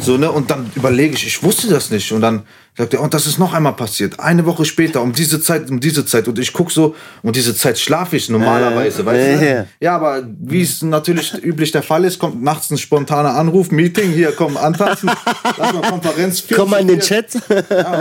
[0.02, 0.30] So, ne?
[0.30, 2.12] Und dann überlege ich, ich wusste das nicht.
[2.12, 2.42] Und dann
[2.76, 4.18] sagt er, und das ist noch einmal passiert.
[4.18, 6.26] Eine Woche später, um diese Zeit, um diese Zeit.
[6.26, 9.46] Und ich guck so, um diese Zeit schlafe ich normalerweise, weißt du?
[9.46, 9.66] ja.
[9.80, 14.10] Ja, aber wie es natürlich üblich der Fall ist, kommt nachts ein spontaner Anruf, Meeting,
[14.10, 15.10] hier, komm, antanzen,
[15.58, 16.60] lass mal Konferenz führen.
[16.60, 17.26] Komm mal in den Chat.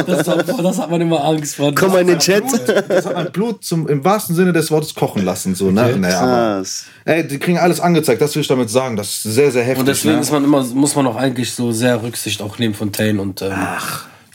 [0.05, 1.73] Das, das hat man immer Angst vor.
[1.73, 2.43] Komm mal in den Chat.
[2.47, 5.55] Blut, das hat mein Blut zum, im wahrsten Sinne des Wortes kochen lassen.
[5.55, 5.95] So, ne?
[5.97, 6.63] Naja, aber,
[7.05, 8.95] ey, die kriegen alles angezeigt, das will ich damit sagen.
[8.95, 9.79] Das ist sehr, sehr heftig.
[9.79, 10.21] Und deswegen ne?
[10.21, 13.41] ist man immer, muss man auch eigentlich so sehr Rücksicht auch nehmen von Tane und
[13.41, 13.53] ähm,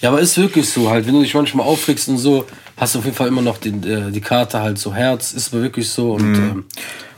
[0.00, 2.44] ja, aber ist wirklich so halt, wenn du dich manchmal aufregst und so,
[2.76, 5.52] hast du auf jeden Fall immer noch den, äh, die Karte halt so Herz, ist
[5.52, 6.34] aber wirklich so und Mhm.
[6.36, 6.64] ähm,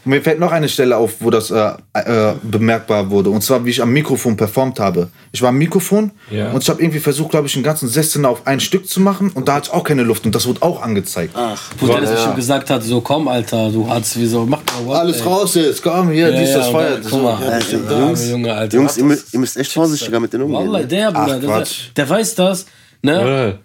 [0.03, 3.29] Und mir fällt noch eine Stelle auf, wo das äh, äh, bemerkbar wurde.
[3.29, 5.09] Und zwar, wie ich am Mikrofon performt habe.
[5.31, 6.53] Ich war am Mikrofon Ja.
[6.53, 9.31] und ich habe irgendwie versucht, glaube ich, einen ganzen 16er auf ein Stück zu machen.
[9.35, 10.25] Und da hatte ich auch keine Luft.
[10.25, 11.35] Und das wurde auch angezeigt.
[11.37, 14.87] Ach, Wo Dennis bestimmt gesagt hat, so komm, Alter, du hast wie so, mach mal
[14.87, 14.99] was.
[15.01, 15.23] Alles ey.
[15.27, 16.91] raus jetzt, komm, hier, dies, das und Feuer.
[16.93, 17.59] dann, Guck mal, ja,
[17.99, 18.77] Jungs, Alter.
[18.79, 19.35] Jungs, ihr, mü- das.
[19.35, 20.61] ihr müsst echt vorsichtiger mit den umgehen.
[20.67, 20.87] Wallah, ne?
[20.87, 21.65] der, Bruder, der,
[21.97, 22.65] der weiß das,
[23.03, 23.21] ne?
[23.21, 23.59] Oder,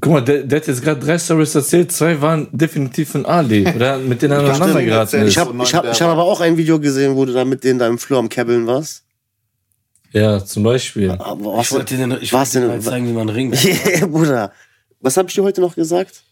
[0.00, 3.66] guck mal, der, der hat jetzt gerade drei Stories erzählt, zwei waren definitiv von Ali.
[3.74, 5.28] Oder mit denen er aneinander geraten ist.
[5.30, 7.64] Ich habe ich hab, ich hab aber auch ein Video gesehen, wo du da mit
[7.64, 9.04] denen da im Flur am Kebbeln warst.
[10.12, 11.10] Ja, zum Beispiel.
[11.10, 13.56] Aber Ich was, wollte dir, ich was wollte dir mal zeigen, wie man ringt.
[13.64, 14.52] Yeah, Bruder.
[15.00, 16.22] Was habe ich dir heute noch gesagt?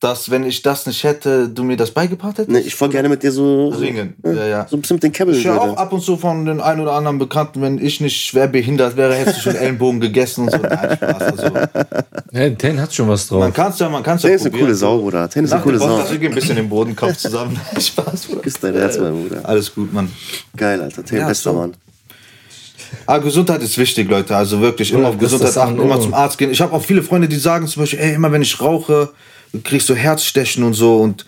[0.00, 2.50] Dass, wenn ich das nicht hätte, du mir das beigebracht hättest?
[2.50, 3.70] Ne, ich voll gerne mit dir so.
[3.70, 4.14] Ringen.
[4.24, 4.66] Ja, ja.
[4.70, 6.78] So ein bisschen mit den Kebbeln Ich höre auch ab und zu von den ein
[6.78, 10.52] oder anderen Bekannten, wenn ich nicht schwer behindert wäre, hättest du schon Ellenbogen gegessen und
[10.52, 10.58] so.
[10.58, 11.22] Nein, Spaß.
[11.22, 11.52] Also,
[12.30, 13.54] Ja, Ten hat schon was man drauf.
[13.54, 15.28] kann es ja, man kann es ja Tennis ist eine coole Sau, Bruder.
[15.28, 16.14] Tennis ist Nach eine coole Sau.
[16.16, 17.58] Gehen ein bisschen den Bodenkampf zusammen.
[17.80, 18.40] Spaß, Bruder.
[18.42, 19.40] Küss dein Herz, mein Bruder.
[19.42, 20.12] Alles gut, Mann.
[20.56, 21.04] Geil, Alter.
[21.04, 21.56] Tennis, Ja, bester so.
[21.58, 21.74] Mann.
[23.04, 24.36] Aber Gesundheit ist wichtig, Leute.
[24.36, 26.52] Also wirklich immer Ja, auf Gesundheit achten, immer zum Arzt gehen.
[26.52, 29.10] Ich habe auch viele Freunde, die sagen zum Beispiel, ey, immer wenn ich rauche,
[29.64, 30.96] kriegst du Herzstechen und so.
[31.00, 31.24] Und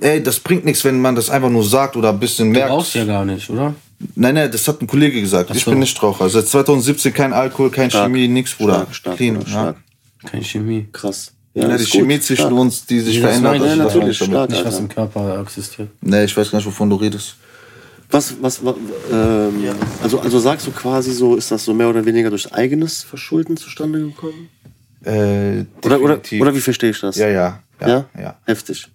[0.00, 2.70] ey, das bringt nichts, wenn man das einfach nur sagt oder ein bisschen Du merkt.
[2.70, 3.74] brauchst ja gar nicht, oder?
[4.16, 5.54] Nein, nein, das hat ein Kollege gesagt.
[5.54, 5.70] Ich so.
[5.70, 6.28] bin nicht Raucher.
[6.28, 8.74] Seit 2017 kein Alkohol, kein Chemie, nix, Bruder.
[8.74, 9.76] Stark, stark, Clean, Bruder, stark.
[10.26, 10.88] Keine Chemie.
[10.92, 11.32] Krass.
[11.54, 12.00] Ja, ja, die ist gut.
[12.00, 12.54] Chemie zwischen Stark.
[12.54, 13.54] uns, die sich Ja, das verändert.
[13.56, 14.50] ich, ja, meine natürlich, ich stark.
[14.50, 15.88] Nicht, was im Körper existiert.
[16.00, 17.36] Nee, ich weiß gar nicht, wovon du redest.
[18.10, 18.74] Was, was, was
[19.10, 19.64] ähm,
[20.02, 23.56] also, also sagst du quasi so, ist das so mehr oder weniger durch eigenes Verschulden
[23.56, 24.48] zustande gekommen?
[25.04, 27.16] Äh, Oder, oder, oder wie verstehe ich das?
[27.16, 27.62] Ja, ja.
[27.80, 28.04] Ja, Ja?
[28.20, 28.38] ja.
[28.46, 28.88] Heftig.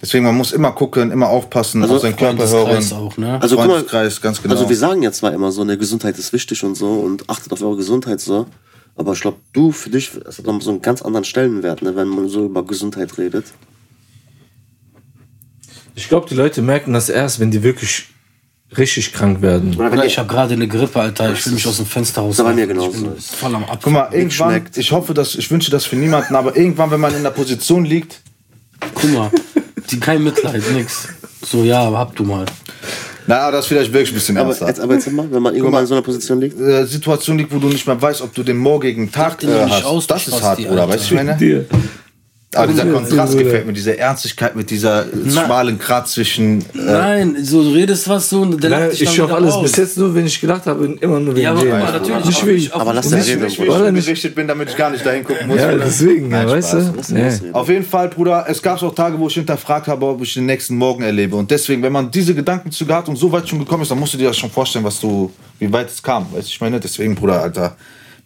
[0.00, 2.92] Deswegen, man muss immer gucken, immer aufpassen, Also auf seinen Körper hören.
[2.92, 3.40] auch, ne?
[3.42, 4.54] Also guck mal, ganz genau.
[4.54, 7.52] Also wir sagen ja zwar immer so, eine Gesundheit ist wichtig und so und achtet
[7.52, 8.46] auf eure Gesundheit so,
[8.94, 11.96] aber ich glaube, du für dich, es hat noch so einen ganz anderen Stellenwert, ne,
[11.96, 13.46] wenn man so über Gesundheit redet.
[15.96, 18.06] Ich glaube, die Leute merken das erst, wenn die wirklich
[18.76, 19.74] richtig krank werden.
[19.76, 21.32] Oder wenn Oder ich habe gerade eine Grippe, Alter.
[21.32, 22.36] Ich will mich aus dem Fenster raus.
[22.36, 22.90] Das war bei mir Ich genauso.
[22.90, 23.78] bin voll am Ab.
[23.82, 24.76] Guck mal, irgendwann, schmeckt.
[24.76, 27.84] ich hoffe, dass, ich wünsche das für niemanden, aber irgendwann, wenn man in der Position
[27.84, 28.20] liegt,
[28.94, 29.30] Guck mal.
[29.90, 31.08] Die, kein Mitleid, nix.
[31.44, 32.44] So, ja, hab du mal.
[33.26, 34.68] na, das ist vielleicht wirklich ein bisschen aber, ernster.
[34.68, 37.38] jetzt, aber jetzt mal, wenn man irgendwann mal in so einer Position liegt, äh, Situation
[37.38, 39.84] liegt, wo du nicht mehr weißt, ob du den morgigen Tag äh, hast.
[39.84, 40.88] aus, das ist hart, Alter.
[40.88, 41.36] weißt du, ich meine?
[41.36, 41.66] Dir.
[42.54, 46.60] Aber dieser Ja, Kontrast gefällt mir, diese Ernstigkeit mit dieser äh, schmalen Grat zwischen.
[46.62, 49.62] Äh, Nein, so du redest was so und dann Nein, ich wieder alles aus.
[49.64, 51.72] bis jetzt nur, wenn ich gedacht habe, immer nur wegen Ja, aber, dem.
[51.74, 52.42] aber natürlich.
[52.46, 53.92] Nicht auf- aber lass nicht- den nicht, reden, nicht, wie Bruder.
[53.94, 55.58] ich gerichtet bin, damit ich gar nicht dahin gucken muss.
[55.58, 56.92] Ja, deswegen, ja, Nein, weißt Spaß.
[56.94, 56.98] du?
[57.00, 57.54] ausreden.
[57.54, 60.46] Auf jeden Fall, Bruder, es gab auch Tage, wo ich hinterfragt habe, ob ich den
[60.46, 61.36] nächsten Morgen erlebe.
[61.36, 64.14] Und deswegen, wenn man diese Gedankenzüge hat und so weit schon gekommen ist, dann musst
[64.14, 66.22] du dir das schon vorstellen, was du, wie weit es kam.
[66.32, 67.76] Weißt du, ich meine, deswegen, Bruder, Alter,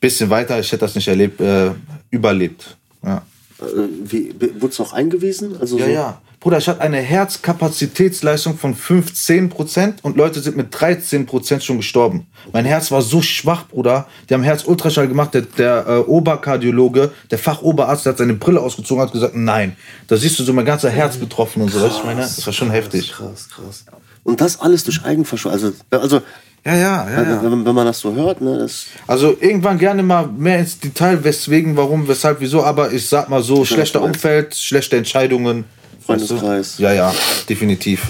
[0.01, 1.71] bisschen weiter, ich hätte das nicht erlebt, äh,
[2.13, 2.77] überlebt.
[3.05, 3.23] Ja.
[3.63, 5.57] Äh, wie, wurdest du auch eingewiesen?
[5.61, 6.21] Also Ja, so, ja.
[6.43, 12.27] Bruder, ich hatte eine Herzkapazitätsleistung von 15% und Leute sind mit 13% schon gestorben.
[12.53, 14.09] Mein Herz war so schwach, Bruder.
[14.29, 15.35] Die haben Herzultraschall gemacht.
[15.35, 19.77] Der, der äh, Oberkardiologe, der Fachoberarzt, der hat seine Brille ausgezogen und hat gesagt, nein.
[20.09, 21.81] Da siehst du so mein ganzer Herz betroffen und so.
[21.81, 23.13] Weißt du, meine, das war schon heftig.
[23.13, 23.85] Krass, krass.
[24.25, 25.61] Und das alles durch Eigenverschulden.
[25.61, 26.23] Also, also
[26.65, 27.43] Ja, ja, ja, ja.
[27.43, 28.69] wenn, wenn man das so hört, ne,
[29.09, 33.43] Also irgendwann gerne mal mehr ins Detail, weswegen, warum, weshalb, wieso, aber ich sag mal
[33.43, 35.65] so, schlechter du Umfeld, schlechte Entscheidungen.
[36.07, 36.79] Freundeskreis.
[36.79, 37.13] Ja, ja,
[37.49, 38.07] definitiv.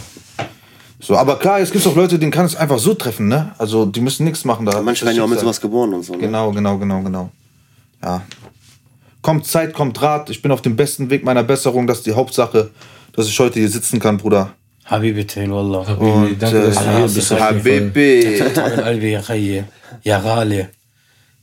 [1.01, 3.53] So, aber klar, es gibt auch Leute, denen kann es einfach so treffen, ne?
[3.59, 4.81] Also die müssen nichts machen da.
[4.83, 6.13] manche werden ja auch mit sowas geboren und so.
[6.13, 6.21] Ne?
[6.21, 7.31] Genau, genau, genau, genau.
[8.03, 8.23] Ja.
[9.23, 10.31] Kommt Zeit, kommt Rat.
[10.31, 11.87] Ich bin auf dem besten Weg meiner Besserung.
[11.87, 12.71] Das ist die Hauptsache,
[13.15, 14.53] dass ich heute hier sitzen kann, Bruder.
[14.85, 15.81] Habibi Tain, Wallah.
[15.95, 17.33] Und, danke, dass du hier bist.
[17.33, 18.51] auf jeden Fall.
[18.51, 18.83] Habibi.
[18.83, 19.65] Albi Yaraye.
[20.03, 20.69] Yarale.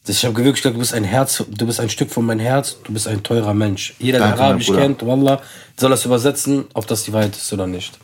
[0.06, 2.40] Das- Ich habe wirklich gesagt, du bist ein Herz, du bist ein Stück von meinem
[2.40, 3.94] Herz, du bist ein teurer Mensch.
[4.00, 5.42] Jeder, der Arabisch kennt, Wallah,
[5.80, 7.98] soll das übersetzen, ob das die Wahrheit ist oder nicht.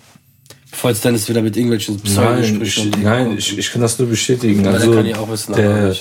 [0.72, 4.64] Bevor jetzt Dennis wieder mit irgendwelchen Pseudosprüchen ich, nein ich, ich kann das nur bestätigen.
[4.64, 5.96] der Also, kann ja auch wissen, aber der,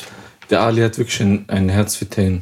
[0.50, 2.40] der Ali hat wirklich ein, ein Herz für Tane.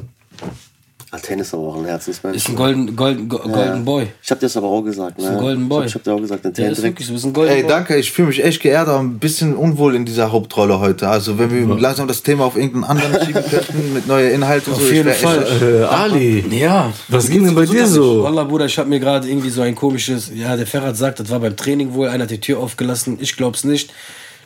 [1.13, 2.35] Athen ist aber auch ein Herzensmensch.
[2.37, 4.07] Ist ein Golden, Golden, Go- Golden Boy.
[4.23, 5.19] Ich hab dir das aber auch gesagt.
[5.19, 5.29] Ne?
[5.29, 5.85] ein Golden Boy.
[5.85, 6.83] Ich hab, ich hab dir auch gesagt, Der Athen ist direkt.
[6.83, 7.69] wirklich, du bist ein Golden Ey, Boy.
[7.69, 11.07] danke, ich fühle mich echt geehrt, aber ein bisschen unwohl in dieser Hauptrolle heute.
[11.07, 14.75] Also, wenn wir langsam das Thema auf irgendeinen anderen schieben könnten, mit neuer Inhalt und
[14.75, 15.43] so, Auf jeden Fall.
[15.43, 16.91] Echt, Äh, Ali, Ja.
[17.09, 18.23] was ging denn bei dir so?
[18.23, 21.29] Wallah, Bruder, ich habe mir gerade irgendwie so ein komisches, ja, der Ferhat sagt, das
[21.29, 23.93] war beim Training wohl, einer hat die Tür aufgelassen, ich glaub's nicht.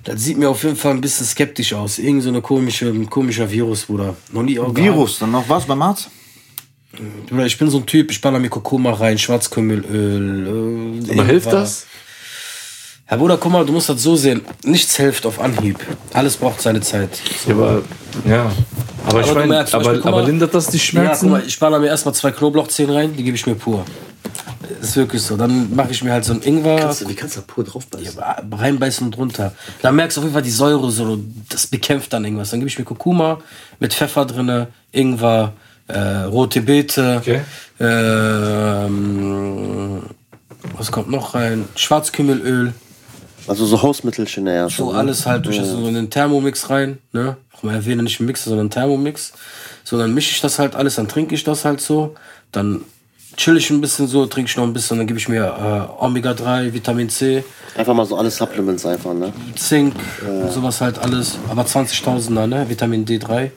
[0.03, 1.97] Das sieht mir auf jeden Fall ein bisschen skeptisch aus.
[1.97, 4.15] Irgend so eine komische, ein komischer Virus, Bruder.
[4.31, 6.09] Noch nie auch Virus, dann noch was beim Arzt?
[7.45, 11.03] Ich bin so ein Typ, ich baller mir Kurkuma rein, Schwarzkümmelöl.
[11.07, 11.85] Äh, Aber hilft das?
[13.05, 14.41] Herr Bruder, guck mal, du musst das so sehen.
[14.63, 15.77] Nichts hilft auf Anhieb.
[16.13, 17.21] Alles braucht seine Zeit.
[17.47, 17.81] Ja, aber,
[18.27, 18.51] ja.
[19.05, 21.29] Aber, ich Aber du meine, merkst, aber, Beispiel, aber mal- lindert das die Ja, Schmerzen?
[21.29, 23.85] guck mal, ich baller mir erstmal zwei Knoblauchzehen rein, die gebe ich mir pur.
[24.81, 25.37] Ist wirklich so.
[25.37, 26.75] Dann mache ich mir halt so ein Ingwer.
[26.79, 28.19] Kannst du, wie kannst du da pur draufbeißen?
[28.51, 29.53] reinbeißen und drunter.
[29.81, 31.17] Da merkst du auf jeden Fall die Säure so,
[31.49, 32.49] das bekämpft dann irgendwas.
[32.49, 33.39] Dann gebe ich mir Kurkuma
[33.79, 35.53] mit Pfeffer drinne, Ingwer,
[35.87, 37.41] äh, rote Beete, Okay.
[38.97, 40.03] ähm,
[40.77, 41.65] was kommt noch rein?
[41.75, 42.73] Schwarzkümmelöl,
[43.47, 44.69] Also so Hausmittelchen eher.
[44.69, 44.97] so ne?
[44.97, 45.63] alles halt durch Ja.
[45.63, 47.37] so einen Thermomix rein, ne?
[47.53, 49.33] Ich erwähne nicht einen Mixer, sondern einen Thermomix.
[49.83, 52.13] So, dann mische ich das halt alles, dann trinke ich das halt so,
[52.51, 52.81] dann
[53.37, 55.45] chill ich ein bisschen so, trinke ich noch ein bisschen, dann gebe ich mir
[55.99, 57.43] äh, Omega-3, Vitamin C,
[57.77, 59.31] Einfach mal so alle Supplements einfach, ne?
[59.55, 59.93] Zink,
[60.49, 61.37] sowas halt alles.
[61.47, 62.67] Aber 20.000er, ne?
[62.67, 63.51] Vitamin D3.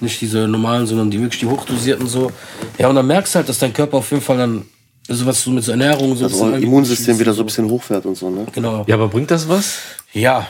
[0.00, 2.32] Nicht diese normalen, sondern die wirklich die hochdosierten so.
[2.78, 4.64] Ja, und dann merkst du halt, dass dein Körper auf jeden Fall dann
[5.06, 8.30] sowas so mit so Ernährung so Also Immunsystem wieder so ein bisschen hochfährt und so,
[8.30, 8.46] ne?
[8.52, 8.84] Genau.
[8.86, 9.78] Ja, aber bringt das was?
[10.14, 10.48] Ja.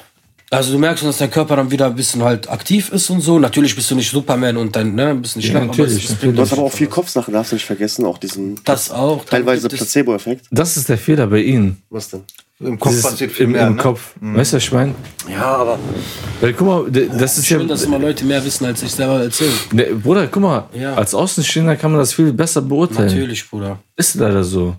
[0.51, 3.38] Also du merkst, dass dein Körper dann wieder ein bisschen halt aktiv ist und so.
[3.40, 6.40] Natürlich bist du nicht Superman und dann ne, ein bisschen Ja, schlapp, aber natürlich, Du
[6.40, 9.24] hast aber auch viel Kopfsache, darfst du nicht vergessen, auch diesen das auch.
[9.24, 10.47] Teilweise Placebo-Effekt.
[10.53, 11.82] Das ist der Fehler bei Ihnen.
[11.90, 12.22] Was denn?
[12.61, 13.66] Im Kopf Dieses passiert viel im, mehr.
[13.66, 13.82] Im ne?
[13.82, 14.14] Kopf.
[14.20, 14.94] Weißt du, was ich meine?
[15.28, 15.78] Ja, aber
[16.40, 17.59] Weil, guck mal, das ist ja.
[17.59, 19.51] Schön, dass immer Leute mehr wissen, als ich selber erzähle.
[19.72, 20.94] Ne, Bruder, guck mal, Ja.
[20.94, 23.09] als Außenstehender kann man das viel besser beurteilen.
[23.09, 23.78] Natürlich, Bruder.
[23.97, 24.74] Ist leider so.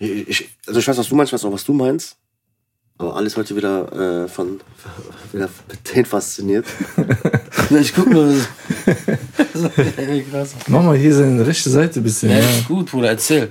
[0.00, 2.16] ich, also ich weiß, was du meinst, ich weiß auch, was du meinst.
[3.00, 4.60] Aber alles heute wieder äh, von
[5.32, 6.66] wieder mit denen fasziniert.
[7.70, 8.32] Ich guck nur.
[10.30, 10.54] Krass.
[10.68, 12.30] Mach mal hier seine rechte Seite ein bisschen.
[12.30, 12.44] Ja, Ja.
[12.48, 13.50] ist gut, Bruder, erzähl.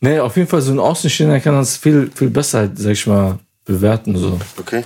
[0.00, 3.06] Nee, auf jeden Fall, so ein Außenstehender kann das viel, viel besser, halt, sag ich
[3.06, 4.16] mal, bewerten.
[4.16, 4.38] So.
[4.58, 4.84] Okay.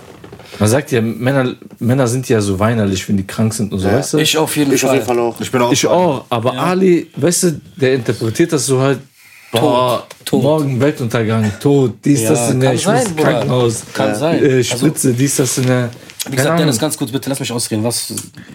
[0.59, 3.87] Man sagt ja, Männer, Männer sind ja so weinerlich, wenn die krank sind und so,
[3.89, 4.19] weißt du?
[4.19, 4.97] Ich auf jeden Ich auf Fall.
[4.99, 5.41] jeden Fall auch.
[5.41, 5.73] Ich bin auch.
[5.73, 8.99] Ich auch, aber Ali, weißt du, der interpretiert das so halt,
[9.53, 10.43] boah, Tot.
[10.43, 13.31] morgen Weltuntergang, Tod, dies, Ja, das in der, ich muss sein, ins Bruder.
[13.33, 14.45] Krankenhaus, Kann sein.
[14.45, 15.91] äh, Also- Spritze, dies, das in der,
[16.27, 16.59] Wie gesagt, Ahnung.
[16.61, 17.85] Dennis, ganz kurz, bitte lass mich ausreden.
[17.85, 18.13] Was,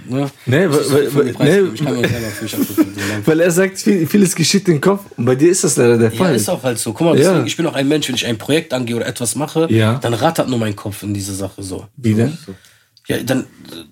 [0.09, 0.29] ne?
[0.45, 1.47] Nee, Was weil, weil, ein Preis?
[1.49, 2.93] nee, Ich kann mir selber für mich abgucken.
[3.25, 6.11] weil er sagt, viel, vieles geschieht im Kopf und bei dir ist das leider der
[6.11, 6.35] Ja, Fall.
[6.35, 6.91] ist auch halt so.
[6.93, 7.29] Guck mal, Ja.
[7.29, 9.99] deswegen, ich bin auch ein Mensch, wenn ich ein Projekt angehe oder etwas mache, Ja.
[10.01, 11.85] dann rattert nur mein Kopf in diese Sache so.
[11.95, 12.37] Wie denn?
[13.17, 13.45] Ja, dann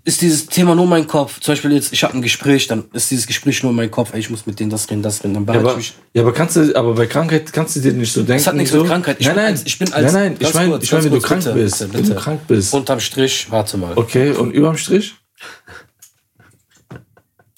[0.04, 1.40] ist dieses Thema nur mein Kopf.
[1.40, 4.14] Zum Beispiel jetzt, ich habe ein Gespräch, dann ist dieses Gespräch nur mein Kopf.
[4.14, 5.34] Ey, ich muss mit denen das reden, das reden.
[5.34, 5.94] Dann Ja, ich aber, mich.
[6.14, 8.34] ja, aber kannst du, aber bei Krankheit kannst du dir nicht so denken.
[8.34, 8.80] Das hat nichts so.
[8.80, 9.18] mit Krankheit.
[9.20, 11.06] Ich nein, bin nein, als- ich bin als- nein, nein, ich meine, ich meine, ganz
[11.06, 12.74] wenn du krank bitte, bist, bitte, wenn du krank bist.
[12.74, 13.94] Unterm Strich, warte mal.
[13.98, 15.14] Okay, und überm Strich?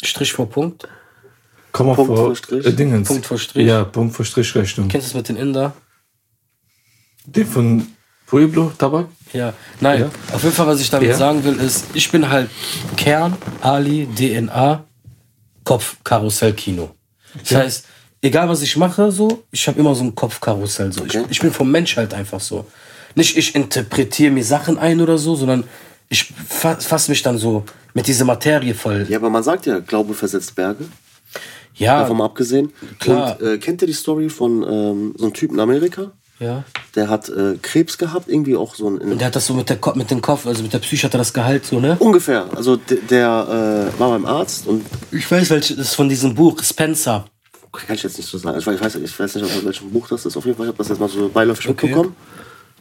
[0.04, 0.88] Strich vor Punkt.
[1.72, 2.66] Komma Punkt vor vor Strich?
[2.66, 3.08] Äh, Dingens.
[3.08, 3.68] Punkt vor Strich.
[3.68, 4.88] Ja, Punkt vor Strichrechnung.
[4.88, 5.74] Kennst du das mit den Inder?
[7.26, 7.88] Den von
[8.26, 9.08] Pueblo Tabak?
[9.34, 10.02] Ja, nein.
[10.02, 10.10] Ja.
[10.36, 11.16] Auf jeden Fall, was ich damit Ja.
[11.18, 12.50] sagen will, ist, ich bin halt
[12.98, 14.84] Kern, Ali, DNA,
[15.64, 16.92] Kopf, Karussell, Kino.
[17.44, 17.86] Das heißt,
[18.22, 20.92] egal was ich mache, so, ich habe immer so ein Kopfkarussell.
[20.92, 21.02] So.
[21.04, 21.22] Okay.
[21.26, 22.66] Ich, ich bin vom Mensch halt einfach so.
[23.16, 25.64] Nicht ich interpretiere mir Sachen ein oder so, sondern
[26.10, 27.64] ich fa fasse mich dann so
[27.94, 29.06] mit dieser Materie voll.
[29.10, 30.86] Ja, aber man sagt ja, Glaube versetzt Berge.
[31.76, 32.74] Ja, Davon mal abgesehen.
[33.00, 33.38] klar.
[33.40, 36.12] Und äh, kennt ihr die Story von ähm, so einem Typen in Amerika?
[36.42, 36.64] Ja.
[36.96, 38.98] Der hat äh, Krebs gehabt, irgendwie auch so ein.
[38.98, 41.06] Und der hat das so mit, der Ko mit dem Kopf, also mit der Psyche
[41.06, 41.96] hat er das Gehalt so, ne?
[42.00, 42.50] ungefähr.
[42.56, 46.36] Also der, der äh, war beim Arzt und Ich weiß, welches das ist von diesem
[46.36, 47.26] Buch, Spencer.
[47.72, 48.60] kann ich jetzt nicht so sagen.
[48.60, 50.36] Ich weiß, ich weiß, ich weiß nicht, aus welchem Buch das ist.
[50.36, 51.88] Auf jeden Fall, ich habe das jetzt mal so beiläufig Okay.
[51.88, 52.16] mitbekommen.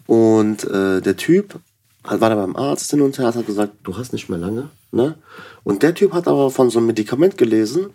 [0.06, 1.61] Und äh, der Typ
[2.04, 4.70] hat, war da beim Arzt hin und her, hat gesagt, du hast nicht mehr lange.
[4.90, 5.14] Ne?
[5.62, 7.90] Und der Typ hat aber von so einem Medikament gelesen,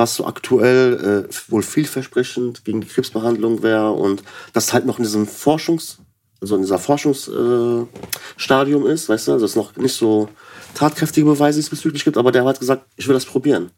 [0.00, 4.22] was so aktuell äh, wohl vielversprechend gegen die Krebsbehandlung wäre und
[4.54, 5.98] das halt noch in diesem Forschungs,
[6.40, 10.30] also in dieser Forschungsstadium äh, ist, weißt du, also es noch nicht so
[10.74, 13.72] tatkräftige Beweise diesbezüglich gibt, aber der hat gesagt, ich will das probieren.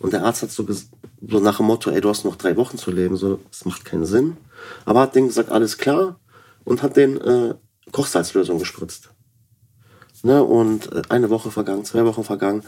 [0.00, 2.76] Und der Arzt hat so, so nach dem Motto, ey, du hast noch drei Wochen
[2.76, 4.36] zu leben, so, das macht keinen Sinn.
[4.84, 6.18] Aber hat denen gesagt, alles klar
[6.64, 7.54] und hat den äh,
[7.92, 9.10] Kochsalzlösung gespritzt.
[10.22, 12.62] Ne, und äh, eine Woche vergangen, zwei Wochen vergangen.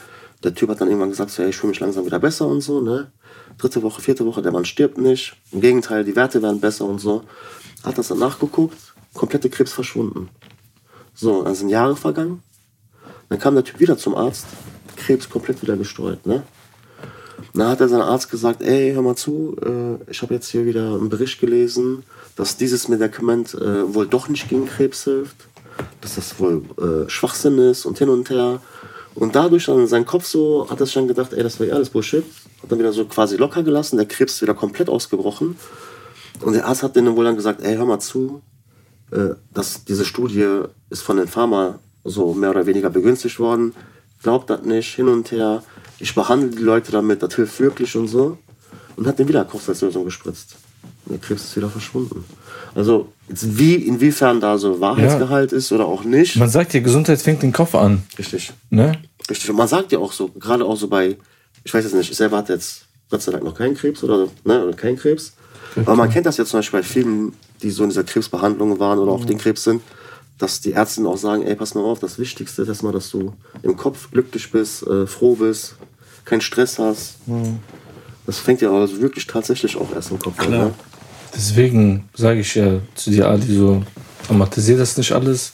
[0.44, 2.60] Der Typ hat dann irgendwann gesagt, so, ey, ich fühle mich langsam wieder besser und
[2.60, 2.80] so.
[2.80, 3.10] Ne?
[3.58, 5.36] Dritte Woche, vierte Woche, der Mann stirbt nicht.
[5.52, 7.24] Im Gegenteil, die Werte werden besser und so.
[7.82, 8.76] Hat das dann nachgeguckt,
[9.14, 10.28] komplette Krebs verschwunden.
[11.14, 12.42] So, dann sind Jahre vergangen.
[13.28, 14.46] Dann kam der Typ wieder zum Arzt,
[14.96, 16.24] Krebs komplett wieder gestreut.
[16.26, 16.42] Ne?
[17.52, 20.66] Dann hat er seinem Arzt gesagt, ey, hör mal zu, äh, ich habe jetzt hier
[20.66, 22.04] wieder einen Bericht gelesen,
[22.36, 25.36] dass dieses Medikament äh, wohl doch nicht gegen Krebs hilft,
[26.00, 28.60] dass das wohl äh, Schwachsinn ist und hin und her.
[29.14, 31.66] Und dadurch dann in seinem Kopf so, hat er sich dann gedacht, ey, das war
[31.66, 32.24] ja alles Bullshit.
[32.62, 35.56] Hat dann wieder so quasi locker gelassen, der Krebs ist wieder komplett ausgebrochen.
[36.42, 38.40] Und der Arzt hat denen wohl dann gesagt, ey, hör mal zu,
[39.10, 43.74] äh, dass diese Studie ist von den Pharma so mehr oder weniger begünstigt worden.
[44.22, 45.62] Glaubt das nicht, hin und her.
[45.98, 48.38] Ich behandle die Leute damit, das hilft wirklich und so.
[48.96, 50.56] Und hat den wieder Kochsalzlösung gespritzt.
[51.10, 52.24] Der Krebs ist wieder verschwunden.
[52.74, 56.36] Also, jetzt wie, inwiefern da so Wahrheitsgehalt ist oder auch nicht.
[56.36, 58.02] Man sagt ja, Gesundheit fängt den Kopf an.
[58.18, 58.52] Richtig.
[58.70, 58.92] Ne?
[59.28, 59.50] Richtig.
[59.50, 61.16] Und man sagt ja auch so, gerade auch so bei,
[61.64, 64.28] ich weiß jetzt nicht, ich selber hatte jetzt Gott sei Dank noch keinen Krebs oder,
[64.44, 65.32] ne, oder keinen Krebs.
[65.76, 67.32] Aber man kennt das ja zum Beispiel bei vielen,
[67.62, 69.82] die so in dieser Krebsbehandlung waren oder auch den Krebs sind,
[70.38, 73.32] dass die Ärzte auch sagen, ey, pass mal auf, das Wichtigste ist erstmal, dass du
[73.62, 75.76] im Kopf glücklich bist, äh, froh bist,
[76.24, 77.16] keinen Stress hast.
[78.26, 80.46] Das fängt ja also wirklich tatsächlich auch erst im Kopf an.
[80.46, 80.64] Klar.
[80.66, 80.74] Ne?
[81.34, 83.82] Deswegen sage ich ja zu dir, Ali, so,
[84.26, 85.52] dramatisier das nicht alles.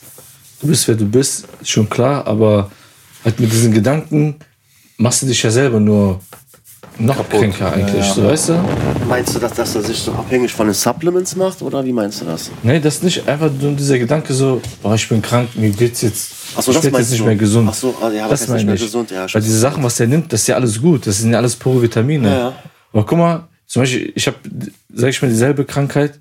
[0.59, 2.71] Du bist, wer du bist, ist schon klar, aber
[3.23, 4.35] halt mit diesen Gedanken
[4.97, 6.19] machst du dich ja selber nur
[6.99, 8.53] noch kränker eigentlich, so, weißt du?
[9.07, 12.21] Meinst du, dass, dass er sich so abhängig von den Supplements macht oder wie meinst
[12.21, 12.49] du das?
[12.63, 16.01] Nee, das ist nicht einfach nur dieser Gedanke so, boah, ich bin krank, mir geht's
[16.01, 17.25] jetzt, Ach so, ich das meinst jetzt nicht du?
[17.25, 17.69] mehr gesund.
[17.71, 18.81] Ach so, ah, ja, aber das meine nicht mehr ich.
[18.81, 21.31] gesund, ja, Weil diese Sachen, was der nimmt, das ist ja alles gut, das sind
[21.31, 22.27] ja alles pure Vitamine.
[22.29, 22.53] Ja, ja.
[22.93, 23.47] Aber guck mal,
[23.77, 24.37] zum Beispiel, ich habe,
[24.91, 26.17] sag ich mal, dieselbe Krankheit,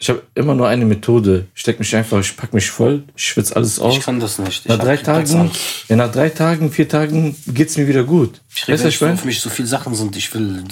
[0.00, 1.46] ich habe immer nur eine Methode.
[1.54, 3.96] Ich steck mich einfach, ich pack mich voll, ich schwitze alles aus.
[3.96, 4.68] Ich kann das nicht.
[4.68, 5.52] Nach Ich drei Tagen,
[5.88, 8.40] ja, nach drei Tagen, vier Tagen geht's mir wieder gut.
[8.52, 9.18] Ich weißt rede ich so meine?
[9.18, 10.16] für mich so viele Sachen sind.
[10.16, 10.64] Ich will,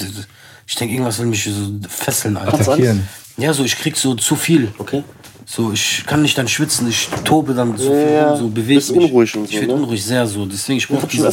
[0.67, 2.55] ich denke, irgendwas will mich so fesseln, Alter.
[2.55, 3.07] Attackieren.
[3.37, 4.73] Ja, so, ich krieg so zu viel.
[4.79, 5.05] Okay.
[5.47, 8.91] So, ich kann nicht dann schwitzen, ich tobe dann so Ja, viel so bewege Bist
[8.91, 9.05] mich.
[9.05, 9.75] unruhig und so, Ich werde ne?
[9.75, 10.47] unruhig, sehr so.
[10.47, 11.29] Deswegen, ich brauche diese,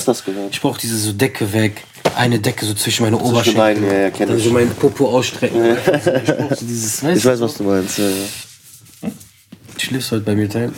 [0.52, 1.84] ich brauche diese so Decke weg,
[2.16, 3.62] eine Decke so zwischen meine Oberschenkel.
[3.62, 4.44] Beinen, ja, ja, kenn Dann ich.
[4.44, 5.76] so mein Popo ausstrecken.
[5.76, 7.98] Ich brauche so dieses, weißt Ich weiß, was du meinst.
[7.98, 9.10] Ja, ja.
[9.74, 10.72] du, schläfst heute bei mir, Teil.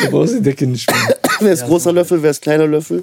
[0.00, 1.16] Du brauchst die Decke nicht mehr.
[1.40, 3.02] Wer ist großer Löffel, wer ist kleiner Löffel?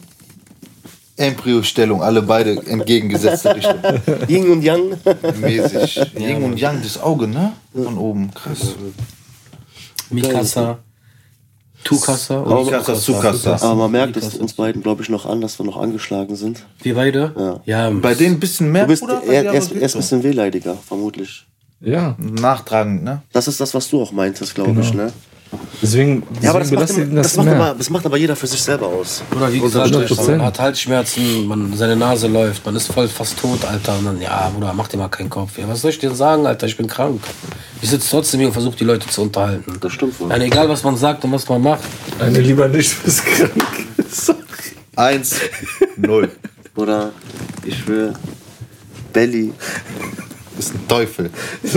[1.16, 3.80] Embryo-Stellung, alle beide entgegengesetzte Richtung.
[4.28, 4.98] Yin und Yang.
[5.40, 6.02] Mäßig.
[6.18, 7.54] Yin und Yang, das Auge, ne?
[7.74, 8.76] Von oben, krass.
[10.10, 10.80] Mikasa,
[11.84, 13.56] Tukasa Aber- und Mikasa, Tsukasa.
[13.62, 16.66] Aber man merkt es uns beiden, glaube ich, noch an, dass wir noch angeschlagen sind.
[16.82, 17.62] Wir beide?
[17.66, 17.90] Ja.
[17.90, 20.78] Bei denen ein bisschen mehr, Du bist Bruder, er, er, ist, er ein bisschen wehleidiger,
[20.88, 21.46] vermutlich.
[21.82, 23.22] Ja, Nachtragend, ne?
[23.34, 25.12] Das ist das, was du auch meintest, glaube ich, ne?
[25.82, 27.56] Deswegen, deswegen Ja, aber das macht, ihn das, das, macht mehr.
[27.56, 29.24] aber, das macht aber jeder für sich selber aus.
[29.36, 30.32] Oder wie gesagt, 100%.
[30.32, 33.98] man hat Halsschmerzen, man, seine Nase läuft, man ist voll fast tot, Alter.
[33.98, 35.58] Und dann, ja, Bruder, mach dir mal keinen Kopf.
[35.58, 36.68] Ja, was soll ich dir sagen, Alter?
[36.68, 37.22] Ich bin krank.
[37.82, 39.78] Ich sitze trotzdem hier und versuche die Leute zu unterhalten.
[39.82, 40.30] Das stimmt wohl.
[40.30, 41.82] Ja, egal, was man sagt und was man macht.
[42.20, 43.52] Eine lieber nicht, du bist krank.
[44.10, 44.38] Sorry.
[44.96, 45.36] Eins,
[45.98, 46.30] null.
[46.76, 47.12] Oder
[47.66, 48.14] ich will
[49.12, 49.54] Belly.
[50.58, 51.30] Ist ein Teufel.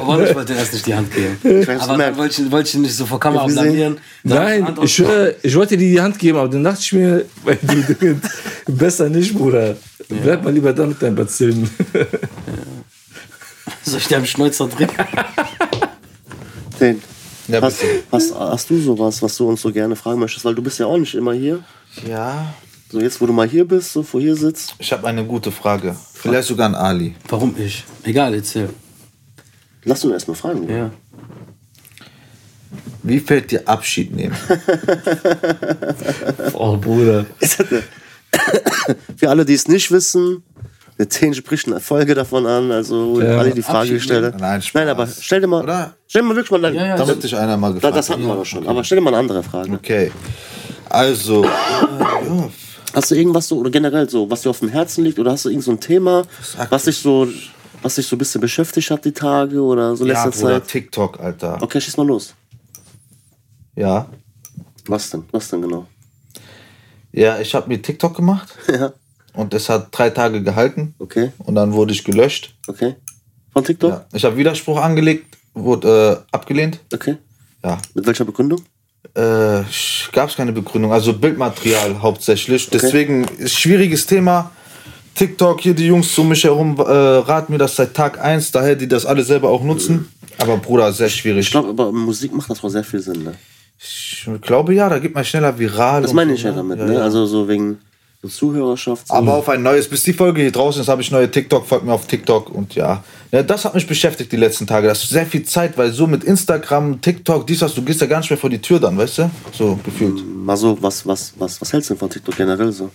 [0.00, 1.38] Aber ich wollte erst nicht die Hand geben.
[1.68, 3.98] hab's Aber dann wollte ich, wollte ich nicht so vor Kamera Ich blamieren.
[4.22, 5.02] Nein, ich,
[5.42, 8.20] ich wollte dir die Hand geben, aber dann dachte ich mir, weil du Dinge-
[8.66, 9.76] besser nicht, Bruder.
[10.08, 11.68] Bleib mal lieber da mit deinen Bazillen.
[13.82, 14.88] Soll ich dir am Schnäuzer drehen?
[16.80, 17.02] Den.
[17.48, 17.82] Ja, hast,
[18.12, 20.44] hast, hast du sowas, was du uns so gerne fragen möchtest?
[20.44, 21.60] Weil du bist ja auch nicht immer hier.
[22.06, 22.54] Ja.
[22.90, 24.74] So jetzt, wo du mal hier bist, so vor hier sitzt.
[24.78, 25.94] Ich habe eine gute Frage.
[26.14, 27.14] Vielleicht sogar an Ali.
[27.28, 27.84] Warum ich?
[28.02, 28.70] Egal, erzähl.
[29.84, 30.68] Lass uns erst mal fragen.
[30.68, 30.90] Ja.
[33.02, 34.36] Wie fällt dir Abschied nehmen?
[36.54, 37.26] Oh, Bruder.
[39.16, 40.42] Für alle, die es nicht wissen,
[40.98, 43.38] der 10 spricht eine Folge davon an, also Ja.
[43.38, 44.34] alle die Frage gestellt?
[44.38, 44.74] Nein, Spaß.
[44.80, 45.94] Nein, aber stell dir mal, Oder?
[46.06, 48.34] stell dir mal wirklich mal, Ja, ja, Damit dich einer mal gefragt das hatten wir
[48.34, 49.72] doch schon, aber stell dir mal eine andere Frage.
[49.72, 50.10] Okay.
[50.90, 51.44] Also,
[52.94, 55.44] Hast du irgendwas so, oder generell so, was dir auf dem Herzen liegt, oder hast
[55.44, 57.28] du irgend so ein Thema, Sag was dich so,
[57.82, 60.68] was dich so ein bisschen beschäftigt hat die Tage oder so ja, letzter Bruder, Zeit?
[60.68, 61.58] TikTok, Alter.
[61.60, 62.34] Okay, schieß mal los.
[63.76, 64.08] Ja.
[64.86, 65.24] Was denn?
[65.30, 65.86] Was denn genau?
[67.12, 68.92] Ja, ich habe mir TikTok gemacht ja,
[69.34, 72.54] und es hat drei Tage gehalten okay, und dann wurde ich gelöscht.
[72.66, 72.96] okay.
[73.52, 73.90] Von TikTok?
[73.90, 74.06] Ja.
[74.12, 76.80] Ich habe Widerspruch angelegt, wurde äh, abgelehnt.
[76.92, 77.16] Okay.
[77.64, 77.78] Ja.
[77.94, 78.62] Mit welcher Begründung?
[79.18, 79.64] Äh,
[80.12, 82.70] gab es keine Begründung, also Bildmaterial hauptsächlich.
[82.70, 84.52] Deswegen ist schwieriges Thema.
[85.16, 88.76] TikTok, hier die Jungs um mich herum äh, raten mir das seit Tag 1, daher
[88.76, 90.08] die das alle selber auch nutzen.
[90.38, 91.46] Aber Bruder, sehr schwierig.
[91.46, 93.34] Ich glaube, aber Musik macht das auch sehr viel Sinn, ne?
[93.80, 96.02] Ich glaube ja, da geht man schneller viral.
[96.02, 96.56] Das meine ich ja ne?
[96.56, 96.94] damit, Ja, ne?
[96.94, 97.00] ja.
[97.00, 97.78] Also so wegen
[98.26, 99.04] Zuhörerschaft.
[99.10, 101.84] Aber auf ein neues, bis die Folge hier draußen ist, habe ich neue TikTok, folgt
[101.84, 103.04] mir auf TikTok und ja.
[103.30, 103.42] ja.
[103.44, 104.88] Das hat mich beschäftigt die letzten Tage.
[104.88, 108.08] Das ist sehr viel Zeit, weil so mit Instagram, TikTok, dies, was, du gehst ja
[108.08, 109.30] gar nicht mehr vor die Tür dann, weißt du?
[109.52, 110.20] So gefühlt.
[110.26, 112.90] Mal so, was, was, was, was hältst du denn von TikTok generell so?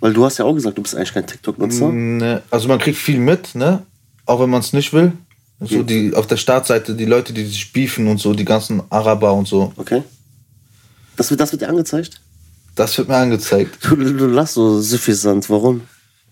[0.00, 1.92] Weil du hast ja auch gesagt, du bist eigentlich kein TikTok-Nutzer.
[1.92, 3.84] Ne, also man kriegt viel mit, ne?
[4.26, 5.12] Auch wenn man es nicht will.
[5.60, 9.32] So die auf der Startseite, die Leute, die sich beefen und so, die ganzen Araber
[9.32, 9.72] und so.
[9.76, 10.02] Okay.
[11.16, 12.20] Das wird, das wird dir angezeigt?
[12.78, 13.78] Das wird mir angezeigt.
[13.82, 15.82] Du, du, du lachst so suffisant, warum?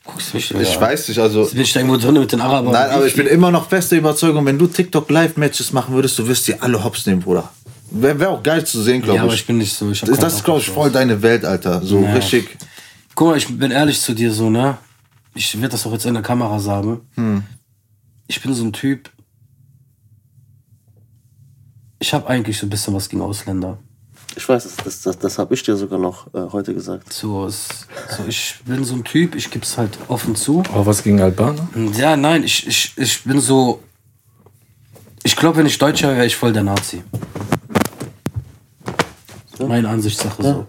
[0.04, 1.44] Guckst mich Ich weiß nicht, also.
[1.46, 2.72] Bin ich da irgendwo drin mit den Arabern?
[2.72, 6.28] Nein, aber ich bin immer noch fester Überzeugung, wenn du TikTok Live-Matches machen würdest, du
[6.28, 7.50] wirst dir alle hops nehmen, Bruder.
[7.90, 9.40] Wäre wär auch geil zu sehen, glaube Ja, aber ich.
[9.40, 9.90] ich bin nicht so.
[9.90, 11.82] Ich das ist, glaube ich, voll deine Welt, Alter.
[11.82, 12.12] So Ja.
[12.12, 12.56] richtig.
[13.16, 14.78] Guck mal, ich bin ehrlich zu dir so, ne?
[15.34, 17.00] Ich werde das auch jetzt in der Kamera sagen.
[18.28, 19.10] Ich bin so ein Typ.
[21.98, 23.78] Ich habe eigentlich so ein bisschen was gegen Ausländer.
[24.36, 27.10] Ich weiß, das, das, das, das habe ich dir sogar noch äh, heute gesagt.
[27.10, 27.68] So, es,
[28.14, 30.62] so, ich bin so ein Typ, ich gebe es halt offen zu.
[30.74, 31.66] Auch was gegen Albaner?
[31.96, 33.82] Ja, nein, ich, ich, ich bin so.
[35.22, 37.02] Ich glaube, wenn ich Deutscher wäre, wäre ich voll der Nazi.
[39.58, 40.66] Meine Ansichtssache so.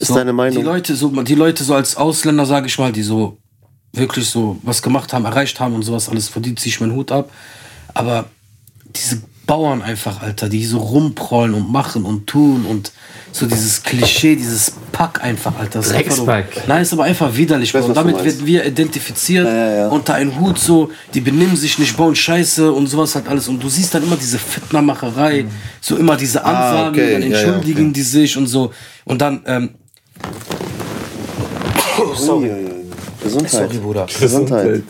[0.00, 0.58] Ist so, deine Meinung?
[0.58, 3.38] Die Leute, so, die Leute so als Ausländer, sage ich mal, die so
[3.92, 6.94] wirklich so was gemacht haben, erreicht haben und sowas alles, vor die ziehe ich meinen
[6.94, 7.30] Hut ab.
[7.94, 8.26] Aber
[8.84, 12.92] diese Bauern einfach, Alter, die so rumprollen und machen und tun und
[13.32, 15.78] so dieses Klischee, dieses Pack einfach, Alter.
[15.78, 16.66] Das ist Dreckspack.
[16.66, 17.72] Nein, ist aber einfach widerlich.
[17.72, 19.88] weiß, und damit werden wir identifiziert ja, ja.
[19.88, 23.46] unter einen Hut so, die benehmen sich nicht, bauen Scheiße und sowas halt alles.
[23.46, 25.46] Und du siehst dann immer diese Fitnermacherei,
[25.80, 27.12] so immer diese Ansagen, okay.
[27.12, 27.92] dann Ja, ja, entschuldigen okay.
[27.92, 28.72] die sich und so.
[29.04, 29.70] Und dann, ähm,
[32.16, 32.50] Sorry.
[33.22, 33.50] Gesundheit.
[33.50, 34.06] sorry, Bruder.
[34.20, 34.82] Gesundheit.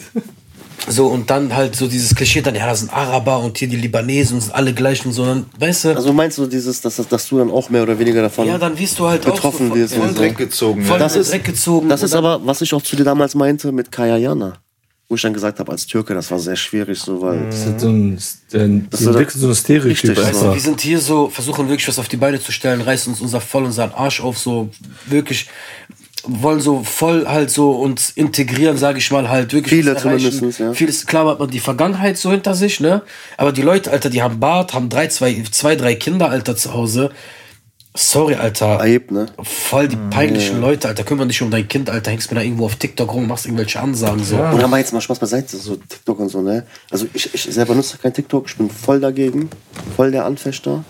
[0.88, 3.76] So, und dann halt so dieses Klischee, dann, ja, das sind Araber und hier die
[3.76, 5.24] Libanesen sind alle gleich und so.
[5.24, 8.22] Dann, weißt du, Also meinst du dieses, dass, dass du dann auch mehr oder weniger
[8.22, 10.16] davon ja, dann wirst du halt betroffen auch so wirst voll, und so.
[10.16, 10.82] voll, Weggezogen.
[10.84, 11.02] voll Ja.
[11.02, 11.88] Das ist- ist weggezogen.
[11.88, 14.58] Das ist aber, was ich auch zu dir damals meinte mit Kaya Jana.
[15.08, 17.46] Wo ich dann gesagt habe, als Türke, das war sehr schwierig, so, weil.
[17.46, 18.18] Das ist so ein,
[18.54, 21.86] ein, Das die ist so- ein Stereotyp Richtig, du, wir sind hier so, versuchen wirklich
[21.86, 24.68] was auf die Beine zu stellen, reißen uns unser voll unseren Arsch auf, so
[25.06, 25.46] wirklich
[26.26, 29.80] wollen so voll halt so uns integrieren, sage ich mal, halt wirklich.
[29.80, 30.72] Viele zumindestens, ja.
[30.72, 33.02] Vieles, klar hat man die Vergangenheit so hinter sich, ne?
[33.36, 36.74] Aber die Leute, Alter, die haben Bart, haben drei, zwei, zwei, drei Kinder, Alter, zu
[36.74, 37.10] Hause.
[37.96, 38.80] Sorry, Alter.
[38.80, 39.26] Aib, ne?
[39.42, 41.02] Voll die peinlichen Leute, Alter.
[41.02, 42.10] Kümmern dich um dein Kind, Alter.
[42.10, 44.36] Hängst mir da irgendwo auf TikTok rum, machst irgendwelche Ansagen, so.
[44.36, 46.66] Und aber jetzt mal Spaß beiseite, so TikTok und so, ne?
[46.90, 49.48] Also ich, ich selber nutze kein TikTok, ich bin voll dagegen,
[49.96, 50.84] voll der Anfechter.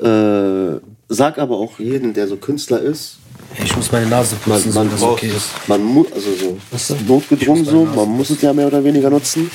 [0.00, 3.18] Äh, sag aber auch jedem, der so Künstler ist,
[3.62, 5.50] Ich muss meine Nase man, putzen, so, man, dass es okay ist.
[5.66, 9.50] man muss, also so notgedrungen so, man muss es ja mehr oder weniger nutzen.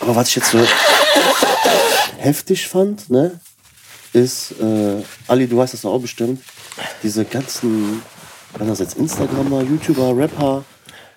[0.00, 0.58] Aber was ich jetzt so
[2.18, 3.40] heftig fand, ne,
[4.12, 6.42] ist, äh, Ali, du weißt das doch auch bestimmt,
[7.02, 8.02] diese ganzen,
[8.56, 10.64] wenn das jetzt Instagramer, YouTuber, Rapper,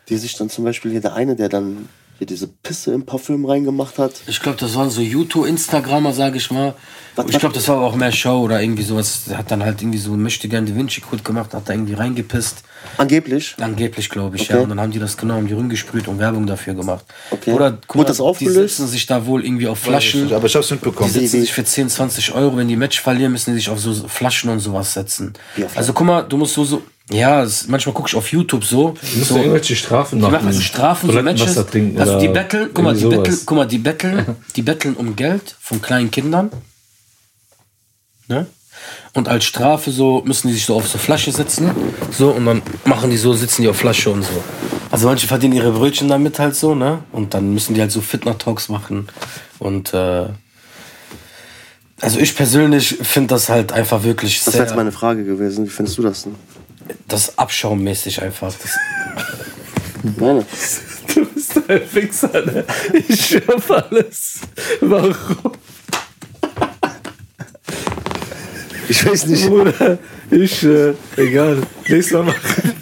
[0.09, 3.45] die sich dann zum Beispiel hier der eine, der dann hier diese Pisse im Parfüm
[3.45, 4.13] reingemacht hat.
[4.27, 6.73] Ich glaube, das waren so YouTube-Instagrammer, sage ich mal.
[7.15, 9.23] Was- ich glaube, das war aber auch mehr Show oder irgendwie sowas.
[9.27, 11.93] Der hat dann halt irgendwie so möchte gern Da Vinci Code gemacht, hat da irgendwie
[11.93, 12.63] reingepisst.
[12.97, 13.55] Angeblich.
[13.59, 14.53] Angeblich, glaube ich, Okay.
[14.53, 14.59] ja.
[14.59, 17.05] Und dann haben die das genau, haben die rumgesprüht und Werbung dafür gemacht.
[17.31, 17.53] Okay.
[17.53, 18.77] Oder guck Wurde mal, das die aufgelöst?
[18.77, 20.31] setzen sich da wohl irgendwie auf Flaschen.
[20.33, 21.11] Aber ich hab's mitbekommen.
[21.11, 23.79] Die setzen sich für 10, 20 Euro, wenn die Match verlieren, müssen die sich auf
[23.79, 25.33] so Flaschen und sowas setzen.
[25.75, 28.89] Also guck mal, du musst so, so ja, es, manchmal gucke ich auf YouTube so.
[28.89, 30.33] Du musst so ja irgendwelche Strafen die machen.
[30.33, 31.55] machen also Strafen, so Matches.
[31.67, 33.43] Trinken also die betteln, guck mal, die sowas.
[33.45, 36.51] guck mal, die betteln, die betteln um Geld von kleinen Kindern.
[38.27, 38.45] Ne?
[39.13, 41.71] Und als Strafe so müssen die sich so auf so Flasche setzen.
[42.11, 44.43] So, und dann machen die so, sitzen die auf Flasche und so.
[44.91, 47.03] Also manche verdienen ihre Brötchen damit halt so, ne?
[47.11, 49.07] Und dann müssen die halt so Fitner-Talks machen.
[49.59, 50.27] Und äh,
[51.99, 55.65] also ich persönlich finde das halt einfach wirklich Das wäre jetzt meine Frage gewesen.
[55.65, 56.35] Wie findest du das denn?
[57.07, 58.53] Das ist abschaummäßig einfach.
[58.53, 58.77] Das,
[60.17, 60.45] Meine.
[61.13, 62.65] Du bist ein Fixer, ne?
[63.07, 64.39] Ich auf alles.
[64.81, 65.53] Warum?
[68.89, 69.47] Ich weiß nicht.
[69.47, 69.97] Bruder,
[70.31, 71.61] ich, äh, egal.
[71.87, 72.73] Nächstes Mal machen.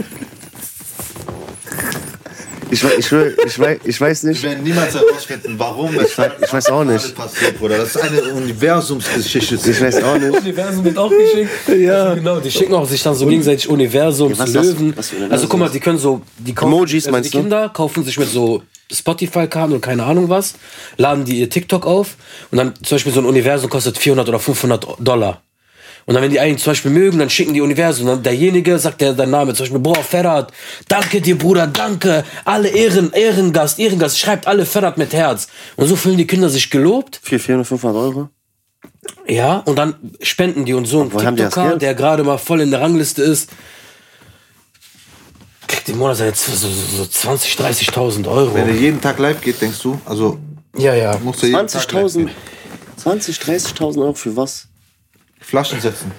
[2.75, 3.57] Ich, ich, will- ich,
[3.87, 4.43] ich weiß Wir nicht.
[4.43, 7.15] werden niemals herausfinden, warum es weiß- ich weiß auch nicht.
[7.15, 7.77] passiert, Bruder.
[7.77, 9.55] Das ist eine Universumsgeschichte.
[9.55, 10.37] Ich weiß auch nicht.
[10.37, 11.49] Universum wird auch geschickt.
[11.79, 12.03] Ja.
[12.03, 14.93] Also genau, die schicken auch sich dann so gegenseitig Universums, Ja, was- was- Löwen.
[14.97, 15.31] was Universum?
[15.31, 17.43] also guck mal, die können so, die kaufen, Emojis also meinst die du?
[17.43, 20.55] Kinder kaufen sich mit so Spotify-Karten und keine Ahnung was,
[20.97, 22.15] laden die ihr TikTok auf
[22.51, 25.41] und dann zum Beispiel so ein Universum kostet 400 oder 500 Dollar.
[26.07, 28.05] Und dann, wenn die einen zum Beispiel mögen, dann schicken die Universum.
[28.05, 30.51] Dann derjenige sagt der dein Name, zum Beispiel, boah, Ferhat,
[30.87, 32.23] danke dir, Bruder, danke.
[32.43, 35.47] Alle Ehren, Ehrengast, Ehrengast, schreibt alle Ferhat mit Herz.
[35.77, 37.19] Und so fühlen die Kinder sich gelobt.
[37.23, 38.29] 400, 400, 500 Euro?
[39.27, 42.81] Ja, und dann spenden die und so ein TikToker, der gerade mal voll in der
[42.81, 43.49] Rangliste ist,
[45.67, 48.53] kriegt im Monat jetzt so, so, so 20.000, 30.000 Euro.
[48.53, 50.37] Wenn er jeden Tag live geht, denkst du, also
[50.77, 51.17] Ja, ja.
[51.23, 52.31] musst du jeden Tag live 20.000, gehen.
[52.97, 54.67] 20, 30.000 Euro für was?
[55.45, 56.11] Flaschen setzen.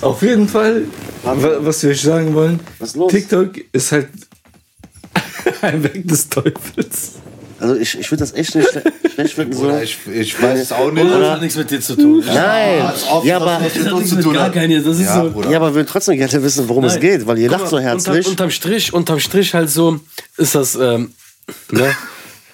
[0.00, 0.84] Auf jeden Fall,
[1.24, 2.60] wa- was wir euch sagen wollen?
[3.08, 4.08] TikTok ist halt
[5.62, 7.14] ein Weg des Teufels.
[7.58, 9.52] Also ich, ich würde das echt nicht schle- schlecht finden.
[9.54, 9.64] So.
[9.64, 11.10] Oder ich, ich weiß es auch nicht.
[11.10, 12.22] Das hat nichts mit dir zu tun.
[12.26, 12.90] Nein,
[13.24, 14.52] ja, aber, Das hat uns nichts zu mit tun gar hat.
[14.52, 15.30] keinem, das ist Ja, so.
[15.30, 15.50] Bruder.
[15.50, 17.00] ja, aber wir würden trotzdem gerne wissen, worum es Nein.
[17.02, 18.16] geht, weil ihr Guck lacht so herzlich.
[18.18, 19.98] Unterm, unterm Strich, unterm Strich halt so,
[20.36, 21.12] ist das, ähm,
[21.70, 21.94] ne?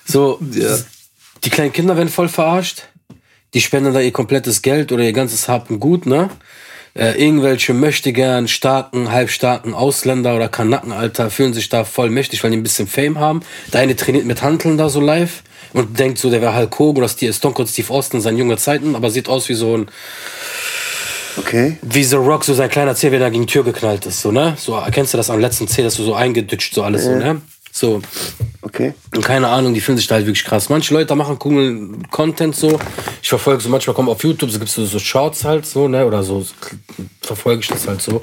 [0.04, 0.38] So,
[1.44, 2.82] die kleinen Kinder werden voll verarscht.
[3.54, 6.30] Die spenden da ihr komplettes Geld oder ihr ganzes Hab und Gut, ne?
[6.94, 12.42] Äh, irgendwelche möchte gern starken, halbstarken Ausländer oder Kanaken, Alter, fühlen sich da voll mächtig,
[12.44, 13.40] weil die ein bisschen Fame haben.
[13.72, 17.02] Der eine trainiert mit Hanteln da so live und denkt so, der wäre Hulk Hogan
[17.04, 19.76] oder Steve- Stone Cold Steve Austin in seinen jungen Zeiten, aber sieht aus wie so
[19.76, 19.86] ein,
[21.38, 21.78] Okay.
[21.80, 24.30] wie The Rock, so sein kleiner Zeh, wenn er gegen die Tür geknallt ist, so,
[24.32, 24.54] ne?
[24.58, 27.40] So, erkennst du das am letzten Zeh, dass du so eingeditscht, so alles, so, ne?
[27.74, 28.00] So,
[28.64, 28.94] Okay.
[29.14, 30.68] und keine Ahnung, die fühlen sich da halt wirklich krass.
[30.68, 32.78] Manche Leute machen coolen Content so.
[33.20, 36.06] Ich verfolge so, manchmal kommen auf YouTube, so gibt's so, so Shorts halt so, ne?
[36.06, 36.46] Oder so
[37.20, 38.22] verfolge ich das halt so.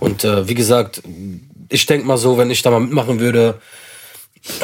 [0.00, 1.02] Und äh, wie gesagt,
[1.68, 3.60] ich denk mal so, wenn ich da mal mitmachen würde,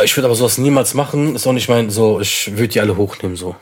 [0.03, 1.37] ich würde aber sowas niemals machen.
[1.37, 3.55] Ist auch nicht mein, so, ich würde die alle hochnehmen, so.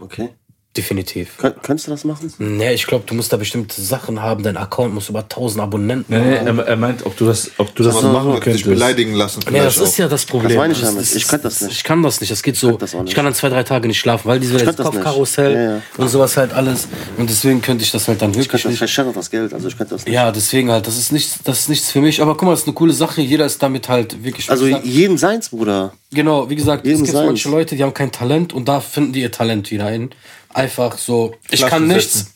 [0.00, 0.28] Okay.
[0.74, 1.36] Definitiv.
[1.36, 2.32] Kön könntest du das machen?
[2.38, 4.42] Nee, ich glaube, du musst da bestimmte Sachen haben.
[4.42, 6.58] Dein Account muss über 1000 Abonnenten Nee, nee, haben.
[6.60, 8.64] er, er meint, ob du das, ob du das Also, machen dich könntest.
[8.64, 9.40] beleidigen lassen.
[9.50, 10.48] Nee, das ist ja das Problem.
[10.48, 11.14] Das meine ich damit.
[11.14, 11.72] Ich kann das nicht.
[11.72, 12.32] Ich kann das nicht.
[12.32, 12.72] Das geht so.
[12.78, 13.14] das auch Ich, nicht.
[13.14, 14.94] kann dann zwei, drei Tage nicht schlafen, weil diese könnte das nicht.
[14.94, 15.82] Kopfkarussell Ja, ja.
[15.98, 16.88] und sowas halt alles.
[17.18, 19.16] Und deswegen könnte ich das halt dann Ich wirklich könnte das nicht.
[19.16, 20.14] das Geld, also ich könnte das nicht.
[20.14, 20.86] Ja, deswegen halt.
[20.86, 22.22] Das ist nichts, das ist nichts für mich.
[22.22, 23.20] Aber guck mal, das ist eine coole Sache.
[23.20, 24.48] Jeder ist damit halt wirklich.
[24.50, 25.92] Also gesagt, jeden seins, Bruder.
[26.14, 27.26] genau, wie gesagt, es jedem gibt seins.
[27.26, 30.08] manche Leute, die haben kein Talent und da finden die ihr Talent wieder hin.
[30.54, 31.34] Einfach so.
[31.50, 32.26] Ich Flasche kann nichts.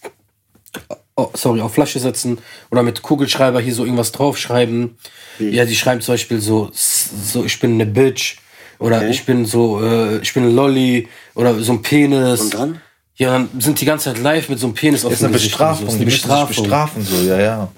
[1.16, 2.38] Oh, sorry, auf Flasche setzen
[2.70, 4.96] oder mit Kugelschreiber hier so irgendwas draufschreiben.
[5.38, 8.36] Ja, die schreiben zum Beispiel so, so ich bin eine Bitch
[8.78, 9.10] oder Okay.
[9.10, 12.40] ich bin so, äh, ich bin ein Lolly oder so ein Penis.
[12.42, 12.80] Und dann?
[13.16, 15.32] Ja, dann sind die ganze Zeit live mit so einem Penis auf Das ist eine
[15.32, 15.52] dem Gesicht.
[15.52, 15.84] Bestrafung.
[15.86, 16.64] Das ist Die eine müssen sich Bestrafung.
[16.64, 17.68] bestrafen, so, ja, ja.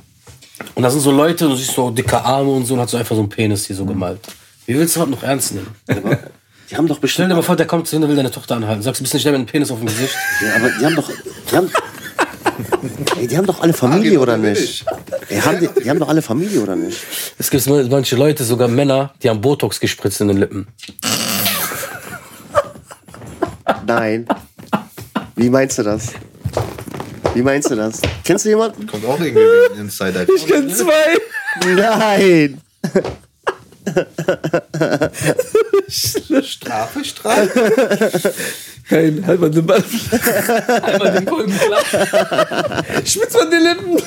[0.75, 2.97] Und da sind so Leute, du siehst so dicke Arme und so und hat so
[2.97, 4.19] einfach so einen Penis hier so gemalt.
[4.67, 5.69] Wie willst du das noch ernst nehmen?
[6.71, 7.31] Die haben doch Stell bestimmt.
[7.31, 8.83] dir mal vor, der kommt zu dir und will deine Tochter anhalten.
[8.83, 10.15] Sagst du, bist nicht der mit einem Penis auf dem Gesicht?
[10.43, 11.11] Ja, aber die haben doch.
[11.51, 11.71] Die haben,
[13.19, 14.85] ey, die haben doch alle Familie, oder nicht?
[15.29, 16.99] Ey, haben die, die haben doch alle Familie, oder nicht?
[17.39, 20.67] Es gibt manche Leute, sogar Männer, die haben Botox gespritzt in den Lippen.
[23.87, 24.27] Nein.
[25.37, 26.09] Wie meinst du das?
[27.35, 28.01] Wie meinst du das?
[28.25, 28.87] Kennst du jemanden?
[28.87, 30.27] Kommt auch irgendwie wie ein Insider.
[30.29, 31.19] Ich bin zwei.
[31.75, 32.61] Nein!
[35.89, 38.33] Strafe, Strafe.
[38.89, 39.83] Kein halber den Ball.
[39.83, 41.83] halber den Kolben klar.
[43.05, 44.03] Spitz mal die Lippen.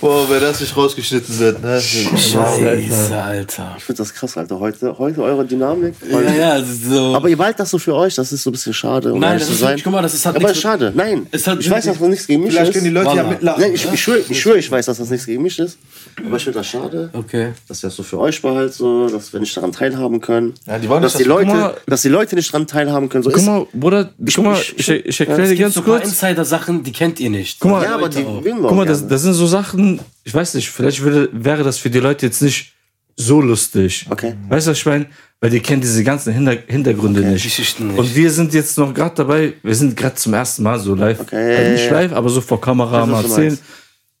[0.00, 1.80] Boah, wenn das nicht rausgeschnitten wird, ne?
[1.80, 3.74] Scheiße, Alter.
[3.78, 4.58] Ich finde das krass, Alter.
[4.58, 5.94] Heute, heute eure Dynamik.
[6.10, 7.14] Ja, ja, ist so.
[7.14, 9.12] Aber ihr behaltet das so für euch, das ist so ein bisschen schade.
[9.12, 9.68] Um Nein, ehrlich das zu ist sein.
[9.70, 10.92] wirklich, guck mal, das ist halt Aber nichts ist schade.
[10.94, 11.26] Nein.
[11.30, 12.74] Es hat ich weiß, dass das nichts gegen mich Vielleicht ist.
[12.74, 13.38] können die Leute ja.
[13.56, 15.78] Nein, ich, ich schwöre, ich, schwör, ich weiß, dass das nichts gegen mich ist.
[16.26, 17.52] Aber ich finde das schade, Okay.
[17.68, 20.54] dass ihr das so für euch behaltet, so, dass wir nicht daran teilhaben können.
[20.66, 23.24] Ja, die wollen dass, nicht, die Leute, mal- dass die Leute nicht daran teilhaben können.
[23.24, 26.04] So Guck ist, mal, Bruder, guck mal, ich, ich erkläre dir ganz so kurz.
[26.04, 27.58] Insider-Sachen, die kennt ihr nicht.
[27.60, 30.70] Guck mal, ja, aber die Guck mal, das, das sind so Sachen, ich weiß nicht,
[30.70, 32.72] vielleicht würde, wäre das für die Leute jetzt nicht
[33.16, 34.06] so lustig.
[34.10, 34.34] Okay.
[34.48, 35.06] Weißt du, was ich meine?
[35.40, 37.42] Weil die kennen diese ganzen Hinter Hintergründe nicht.
[37.44, 37.98] Geschichten nicht.
[37.98, 41.20] Und wir sind jetzt noch gerade dabei, wir sind gerade zum ersten Mal so live.
[41.20, 42.00] Okay, also nicht ja, ja.
[42.00, 43.48] live, aber so vor Kamera mal erzählen.
[43.48, 43.62] meinst.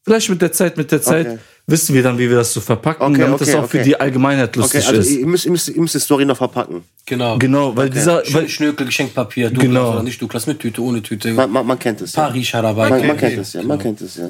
[0.04, 1.38] Vielleicht mit der Zeit, mit der Zeit Okay.
[1.66, 3.84] wissen wir dann, wie wir das so verpacken, Okay, damit das okay, auch für okay.
[3.88, 5.10] die Allgemeinheit lustig Okay, also ist.
[5.18, 6.84] ihr müsst, ihr, müsst, ihr müsst die Story noch verpacken.
[7.06, 7.38] Genau.
[7.38, 9.92] Genau, weil dieser, weil, Schnökel, Geschenkpapier, Douglas Genau.
[9.92, 11.32] oder nicht Douglas, mit Tüte, ohne Tüte.
[11.32, 12.14] Man, man, man kennt es.
[12.14, 12.24] Ja.
[12.26, 12.90] Paris dabei.
[12.90, 14.28] Man, man kennt es ja, man kennt es ja.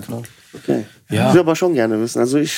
[0.53, 0.85] Okay.
[1.11, 1.29] Ja.
[1.29, 2.21] Ich will aber schon gerne wissen.
[2.21, 2.53] Also ich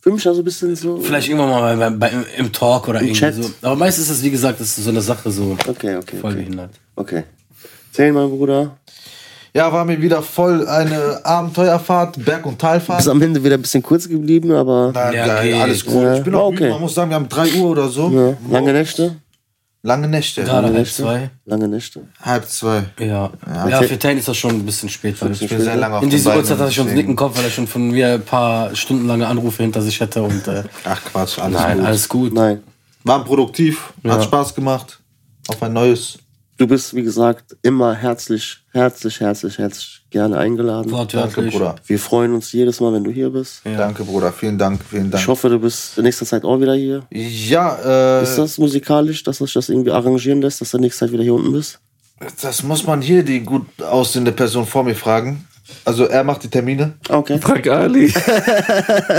[0.00, 0.98] fühle mich da so ein bisschen so.
[1.00, 3.36] Vielleicht irgendwann mal bei, bei, im, im Talk oder irgendwie Chat.
[3.36, 3.48] so.
[3.62, 6.16] Aber meistens ist es, wie gesagt, das ist so eine Sache so Okay, okay.
[6.20, 6.42] voll Okay.
[6.42, 6.70] behindert.
[6.96, 7.22] okay.
[7.92, 8.76] Zähl mal, Bruder.
[9.54, 13.00] Ja, war mir wieder voll eine Abenteuerfahrt, Berg- und Talfahrt.
[13.00, 16.02] Ist am Ende wieder ein bisschen kurz geblieben, aber Nein, Ja, geil, alles gut.
[16.02, 16.60] Ja, Ich bin war auch okay.
[16.60, 18.08] müde, man muss sagen, wir haben 3 Uhr oder so.
[18.10, 19.16] ja, lange Nächte.
[19.84, 20.44] Lange Nächte.
[20.44, 21.02] Gerade halb Nächte.
[21.02, 21.30] zwei.
[21.44, 22.02] Lange Nächte.
[22.20, 22.84] Halb zwei.
[23.00, 23.30] Ja.
[23.68, 25.20] Ja, für Tain ist das schon ein bisschen spät.
[25.20, 27.44] Weil Ich bin sehr lange auf in dieser Uhrzeit hat er schon dicken Kopf, weil
[27.46, 30.22] er schon von mir ein paar stundenlange Anrufe hinter sich hätte.
[30.22, 31.86] Und, äh, Ach Quatsch, alles nein, gut.
[31.86, 32.32] alles gut.
[32.32, 32.62] Nein.
[33.02, 35.00] Waren produktiv, hat Spaß gemacht.
[35.48, 36.18] Auf ein neues.
[36.62, 40.92] Du bist, wie gesagt, immer herzlich, herzlich, herzlich, herzlich gerne eingeladen.
[40.92, 41.54] Danke, Wortwörtlich.
[41.54, 41.74] Bruder.
[41.86, 43.62] Wir freuen uns jedes Mal, wenn du hier bist.
[43.64, 44.32] Danke, Bruder.
[44.32, 45.20] Vielen Dank, vielen Dank.
[45.20, 47.02] Ich hoffe, du bist in nächster Zeit auch wieder hier.
[47.10, 51.12] Ja, äh, Ist das musikalisch, dass sich das irgendwie arrangieren lässt, dass du nächste Zeit
[51.12, 51.80] wieder hier unten bist?
[52.40, 55.44] das muss man hier die gut aussehende Person vor mir fragen.
[55.84, 56.92] Also er macht die Termine.
[57.08, 57.38] Okay.
[57.40, 58.12] Frag Ali.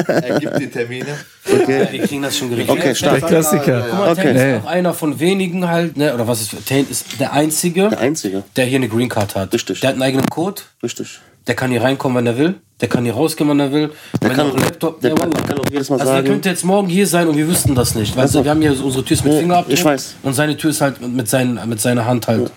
[0.07, 1.07] Er gibt die Termine.
[1.45, 1.87] Okay.
[1.91, 2.69] Wir kriegen das schon geregelt.
[2.69, 3.27] Okay, Der stark.
[3.27, 3.85] Klassiker.
[3.89, 4.33] Guck mal, Okay.
[4.33, 4.55] Nee.
[4.57, 7.99] ist auch einer von wenigen halt, ne, oder was ist, Tain ist der Einzige, Der
[7.99, 8.43] Einzige.
[8.55, 9.53] der hier eine Green Card hat.
[9.53, 9.79] Richtig.
[9.81, 11.19] Der hat einen eigenen Code, Richtig.
[11.47, 13.91] der kann hier reinkommen, wenn er will, der kann hier rausgehen, wenn er will.
[14.21, 16.11] Der wenn kann, er einen Laptop, der, ja, kann, der kann auch jedes Mal Also
[16.11, 16.27] der sagen.
[16.27, 18.15] könnte jetzt morgen hier sein und wir wüssten das nicht.
[18.15, 19.73] Weißt du, wir haben hier so unsere Tür ist mit Nee, Fingerabdruck.
[19.73, 20.15] ich weiß.
[20.23, 22.51] Und seine Tür ist halt mit, seinen, mit seiner Hand halt.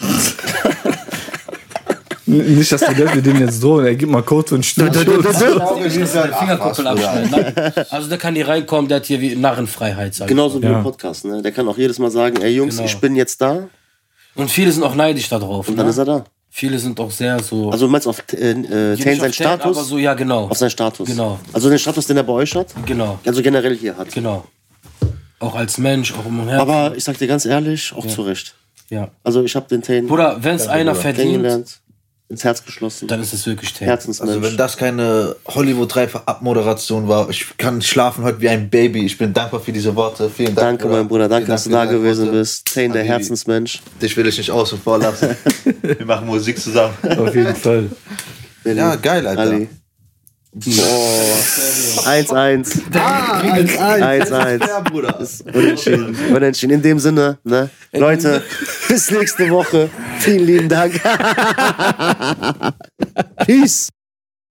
[2.26, 3.86] Nicht, dass die Leute dem jetzt drohen.
[3.86, 7.30] Er gibt mal Code den Ach, Fingerkuppel abschneiden.
[7.30, 7.72] Nein.
[7.90, 10.14] Also der kann hier reinkommen, der hat hier wie Narrenfreiheit.
[10.14, 10.28] Sag ich.
[10.30, 10.78] Genauso wie Ja.
[10.78, 11.24] im Podcast.
[11.24, 11.40] Ne?
[11.40, 12.86] Der kann auch jedes Mal sagen, ey Jungs, Genau.
[12.88, 13.68] ich bin jetzt da.
[14.34, 15.68] Und viele sind auch neidisch darauf.
[15.68, 15.90] Und dann ne?
[15.90, 16.24] ist er da.
[16.50, 17.70] Viele sind auch sehr so.
[17.70, 19.76] Also du meinst auf äh, äh, Tane auf seinen Status?
[19.76, 20.44] Aber so, ja, genau.
[20.48, 21.06] Auf seinen Status.
[21.08, 21.38] Genau.
[21.52, 22.68] Also den Status, den er bei euch hat?
[22.86, 24.10] Genau, Also generell hier hat.
[24.12, 24.44] genau.
[25.38, 26.60] Auch als Mensch, auch im Herzen.
[26.60, 28.54] Aber ich sag dir ganz ehrlich, auch zu Recht.
[28.88, 29.08] ja.
[29.22, 31.78] Also ich habe den Tane Bruder, wenn es einer verdient, kennengelernt,
[32.28, 33.08] ins Herz geschlossen.
[33.08, 33.78] dann ist es wirklich.
[33.80, 34.28] Herzensmensch.
[34.30, 39.04] Also wenn das keine Hollywood 3 Abmoderation war, ich kann schlafen heute wie ein Baby.
[39.06, 40.28] Ich bin dankbar für diese Worte.
[40.28, 40.80] Vielen Dank.
[40.80, 41.28] Danke, mein Bruder.
[41.28, 42.38] Danke, Vielen dass du Dank da gewesen Worte.
[42.38, 42.72] bist.
[42.74, 43.04] Tane, der.
[43.04, 43.80] Herzensmensch.
[44.02, 45.36] Dich will ich nicht außen vor lassen.
[45.82, 46.94] Wir machen Musik zusammen.
[47.16, 47.90] Auf jeden Fall.
[48.64, 49.42] Ja, geil, Alter.
[49.42, 49.68] Ali.
[50.64, 51.36] Boah.
[52.06, 52.80] 1-1.
[52.94, 54.66] Ah, 1-1.
[54.66, 55.18] Ja, Bruder.
[55.52, 56.16] Unentschieden.
[56.34, 56.72] Unentschieden.
[56.76, 57.68] In dem Sinne, ne?
[57.92, 58.42] Leute,
[58.88, 59.90] bis nächste Woche.
[60.20, 60.98] Vielen lieben Dank.
[63.46, 63.90] Peace.